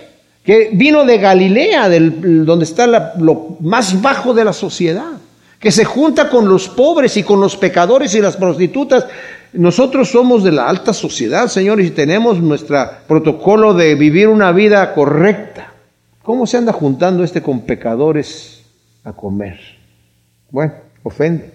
que 0.44 0.70
vino 0.72 1.04
de 1.04 1.18
Galilea, 1.18 1.88
del, 1.88 2.44
donde 2.46 2.64
está 2.64 2.86
lo 3.18 3.56
más 3.60 4.00
bajo 4.00 4.32
de 4.32 4.44
la 4.44 4.52
sociedad, 4.52 5.12
que 5.58 5.70
se 5.70 5.84
junta 5.84 6.30
con 6.30 6.48
los 6.48 6.68
pobres 6.68 7.16
y 7.18 7.22
con 7.22 7.40
los 7.40 7.56
pecadores 7.56 8.14
y 8.14 8.20
las 8.20 8.36
prostitutas. 8.36 9.06
Nosotros 9.52 10.08
somos 10.08 10.42
de 10.44 10.52
la 10.52 10.68
alta 10.68 10.94
sociedad, 10.94 11.48
señores, 11.48 11.88
y 11.88 11.90
tenemos 11.90 12.40
nuestro 12.40 12.88
protocolo 13.06 13.74
de 13.74 13.94
vivir 13.96 14.28
una 14.28 14.52
vida 14.52 14.94
correcta. 14.94 15.69
¿Cómo 16.22 16.46
se 16.46 16.58
anda 16.58 16.72
juntando 16.72 17.24
este 17.24 17.40
con 17.40 17.62
pecadores 17.62 18.62
a 19.04 19.12
comer? 19.14 19.58
Bueno, 20.50 20.74
ofende. 21.02 21.50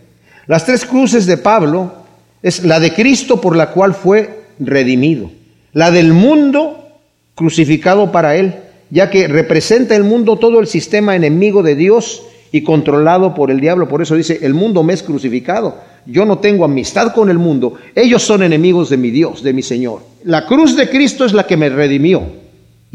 Las 0.47 0.65
tres 0.65 0.85
cruces 0.85 1.27
de 1.27 1.37
Pablo 1.37 1.93
es 2.41 2.63
la 2.63 2.79
de 2.79 2.91
Cristo 2.91 3.39
por 3.39 3.55
la 3.55 3.69
cual 3.69 3.93
fue 3.93 4.45
redimido, 4.57 5.29
la 5.71 5.91
del 5.91 6.13
mundo 6.13 6.87
crucificado 7.35 8.11
para 8.11 8.37
él, 8.37 8.55
ya 8.89 9.11
que 9.11 9.27
representa 9.27 9.95
el 9.95 10.03
mundo 10.03 10.37
todo 10.37 10.59
el 10.59 10.67
sistema 10.67 11.15
enemigo 11.15 11.61
de 11.61 11.75
Dios 11.75 12.23
y 12.51 12.63
controlado 12.63 13.35
por 13.35 13.51
el 13.51 13.59
diablo. 13.59 13.87
Por 13.87 14.01
eso 14.01 14.15
dice, 14.15 14.39
el 14.41 14.55
mundo 14.55 14.81
me 14.81 14.93
es 14.93 15.03
crucificado. 15.03 15.77
Yo 16.07 16.25
no 16.25 16.39
tengo 16.39 16.65
amistad 16.65 17.13
con 17.13 17.29
el 17.29 17.37
mundo. 17.37 17.75
Ellos 17.93 18.23
son 18.23 18.41
enemigos 18.41 18.89
de 18.89 18.97
mi 18.97 19.11
Dios, 19.11 19.43
de 19.43 19.53
mi 19.53 19.61
Señor. 19.61 20.01
La 20.23 20.47
cruz 20.47 20.75
de 20.75 20.89
Cristo 20.89 21.23
es 21.23 21.33
la 21.33 21.45
que 21.45 21.57
me 21.57 21.69
redimió 21.69 22.44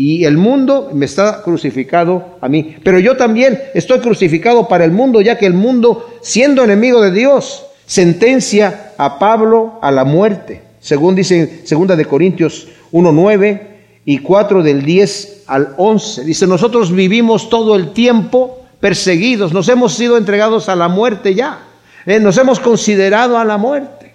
y 0.03 0.25
el 0.25 0.39
mundo 0.39 0.89
me 0.95 1.05
está 1.05 1.43
crucificado 1.43 2.39
a 2.41 2.49
mí. 2.49 2.75
Pero 2.83 2.99
yo 2.99 3.19
también 3.19 3.61
estoy 3.75 4.01
crucificado 4.01 4.67
para 4.67 4.87
el 4.87 4.93
mundo, 4.93 5.21
ya 5.21 5.37
que 5.37 5.45
el 5.45 5.53
mundo, 5.53 6.09
siendo 6.23 6.65
enemigo 6.65 7.03
de 7.03 7.11
Dios, 7.11 7.67
sentencia 7.85 8.95
a 8.97 9.19
Pablo 9.19 9.79
a 9.83 9.91
la 9.91 10.05
muerte. 10.05 10.63
Según 10.81 11.17
dice 11.17 11.67
segunda 11.67 11.97
de 11.97 12.07
Corintios 12.07 12.69
1:9 12.93 13.61
y 14.07 14.21
4 14.21 14.63
del 14.63 14.87
10 14.87 15.43
al 15.47 15.75
11. 15.77 16.25
Dice, 16.25 16.47
"Nosotros 16.47 16.93
vivimos 16.93 17.51
todo 17.51 17.77
el 17.77 17.93
tiempo 17.93 18.59
perseguidos, 18.81 19.53
nos 19.53 19.69
hemos 19.69 19.93
sido 19.93 20.17
entregados 20.17 20.71
a 20.71 20.77
la 20.77 20.89
muerte 20.89 21.35
ya. 21.35 21.59
Eh, 22.07 22.21
nos 22.21 22.39
hemos 22.39 22.59
considerado 22.59 23.37
a 23.37 23.45
la 23.45 23.59
muerte. 23.59 24.15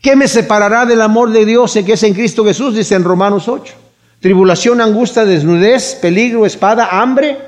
¿Qué 0.00 0.14
me 0.14 0.28
separará 0.28 0.86
del 0.86 1.02
amor 1.02 1.32
de 1.32 1.44
Dios 1.44 1.76
que 1.84 1.94
es 1.94 2.02
en 2.04 2.14
Cristo 2.14 2.44
Jesús?" 2.44 2.76
dice 2.76 2.94
en 2.94 3.02
Romanos 3.02 3.48
8 3.48 3.85
tribulación, 4.20 4.80
angustia, 4.80 5.24
desnudez, 5.24 5.96
peligro, 5.96 6.46
espada, 6.46 6.88
hambre. 6.90 7.38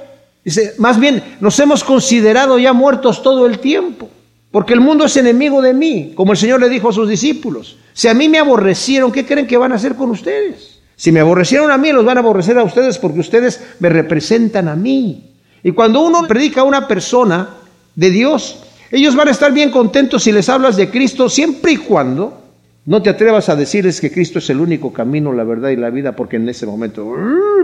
Dice, 0.45 0.75
más 0.79 0.99
bien, 0.99 1.23
nos 1.41 1.59
hemos 1.59 1.85
considerado 1.85 2.59
ya 2.59 2.73
muertos 2.73 3.23
todo 3.23 3.47
el 3.47 3.59
tiempo, 3.59 4.09
porque 4.51 4.75
el 4.75 4.81
mundo 4.81 5.05
es 5.05 5.17
enemigo 5.17 5.61
de 5.61 5.75
mí, 5.75 6.13
como 6.15 6.33
el 6.33 6.39
Señor 6.39 6.61
le 6.61 6.69
dijo 6.69 6.89
a 6.89 6.93
sus 6.93 7.09
discípulos. 7.09 7.79
Si 7.93 8.09
a 8.09 8.15
mí 8.15 8.29
me 8.29 8.39
aborrecieron, 8.39 9.13
¿qué 9.13 9.27
creen 9.27 9.47
que 9.47 9.57
van 9.57 9.73
a 9.73 9.77
hacer 9.77 9.95
con 9.95 10.11
ustedes? 10.11 10.79
Si 10.97 11.13
me 11.13 11.21
aborrecieron 11.21 11.71
a 11.71 11.79
mí, 11.79 11.93
los 11.93 12.05
van 12.05 12.17
a 12.17 12.21
aborrecer 12.21 12.59
a 12.59 12.65
ustedes 12.65 12.99
porque 12.99 13.21
ustedes 13.21 13.63
me 13.79 13.89
representan 13.89 14.69
a 14.69 14.75
mí. 14.75 15.33
Y 15.63 15.73
cuando 15.73 16.01
uno 16.01 16.27
predica 16.27 16.63
a 16.63 16.65
una 16.65 16.89
persona 16.89 17.51
de 17.95 18.11
Dios, 18.11 18.59
ellos 18.91 19.15
van 19.15 19.29
a 19.29 19.33
estar 19.33 19.53
bien 19.53 19.71
contentos 19.71 20.23
si 20.23 20.33
les 20.33 20.49
hablas 20.49 20.77
de 20.77 20.91
Cristo 20.91 21.29
siempre 21.29 21.73
y 21.73 21.77
cuando 21.77 22.48
no 22.89 23.03
te 23.03 23.11
atrevas 23.11 23.51
a 23.51 23.55
decirles 23.55 24.01
que 24.01 24.11
Cristo 24.11 24.39
es 24.39 24.49
el 24.49 24.61
único 24.61 24.95
camino, 24.95 25.35
la 25.35 25.45
verdad 25.45 25.69
y 25.69 25.77
la 25.77 25.91
vida, 25.91 26.17
porque 26.17 26.37
en 26.37 26.49
ese 26.49 26.65
momento, 26.65 27.15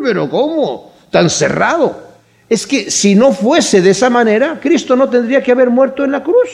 pero 0.03 0.29
¿cómo? 0.29 0.93
Tan 1.11 1.31
cerrado. 1.31 1.99
Es 2.47 2.67
que 2.67 2.91
si 2.91 3.15
no 3.15 3.33
fuese 3.33 3.81
de 3.81 3.89
esa 3.89 4.11
manera, 4.11 4.61
Cristo 4.61 4.95
no 4.95 5.09
tendría 5.09 5.43
que 5.43 5.51
haber 5.51 5.71
muerto 5.71 6.05
en 6.05 6.13
la 6.13 6.23
cruz. 6.23 6.51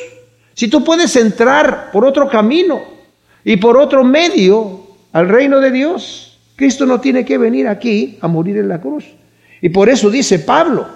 Si 0.55 0.69
tú 0.69 0.85
puedes 0.85 1.17
entrar 1.17 1.91
por 1.91 2.05
otro 2.05 2.29
camino 2.29 2.81
y 3.43 3.57
por 3.57 3.77
otro 3.77 4.05
medio 4.05 4.87
al 5.11 5.29
reino 5.29 5.59
de 5.59 5.73
Dios, 5.73 6.39
Cristo 6.55 6.87
no 6.87 7.01
tiene 7.01 7.25
que 7.25 7.39
venir 7.39 7.67
aquí 7.67 8.19
a 8.21 8.29
morir 8.29 8.57
en 8.57 8.69
la 8.69 8.81
cruz. 8.81 9.05
Y 9.61 9.71
por 9.71 9.89
eso 9.89 10.11
dice 10.11 10.39
Pablo, 10.39 10.87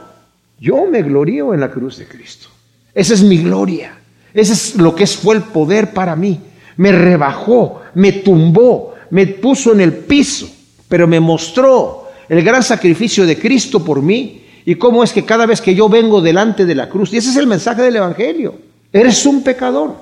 yo 0.60 0.86
me 0.86 1.02
glorío 1.02 1.52
en 1.52 1.58
la 1.58 1.72
cruz 1.72 1.98
de 1.98 2.06
Cristo. 2.06 2.46
Esa 2.94 3.14
es 3.14 3.24
mi 3.24 3.38
gloria. 3.38 3.98
Ese 4.32 4.52
es 4.52 4.76
lo 4.76 4.94
que 4.94 5.08
fue 5.08 5.34
el 5.34 5.42
poder 5.42 5.92
para 5.92 6.14
mí 6.14 6.40
me 6.76 6.92
rebajó, 6.92 7.82
me 7.94 8.12
tumbó, 8.12 8.94
me 9.10 9.26
puso 9.26 9.72
en 9.72 9.80
el 9.80 9.92
piso, 9.92 10.48
pero 10.88 11.06
me 11.06 11.20
mostró 11.20 12.08
el 12.28 12.42
gran 12.42 12.62
sacrificio 12.62 13.26
de 13.26 13.38
Cristo 13.38 13.84
por 13.84 14.02
mí 14.02 14.44
y 14.64 14.76
cómo 14.76 15.04
es 15.04 15.12
que 15.12 15.24
cada 15.24 15.46
vez 15.46 15.60
que 15.60 15.74
yo 15.74 15.88
vengo 15.88 16.20
delante 16.20 16.64
de 16.64 16.74
la 16.74 16.88
cruz, 16.88 17.12
y 17.12 17.18
ese 17.18 17.30
es 17.30 17.36
el 17.36 17.46
mensaje 17.46 17.82
del 17.82 17.96
Evangelio, 17.96 18.58
eres 18.92 19.24
un 19.26 19.42
pecador, 19.42 19.94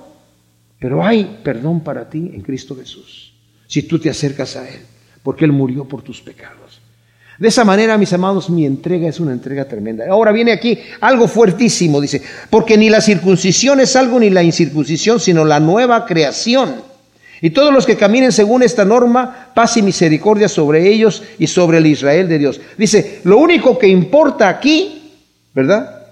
pero 0.78 1.04
hay 1.04 1.40
perdón 1.42 1.80
para 1.80 2.08
ti 2.08 2.30
en 2.32 2.42
Cristo 2.42 2.76
Jesús, 2.76 3.34
si 3.66 3.82
tú 3.82 3.98
te 3.98 4.10
acercas 4.10 4.56
a 4.56 4.68
Él, 4.68 4.80
porque 5.22 5.44
Él 5.44 5.52
murió 5.52 5.84
por 5.84 6.02
tus 6.02 6.20
pecados. 6.20 6.61
De 7.42 7.48
esa 7.48 7.64
manera, 7.64 7.98
mis 7.98 8.12
amados, 8.12 8.48
mi 8.50 8.64
entrega 8.64 9.08
es 9.08 9.18
una 9.18 9.32
entrega 9.32 9.64
tremenda. 9.64 10.04
Ahora 10.08 10.30
viene 10.30 10.52
aquí 10.52 10.78
algo 11.00 11.26
fuertísimo, 11.26 12.00
dice, 12.00 12.22
porque 12.48 12.78
ni 12.78 12.88
la 12.88 13.00
circuncisión 13.00 13.80
es 13.80 13.96
algo 13.96 14.20
ni 14.20 14.30
la 14.30 14.44
incircuncisión, 14.44 15.18
sino 15.18 15.44
la 15.44 15.58
nueva 15.58 16.06
creación. 16.06 16.76
Y 17.40 17.50
todos 17.50 17.74
los 17.74 17.84
que 17.84 17.96
caminen 17.96 18.30
según 18.30 18.62
esta 18.62 18.84
norma, 18.84 19.48
paz 19.56 19.76
y 19.76 19.82
misericordia 19.82 20.48
sobre 20.48 20.88
ellos 20.88 21.24
y 21.36 21.48
sobre 21.48 21.78
el 21.78 21.86
Israel 21.86 22.28
de 22.28 22.38
Dios. 22.38 22.60
Dice, 22.78 23.18
lo 23.24 23.38
único 23.38 23.76
que 23.76 23.88
importa 23.88 24.48
aquí, 24.48 25.10
¿verdad? 25.52 26.06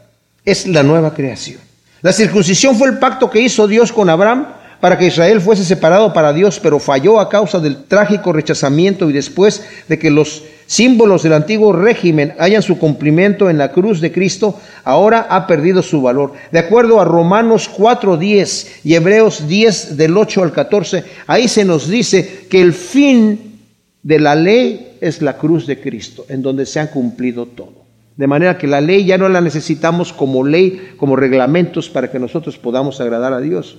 Es 0.44 0.66
la 0.66 0.82
nueva 0.82 1.14
creación. 1.14 1.60
La 2.02 2.12
circuncisión 2.12 2.74
fue 2.74 2.88
el 2.88 2.98
pacto 2.98 3.30
que 3.30 3.40
hizo 3.40 3.68
Dios 3.68 3.92
con 3.92 4.10
Abraham 4.10 4.48
para 4.80 4.98
que 4.98 5.06
Israel 5.06 5.40
fuese 5.40 5.64
separado 5.64 6.12
para 6.12 6.32
Dios, 6.32 6.58
pero 6.60 6.78
falló 6.78 7.20
a 7.20 7.28
causa 7.28 7.60
del 7.60 7.84
trágico 7.84 8.32
rechazamiento 8.32 9.08
y 9.10 9.12
después 9.12 9.64
de 9.88 9.98
que 9.98 10.10
los 10.10 10.42
símbolos 10.66 11.22
del 11.22 11.32
antiguo 11.34 11.72
régimen 11.72 12.34
hayan 12.38 12.62
su 12.62 12.78
cumplimiento 12.78 13.50
en 13.50 13.58
la 13.58 13.72
cruz 13.72 14.00
de 14.00 14.12
Cristo, 14.12 14.58
ahora 14.84 15.26
ha 15.28 15.46
perdido 15.46 15.82
su 15.82 16.00
valor. 16.00 16.32
De 16.52 16.60
acuerdo 16.60 17.00
a 17.00 17.04
Romanos 17.04 17.68
4.10 17.76 18.80
y 18.84 18.94
Hebreos 18.94 19.48
10 19.48 19.96
del 19.96 20.16
8 20.16 20.42
al 20.42 20.52
14, 20.52 21.04
ahí 21.26 21.48
se 21.48 21.64
nos 21.64 21.88
dice 21.88 22.46
que 22.48 22.60
el 22.60 22.72
fin 22.72 23.58
de 24.02 24.18
la 24.18 24.34
ley 24.34 24.96
es 25.00 25.20
la 25.22 25.36
cruz 25.36 25.66
de 25.66 25.80
Cristo, 25.80 26.24
en 26.28 26.40
donde 26.42 26.66
se 26.66 26.80
ha 26.80 26.90
cumplido 26.90 27.46
todo. 27.46 27.80
De 28.16 28.26
manera 28.26 28.58
que 28.58 28.66
la 28.66 28.80
ley 28.80 29.04
ya 29.04 29.18
no 29.18 29.28
la 29.28 29.40
necesitamos 29.40 30.12
como 30.12 30.44
ley, 30.44 30.92
como 30.96 31.16
reglamentos 31.16 31.88
para 31.88 32.10
que 32.10 32.18
nosotros 32.18 32.58
podamos 32.58 33.00
agradar 33.00 33.32
a 33.32 33.40
Dios. 33.40 33.78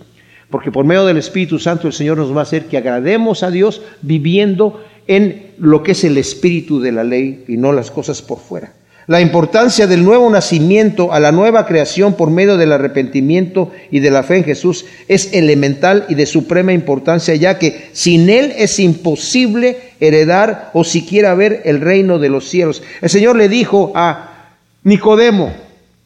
Porque 0.52 0.72
por 0.72 0.86
medio 0.86 1.06
del 1.06 1.18
Espíritu 1.18 1.58
Santo 1.58 1.88
el 1.88 1.94
Señor 1.94 2.18
nos 2.18 2.36
va 2.36 2.42
a 2.42 2.44
hacer 2.44 2.66
que 2.66 2.78
agrademos 2.78 3.42
a 3.42 3.50
Dios 3.50 3.82
viviendo 4.02 4.84
en 5.08 5.54
lo 5.58 5.82
que 5.82 5.94
es 5.94 6.04
el 6.04 6.18
espíritu 6.18 6.80
de 6.80 6.92
la 6.92 7.04
ley 7.04 7.46
y 7.48 7.58
no 7.58 7.72
las 7.72 7.90
cosas 7.90 8.22
por 8.22 8.38
fuera. 8.38 8.74
La 9.08 9.20
importancia 9.20 9.88
del 9.88 10.04
nuevo 10.04 10.30
nacimiento 10.30 11.12
a 11.12 11.20
la 11.20 11.32
nueva 11.32 11.66
creación 11.66 12.14
por 12.14 12.30
medio 12.30 12.56
del 12.56 12.72
arrepentimiento 12.72 13.72
y 13.90 14.00
de 14.00 14.12
la 14.12 14.24
fe 14.24 14.38
en 14.38 14.44
Jesús 14.44 14.86
es 15.08 15.34
elemental 15.34 16.06
y 16.08 16.16
de 16.16 16.28
suprema 16.28 16.72
importancia, 16.72 17.34
ya 17.36 17.58
que 17.58 17.90
sin 17.94 18.30
Él 18.30 18.54
es 18.56 18.78
imposible 18.80 19.80
heredar 20.00 20.70
o 20.74 20.84
siquiera 20.84 21.34
ver 21.34 21.62
el 21.66 21.82
reino 21.82 22.20
de 22.20 22.30
los 22.30 22.48
cielos. 22.48 22.84
El 23.02 23.10
Señor 23.10 23.38
le 23.38 23.50
dijo 23.50 23.92
a 23.96 24.58
Nicodemo, 24.84 25.52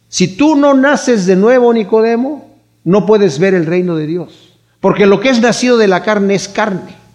si 0.07 0.29
tú 0.29 0.55
no 0.55 0.73
naces 0.73 1.25
de 1.25 1.35
nuevo, 1.35 1.73
Nicodemo, 1.73 2.44
no 2.86 3.05
puedes 3.05 3.38
ver 3.39 3.53
el 3.53 3.65
reino 3.65 3.97
de 3.97 4.07
Dios, 4.07 4.53
porque 4.79 5.05
lo 5.05 5.19
que 5.19 5.29
es 5.29 5.41
nacido 5.41 5.77
de 5.77 5.89
la 5.89 6.03
carne 6.03 6.36
es 6.36 6.47
carne 6.47 7.05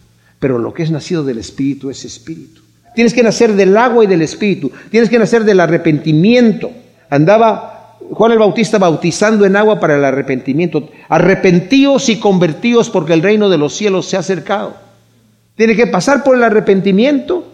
pero 0.41 0.59
lo 0.59 0.73
que 0.75 0.83
es 0.83 0.91
nacido 0.91 1.23
del 1.23 1.39
Espíritu 1.39 1.91
es 1.91 2.05
Espíritu. 2.05 2.63
Tienes 2.95 3.15
que 3.15 3.23
nacer 3.23 3.53
del 3.53 3.77
agua 3.77 4.03
y 4.03 4.07
del 4.09 4.23
Espíritu, 4.23 4.73
tienes 4.91 5.09
que 5.09 5.19
nacer 5.19 5.45
del 5.45 5.61
arrepentimiento. 5.61 6.73
Andaba 7.09 7.99
Juan 8.11 8.33
el 8.33 8.39
Bautista 8.39 8.79
bautizando 8.79 9.45
en 9.45 9.55
agua 9.55 9.79
para 9.79 9.97
el 9.97 10.05
arrepentimiento. 10.05 10.89
Arrepentíos 11.09 12.09
y 12.09 12.19
convertíos 12.19 12.91
porque 12.91 13.13
el 13.13 13.23
reino 13.23 13.49
de 13.49 13.59
los 13.59 13.75
cielos 13.75 14.07
se 14.07 14.17
ha 14.17 14.21
acercado. 14.21 14.75
Tiene 15.55 15.77
que 15.77 15.87
pasar 15.87 16.25
por 16.25 16.35
el 16.35 16.43
arrepentimiento 16.43 17.45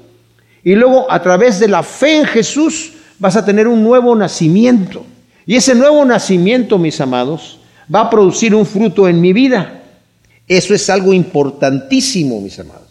y 0.62 0.76
luego 0.76 1.10
a 1.10 1.20
través 1.20 1.58
de 1.58 1.68
la 1.68 1.82
fe 1.82 2.20
en 2.20 2.26
Jesús 2.26 2.92
vas 3.18 3.36
a 3.36 3.44
tener 3.44 3.66
un 3.66 3.82
nuevo 3.82 4.14
nacimiento. 4.14 5.04
Y 5.44 5.56
ese 5.56 5.74
nuevo 5.74 6.04
nacimiento, 6.04 6.78
mis 6.78 7.00
amados, 7.00 7.58
va 7.92 8.00
a 8.00 8.10
producir 8.10 8.54
un 8.54 8.66
fruto 8.66 9.08
en 9.08 9.20
mi 9.20 9.32
vida. 9.32 9.82
Eso 10.48 10.74
es 10.74 10.88
algo 10.90 11.12
importantísimo, 11.12 12.40
mis 12.40 12.58
amados. 12.58 12.88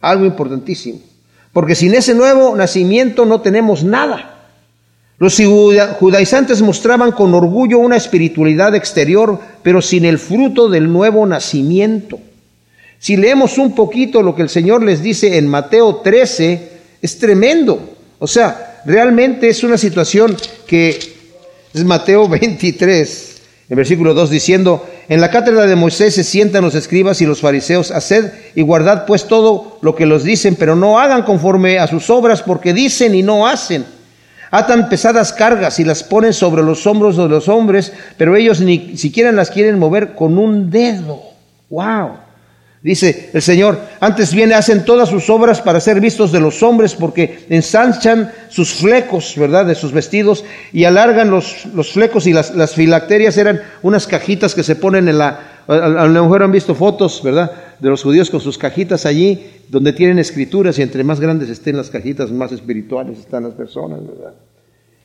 Algo 0.00 0.24
importantísimo. 0.24 1.00
Porque 1.52 1.74
sin 1.74 1.94
ese 1.94 2.14
nuevo 2.14 2.54
nacimiento 2.56 3.24
no 3.24 3.40
tenemos 3.40 3.82
nada. 3.84 4.36
Los 5.18 5.40
judaizantes 5.98 6.60
mostraban 6.60 7.12
con 7.12 7.32
orgullo 7.32 7.78
una 7.78 7.96
espiritualidad 7.96 8.74
exterior, 8.74 9.40
pero 9.62 9.80
sin 9.80 10.04
el 10.04 10.18
fruto 10.18 10.68
del 10.68 10.92
nuevo 10.92 11.24
nacimiento. 11.24 12.18
Si 12.98 13.16
leemos 13.16 13.56
un 13.56 13.74
poquito 13.74 14.20
lo 14.20 14.34
que 14.34 14.42
el 14.42 14.50
Señor 14.50 14.82
les 14.82 15.02
dice 15.02 15.38
en 15.38 15.48
Mateo 15.48 15.96
13, 15.96 16.72
es 17.00 17.18
tremendo. 17.18 17.80
O 18.18 18.26
sea, 18.26 18.82
realmente 18.84 19.48
es 19.48 19.64
una 19.64 19.78
situación 19.78 20.36
que 20.66 20.98
es 21.72 21.84
Mateo 21.84 22.28
23, 22.28 23.35
en 23.68 23.76
versículo 23.76 24.14
2 24.14 24.30
diciendo, 24.30 24.86
en 25.08 25.20
la 25.20 25.30
cátedra 25.30 25.66
de 25.66 25.74
Moisés 25.74 26.14
se 26.14 26.22
sientan 26.22 26.62
los 26.62 26.74
escribas 26.74 27.20
y 27.20 27.26
los 27.26 27.40
fariseos, 27.40 27.90
haced 27.90 28.30
y 28.54 28.62
guardad 28.62 29.06
pues 29.06 29.26
todo 29.26 29.78
lo 29.82 29.96
que 29.96 30.06
los 30.06 30.22
dicen, 30.22 30.54
pero 30.54 30.76
no 30.76 31.00
hagan 31.00 31.22
conforme 31.22 31.78
a 31.78 31.88
sus 31.88 32.08
obras 32.10 32.42
porque 32.42 32.72
dicen 32.72 33.14
y 33.14 33.22
no 33.22 33.46
hacen. 33.46 33.84
Atan 34.52 34.88
pesadas 34.88 35.32
cargas 35.32 35.80
y 35.80 35.84
las 35.84 36.04
ponen 36.04 36.32
sobre 36.32 36.62
los 36.62 36.86
hombros 36.86 37.16
de 37.16 37.28
los 37.28 37.48
hombres, 37.48 37.92
pero 38.16 38.36
ellos 38.36 38.60
ni 38.60 38.96
siquiera 38.96 39.32
las 39.32 39.50
quieren 39.50 39.78
mover 39.78 40.14
con 40.14 40.38
un 40.38 40.70
dedo. 40.70 41.20
¡Wow! 41.68 42.25
Dice 42.82 43.30
el 43.32 43.42
Señor, 43.42 43.80
antes 44.00 44.32
viene, 44.34 44.54
hacen 44.54 44.84
todas 44.84 45.08
sus 45.08 45.28
obras 45.30 45.60
para 45.60 45.80
ser 45.80 46.00
vistos 46.00 46.30
de 46.30 46.40
los 46.40 46.62
hombres 46.62 46.94
porque 46.94 47.44
ensanchan 47.48 48.30
sus 48.48 48.74
flecos, 48.74 49.34
¿verdad?, 49.36 49.66
de 49.66 49.74
sus 49.74 49.92
vestidos 49.92 50.44
y 50.72 50.84
alargan 50.84 51.30
los, 51.30 51.66
los 51.74 51.92
flecos 51.92 52.26
y 52.26 52.32
las, 52.32 52.54
las, 52.54 52.74
filacterias 52.74 53.38
eran 53.38 53.60
unas 53.82 54.06
cajitas 54.06 54.54
que 54.54 54.62
se 54.62 54.76
ponen 54.76 55.08
en 55.08 55.18
la... 55.18 55.52
A 55.66 56.06
lo 56.06 56.22
mejor 56.22 56.44
han 56.44 56.52
visto 56.52 56.76
fotos, 56.76 57.22
¿verdad?, 57.24 57.50
de 57.80 57.88
los 57.88 58.02
judíos 58.02 58.30
con 58.30 58.40
sus 58.40 58.56
cajitas 58.56 59.04
allí 59.04 59.44
donde 59.68 59.92
tienen 59.92 60.18
escrituras 60.18 60.78
y 60.78 60.82
entre 60.82 61.02
más 61.02 61.18
grandes 61.18 61.48
estén 61.48 61.76
las 61.76 61.90
cajitas, 61.90 62.30
más 62.30 62.52
espirituales 62.52 63.18
están 63.18 63.42
las 63.42 63.54
personas, 63.54 64.00
¿verdad? 64.06 64.34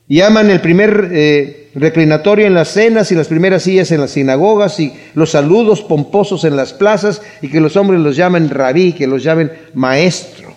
Y 0.08 0.20
aman 0.20 0.50
el 0.50 0.60
primer 0.60 1.08
eh, 1.12 1.70
reclinatorio 1.74 2.46
en 2.46 2.54
las 2.54 2.68
cenas 2.68 3.10
y 3.12 3.14
las 3.14 3.28
primeras 3.28 3.62
sillas 3.62 3.90
en 3.92 4.00
las 4.00 4.10
sinagogas 4.10 4.78
y 4.80 4.92
los 5.14 5.30
saludos 5.30 5.82
pomposos 5.82 6.44
en 6.44 6.56
las 6.56 6.72
plazas 6.72 7.22
y 7.40 7.48
que 7.48 7.60
los 7.60 7.76
hombres 7.76 8.00
los 8.00 8.16
llamen 8.16 8.50
rabí, 8.50 8.92
que 8.92 9.06
los 9.06 9.22
llamen 9.22 9.52
maestro. 9.74 10.52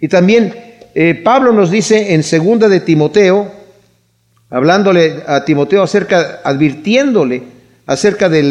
Y 0.00 0.08
también 0.08 0.54
eh, 0.94 1.14
Pablo 1.14 1.52
nos 1.52 1.70
dice 1.70 2.14
en 2.14 2.22
segunda 2.22 2.68
de 2.68 2.80
Timoteo, 2.80 3.50
hablándole 4.50 5.22
a 5.26 5.44
Timoteo 5.44 5.82
acerca, 5.82 6.40
advirtiéndole 6.44 7.42
acerca 7.86 8.28
de 8.28 8.42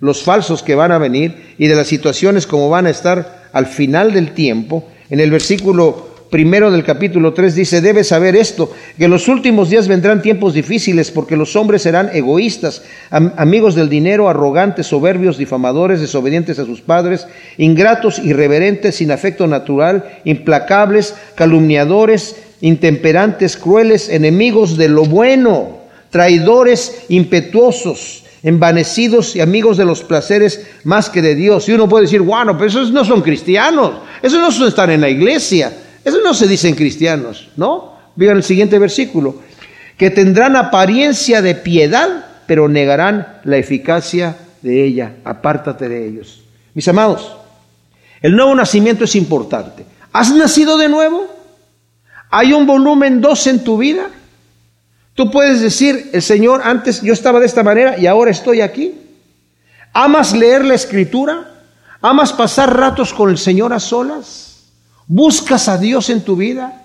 los 0.00 0.22
falsos 0.22 0.62
que 0.62 0.74
van 0.74 0.92
a 0.92 0.98
venir 0.98 1.54
y 1.58 1.66
de 1.66 1.74
las 1.74 1.88
situaciones 1.88 2.46
como 2.46 2.70
van 2.70 2.86
a 2.86 2.90
estar 2.90 3.48
al 3.52 3.66
final 3.66 4.12
del 4.12 4.32
tiempo, 4.32 4.88
en 5.10 5.20
el 5.20 5.30
versículo 5.30 6.07
primero 6.30 6.70
del 6.70 6.84
capítulo 6.84 7.32
3 7.32 7.54
dice, 7.54 7.80
debes 7.80 8.08
saber 8.08 8.36
esto, 8.36 8.70
que 8.96 9.06
en 9.06 9.10
los 9.10 9.28
últimos 9.28 9.70
días 9.70 9.88
vendrán 9.88 10.22
tiempos 10.22 10.54
difíciles 10.54 11.10
porque 11.10 11.36
los 11.36 11.56
hombres 11.56 11.82
serán 11.82 12.10
egoístas, 12.12 12.82
amigos 13.10 13.74
del 13.74 13.88
dinero, 13.88 14.28
arrogantes, 14.28 14.86
soberbios, 14.86 15.38
difamadores, 15.38 16.00
desobedientes 16.00 16.58
a 16.58 16.64
sus 16.66 16.80
padres, 16.80 17.26
ingratos, 17.56 18.18
irreverentes, 18.18 18.96
sin 18.96 19.10
afecto 19.10 19.46
natural, 19.46 20.20
implacables, 20.24 21.14
calumniadores, 21.34 22.36
intemperantes, 22.60 23.56
crueles, 23.56 24.08
enemigos 24.08 24.76
de 24.76 24.88
lo 24.88 25.04
bueno, 25.04 25.78
traidores, 26.10 27.04
impetuosos, 27.08 28.24
envanecidos 28.42 29.34
y 29.36 29.40
amigos 29.40 29.76
de 29.76 29.84
los 29.84 30.02
placeres 30.02 30.66
más 30.84 31.08
que 31.10 31.22
de 31.22 31.34
Dios. 31.34 31.68
Y 31.68 31.72
uno 31.72 31.88
puede 31.88 32.04
decir, 32.04 32.20
bueno, 32.20 32.56
pero 32.56 32.68
esos 32.68 32.92
no 32.92 33.04
son 33.04 33.22
cristianos, 33.22 33.92
esos 34.22 34.58
no 34.58 34.66
estar 34.66 34.90
en 34.90 35.00
la 35.00 35.08
iglesia. 35.08 35.72
Eso 36.08 36.20
no 36.24 36.32
se 36.32 36.48
dice 36.48 36.68
en 36.68 36.74
cristianos, 36.74 37.50
¿no? 37.56 37.92
Vean 38.16 38.38
el 38.38 38.42
siguiente 38.42 38.78
versículo. 38.78 39.42
Que 39.98 40.10
tendrán 40.10 40.56
apariencia 40.56 41.42
de 41.42 41.54
piedad, 41.54 42.24
pero 42.46 42.66
negarán 42.66 43.40
la 43.44 43.58
eficacia 43.58 44.36
de 44.62 44.84
ella. 44.84 45.16
Apártate 45.24 45.86
de 45.86 46.08
ellos. 46.08 46.44
Mis 46.72 46.88
amados, 46.88 47.36
el 48.22 48.34
nuevo 48.34 48.54
nacimiento 48.54 49.04
es 49.04 49.14
importante. 49.16 49.84
¿Has 50.10 50.32
nacido 50.32 50.78
de 50.78 50.88
nuevo? 50.88 51.26
¿Hay 52.30 52.54
un 52.54 52.66
volumen 52.66 53.20
2 53.20 53.46
en 53.48 53.64
tu 53.64 53.76
vida? 53.76 54.08
Tú 55.12 55.30
puedes 55.30 55.60
decir, 55.60 56.08
el 56.14 56.22
Señor, 56.22 56.62
antes 56.64 57.02
yo 57.02 57.12
estaba 57.12 57.38
de 57.38 57.46
esta 57.46 57.62
manera 57.62 57.98
y 57.98 58.06
ahora 58.06 58.30
estoy 58.30 58.62
aquí. 58.62 58.94
¿Amas 59.92 60.32
leer 60.32 60.64
la 60.64 60.74
escritura? 60.74 61.50
¿Amas 62.00 62.32
pasar 62.32 62.74
ratos 62.74 63.12
con 63.12 63.28
el 63.28 63.36
Señor 63.36 63.74
a 63.74 63.80
solas? 63.80 64.47
¿Buscas 65.08 65.68
a 65.68 65.78
Dios 65.78 66.10
en 66.10 66.20
tu 66.20 66.36
vida? 66.36 66.82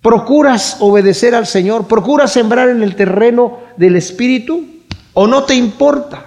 ¿Procuras 0.00 0.76
obedecer 0.78 1.34
al 1.34 1.48
Señor? 1.48 1.88
¿Procuras 1.88 2.32
sembrar 2.32 2.70
en 2.70 2.82
el 2.82 2.94
terreno 2.94 3.58
del 3.76 3.96
Espíritu? 3.96 4.64
¿O 5.12 5.26
no 5.26 5.42
te 5.42 5.56
importa? 5.56 6.26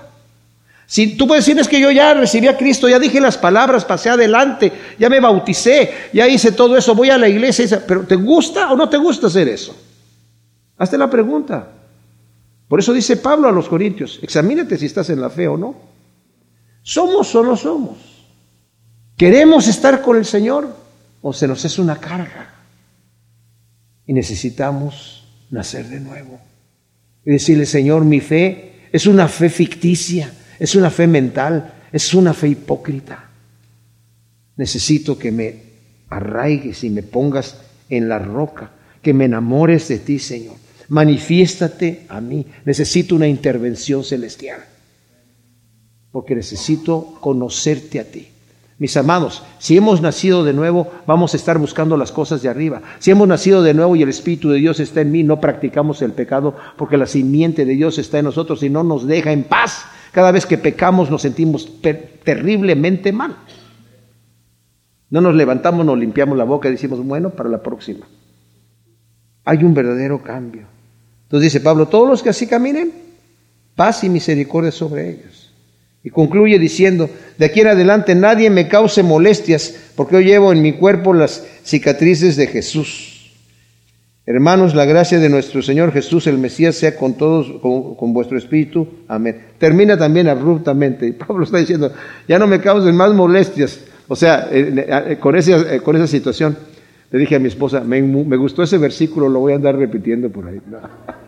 Si 0.86 1.16
tú 1.16 1.26
puedes 1.26 1.46
decir 1.46 1.60
es 1.60 1.70
que 1.70 1.80
yo 1.80 1.90
ya 1.90 2.14
recibí 2.14 2.48
a 2.48 2.58
Cristo, 2.58 2.90
ya 2.90 3.00
dije 3.00 3.22
las 3.22 3.38
palabras, 3.38 3.86
pasé 3.86 4.10
adelante, 4.10 4.72
ya 5.00 5.10
me 5.10 5.22
bauticé, 5.22 5.92
ya 6.14 6.28
hice 6.28 6.52
todo 6.52 6.78
eso, 6.78 6.94
voy 6.94 7.10
a 7.10 7.18
la 7.18 7.30
iglesia, 7.30 7.84
pero 7.88 8.04
¿te 8.04 8.16
gusta 8.16 8.72
o 8.72 8.76
no 8.76 8.90
te 8.90 8.98
gusta 8.98 9.28
hacer 9.28 9.48
eso? 9.48 9.76
Hazte 10.78 10.98
la 10.98 11.10
pregunta. 11.10 11.68
Por 12.68 12.80
eso 12.80 12.92
dice 12.92 13.18
Pablo 13.18 13.48
a 13.48 13.52
los 13.52 13.70
Corintios, 13.70 14.20
examínate 14.22 14.78
si 14.78 14.86
estás 14.86 15.10
en 15.10 15.22
la 15.22 15.30
fe 15.30 15.48
o 15.48 15.58
no. 15.58 15.74
¿Somos 16.84 17.34
o 17.34 17.44
no 17.44 17.56
somos? 17.56 17.98
¿Queremos 19.16 19.68
estar 19.68 20.02
con 20.02 20.18
el 20.18 20.26
Señor 20.26 20.83
o 21.24 21.34
se 21.34 21.48
nos 21.48 21.64
es 21.66 21.80
una 21.80 22.00
carga? 22.00 22.54
Y 24.06 24.14
necesitamos 24.14 25.26
nacer 25.50 25.88
de 25.88 26.02
nuevo. 26.02 26.40
Y 27.26 27.32
decirle, 27.32 27.66
Señor, 27.66 28.04
mi 28.04 28.20
fe 28.20 28.90
es 28.92 29.08
una 29.08 29.30
fe 29.30 29.50
ficticia, 29.50 30.32
es 30.60 30.76
una 30.76 30.92
fe 30.92 31.08
mental, 31.08 31.74
es 31.94 32.14
una 32.14 32.34
fe 32.34 32.50
hipócrita. 32.50 33.30
Necesito 34.58 35.18
que 35.18 35.32
me 35.32 35.56
arraigues 36.10 36.84
y 36.84 36.90
me 36.90 37.04
pongas 37.04 37.58
en 37.90 38.10
la 38.10 38.20
roca, 38.20 38.72
que 39.02 39.14
me 39.14 39.26
enamores 39.26 39.88
de 39.88 40.00
ti, 40.00 40.20
Señor. 40.20 40.58
Manifiéstate 40.90 42.06
a 42.10 42.20
mí. 42.20 42.46
Necesito 42.66 43.16
una 43.16 43.30
intervención 43.30 44.04
celestial, 44.04 44.60
porque 46.12 46.36
necesito 46.36 47.18
conocerte 47.22 48.02
a 48.02 48.04
ti. 48.04 48.33
Mis 48.84 48.98
amados, 48.98 49.42
si 49.60 49.78
hemos 49.78 50.02
nacido 50.02 50.44
de 50.44 50.52
nuevo, 50.52 50.92
vamos 51.08 51.34
a 51.34 51.38
estar 51.38 51.58
buscando 51.58 51.96
las 51.96 52.12
cosas 52.12 52.42
de 52.42 52.50
arriba. 52.50 52.82
Si 53.00 53.12
hemos 53.12 53.30
nacido 53.30 53.64
de 53.64 53.74
nuevo 53.74 53.96
y 53.96 54.02
el 54.02 54.10
Espíritu 54.10 54.50
de 54.50 54.58
Dios 54.58 54.82
está 54.82 55.00
en 55.00 55.10
mí, 55.10 55.24
no 55.24 55.40
practicamos 55.40 56.02
el 56.02 56.12
pecado 56.12 56.54
porque 56.76 56.98
la 56.98 57.08
simiente 57.08 57.64
de 57.64 57.76
Dios 57.76 57.98
está 57.98 58.20
en 58.20 58.26
nosotros 58.26 58.62
y 58.62 58.70
no 58.70 58.84
nos 58.84 59.08
deja 59.08 59.32
en 59.32 59.46
paz. 59.46 59.86
Cada 60.12 60.34
vez 60.34 60.46
que 60.46 60.58
pecamos 60.58 61.10
nos 61.10 61.22
sentimos 61.22 61.80
terriblemente 62.26 63.14
mal. 63.14 63.38
No 65.10 65.22
nos 65.22 65.34
levantamos, 65.34 65.86
nos 65.86 65.98
limpiamos 65.98 66.38
la 66.38 66.44
boca 66.44 66.68
y 66.68 66.74
decimos, 66.74 67.02
bueno, 67.06 67.30
para 67.30 67.48
la 67.48 67.64
próxima. 67.64 68.06
Hay 69.46 69.64
un 69.64 69.74
verdadero 69.74 70.22
cambio. 70.22 70.64
Entonces 71.22 71.54
dice 71.54 71.64
Pablo, 71.64 71.88
todos 71.88 72.10
los 72.10 72.22
que 72.22 72.32
así 72.32 72.48
caminen, 72.48 72.92
paz 73.78 74.04
y 74.04 74.10
misericordia 74.10 74.74
sobre 74.74 75.10
ellos. 75.10 75.43
Y 76.04 76.10
concluye 76.10 76.60
diciendo, 76.60 77.10
de 77.38 77.46
aquí 77.46 77.62
en 77.62 77.68
adelante 77.68 78.14
nadie 78.14 78.50
me 78.50 78.68
cause 78.68 79.04
molestias, 79.04 79.74
porque 79.96 80.16
yo 80.16 80.22
llevo 80.22 80.52
en 80.52 80.62
mi 80.62 80.74
cuerpo 80.74 81.14
las 81.14 81.46
cicatrices 81.64 82.36
de 82.36 82.48
Jesús. 82.48 83.14
Hermanos, 84.26 84.74
la 84.74 84.86
gracia 84.86 85.20
de 85.20 85.30
nuestro 85.30 85.62
Señor 85.62 85.92
Jesús, 85.92 86.28
el 86.28 86.38
Mesías, 86.38 86.76
sea 86.76 86.96
con 86.96 87.16
todos, 87.16 87.60
con, 87.62 88.14
vuestro 88.14 88.38
espíritu. 88.38 88.88
Amén. 89.08 89.48
Termina 89.58 89.98
también 89.98 90.30
abruptamente. 90.30 91.08
Y 91.08 91.12
Pablo 91.12 91.44
está 91.44 91.58
diciendo, 91.58 91.92
ya 92.28 92.40
no 92.40 92.48
me 92.48 92.62
causen 92.62 92.96
más 92.96 93.14
molestias. 93.14 93.82
O 94.08 94.16
sea, 94.16 94.50
con, 95.20 95.36
esa, 95.36 95.80
con 95.80 95.96
esa 95.98 96.08
situación, 96.08 96.58
le 97.12 97.20
dije 97.20 97.36
a 97.36 97.40
mi 97.40 97.48
esposa, 97.48 97.82
me, 97.82 98.02
me, 98.02 98.38
gustó 98.38 98.64
ese 98.64 98.78
versículo, 98.78 99.28
lo 99.28 99.40
voy 99.40 99.54
a 99.54 99.56
andar 99.58 99.78
repitiendo 99.78 100.30
por 100.30 100.48
ahí. 100.48 100.60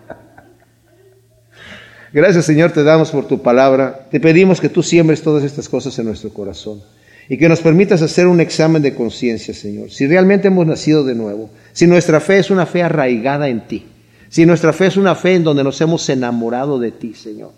Gracias 2.15 2.45
Señor 2.45 2.71
te 2.71 2.81
damos 2.81 3.11
por 3.11 3.27
tu 3.27 3.41
palabra. 3.41 4.07
Te 4.09 4.21
pedimos 4.21 4.61
que 4.61 4.69
tú 4.69 4.81
siembres 4.81 5.21
todas 5.21 5.43
estas 5.43 5.67
cosas 5.67 5.99
en 5.99 6.05
nuestro 6.05 6.29
corazón 6.29 6.81
y 7.27 7.37
que 7.37 7.49
nos 7.49 7.59
permitas 7.59 8.01
hacer 8.01 8.25
un 8.25 8.39
examen 8.39 8.81
de 8.81 8.95
conciencia, 8.95 9.53
Señor. 9.53 9.91
Si 9.91 10.07
realmente 10.07 10.47
hemos 10.47 10.65
nacido 10.65 11.03
de 11.03 11.13
nuevo, 11.13 11.49
si 11.73 11.87
nuestra 11.87 12.21
fe 12.21 12.39
es 12.39 12.49
una 12.49 12.65
fe 12.65 12.83
arraigada 12.83 13.49
en 13.49 13.67
ti, 13.67 13.83
si 14.29 14.45
nuestra 14.45 14.71
fe 14.71 14.85
es 14.85 14.95
una 14.95 15.13
fe 15.13 15.33
en 15.33 15.43
donde 15.43 15.65
nos 15.65 15.81
hemos 15.81 16.07
enamorado 16.07 16.79
de 16.79 16.91
ti, 16.91 17.13
Señor, 17.15 17.51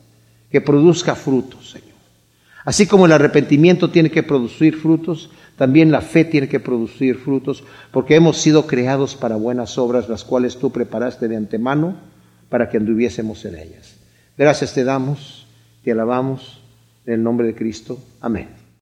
que 0.51 0.59
produzca 0.59 1.13
frutos, 1.13 1.69
Señor. 1.69 1.95
Así 2.65 2.87
como 2.87 3.05
el 3.05 3.11
arrepentimiento 3.11 3.91
tiene 3.91 4.09
que 4.09 4.23
producir 4.23 4.77
frutos, 4.77 5.29
también 5.55 5.91
la 5.91 6.01
fe 6.01 6.25
tiene 6.25 6.49
que 6.49 6.59
producir 6.59 7.17
frutos, 7.19 7.63
porque 7.91 8.15
hemos 8.15 8.39
sido 8.39 8.65
creados 8.65 9.13
para 9.13 9.35
buenas 9.35 9.77
obras, 9.77 10.09
las 10.09 10.23
cuales 10.23 10.57
tú 10.57 10.71
preparaste 10.71 11.27
de 11.27 11.35
antemano 11.35 11.95
para 12.49 12.69
que 12.69 12.77
anduviésemos 12.77 13.45
en 13.45 13.53
ellas. 13.59 13.96
Gracias 14.37 14.73
te 14.73 14.83
damos, 14.83 15.47
te 15.83 15.91
alabamos 15.91 16.61
en 17.05 17.13
el 17.13 17.23
nombre 17.23 17.47
de 17.47 17.55
Cristo. 17.55 17.97
Amén. 18.21 18.56